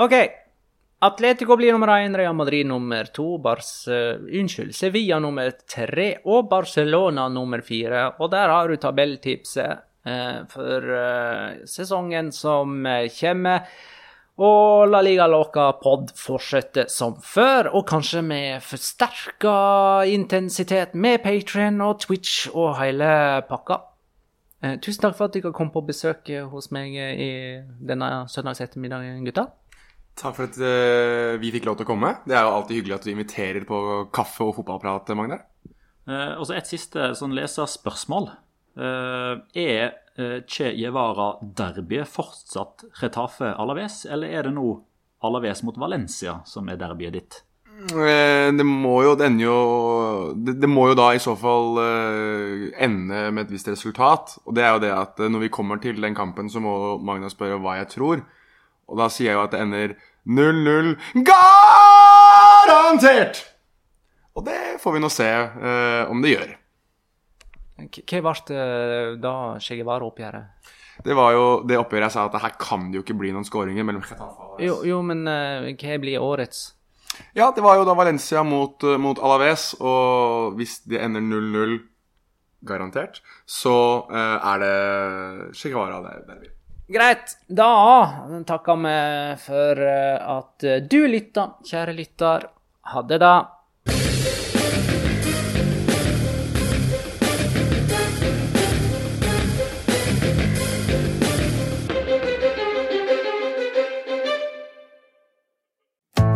[0.03, 0.15] OK.
[1.01, 6.51] Atletico blir nummer én, Real Madrid nummer to, Bars, uh, unnskyld, Sevilla nummer tre og
[6.51, 8.03] Barcelona nummer fire.
[8.21, 12.85] Og der har du tabelltipset uh, for uh, sesongen som
[13.17, 13.71] kommer.
[14.41, 19.55] Og La Liga Loca pod fortsetter som før, og kanskje med forsterka
[20.09, 23.81] intensitet med Patrion og Twitch og hele pakka.
[24.61, 27.31] Eh, tusen takk for at dere kom på besøk eh, hos meg eh, i
[27.81, 29.47] denne søndagsettermiddagen, gutta.
[30.21, 32.11] Takk for at uh, vi fikk lov til å komme.
[32.29, 33.79] Det er jo alltid hyggelig at du inviterer på
[34.13, 35.39] kaffe og fotballprat, Magne.
[36.11, 38.27] Og så et siste sånn leserspørsmål.
[38.77, 39.95] Uh, er
[40.51, 44.67] Che Guevara-derbyet fortsatt Retafe Alaves, eller er det nå
[45.25, 47.41] Alaves mot Valencia som er derbyet ditt?
[47.81, 49.61] Eh, det må jo det ender jo
[50.37, 54.37] det, det, må jo da i så fall uh, ende med et visst resultat.
[54.45, 56.99] Og det er jo det at uh, når vi kommer til den kampen, så må
[57.01, 58.25] Magna spørre hva jeg tror.
[58.91, 59.89] Og da sier jeg jo at det ender
[60.29, 60.93] 0-0
[61.25, 63.37] garantert!
[64.37, 66.51] Og det får vi nå se eh, om det gjør.
[67.81, 68.35] Hva ble
[69.23, 70.45] da Che Guevara-oppgjøret?
[71.05, 73.47] Det var jo det oppgjøret jeg sa at her kan det jo ikke bli noen
[73.47, 74.61] skåringer mellom og.
[74.63, 76.80] Jo, jo men hva blir årets?
[77.37, 81.77] Ja, det var jo da Valencia mot, uh, mot Alaves, og hvis det ender 0-0
[82.67, 83.75] garantert, så
[84.11, 86.25] uh, er det Che Guevara der.
[86.29, 86.51] der.
[86.91, 87.37] Greit.
[87.47, 87.71] Da
[88.47, 88.97] takker vi
[89.45, 92.49] for at du lytta, kjære lytter.
[92.91, 93.35] Ha det, da.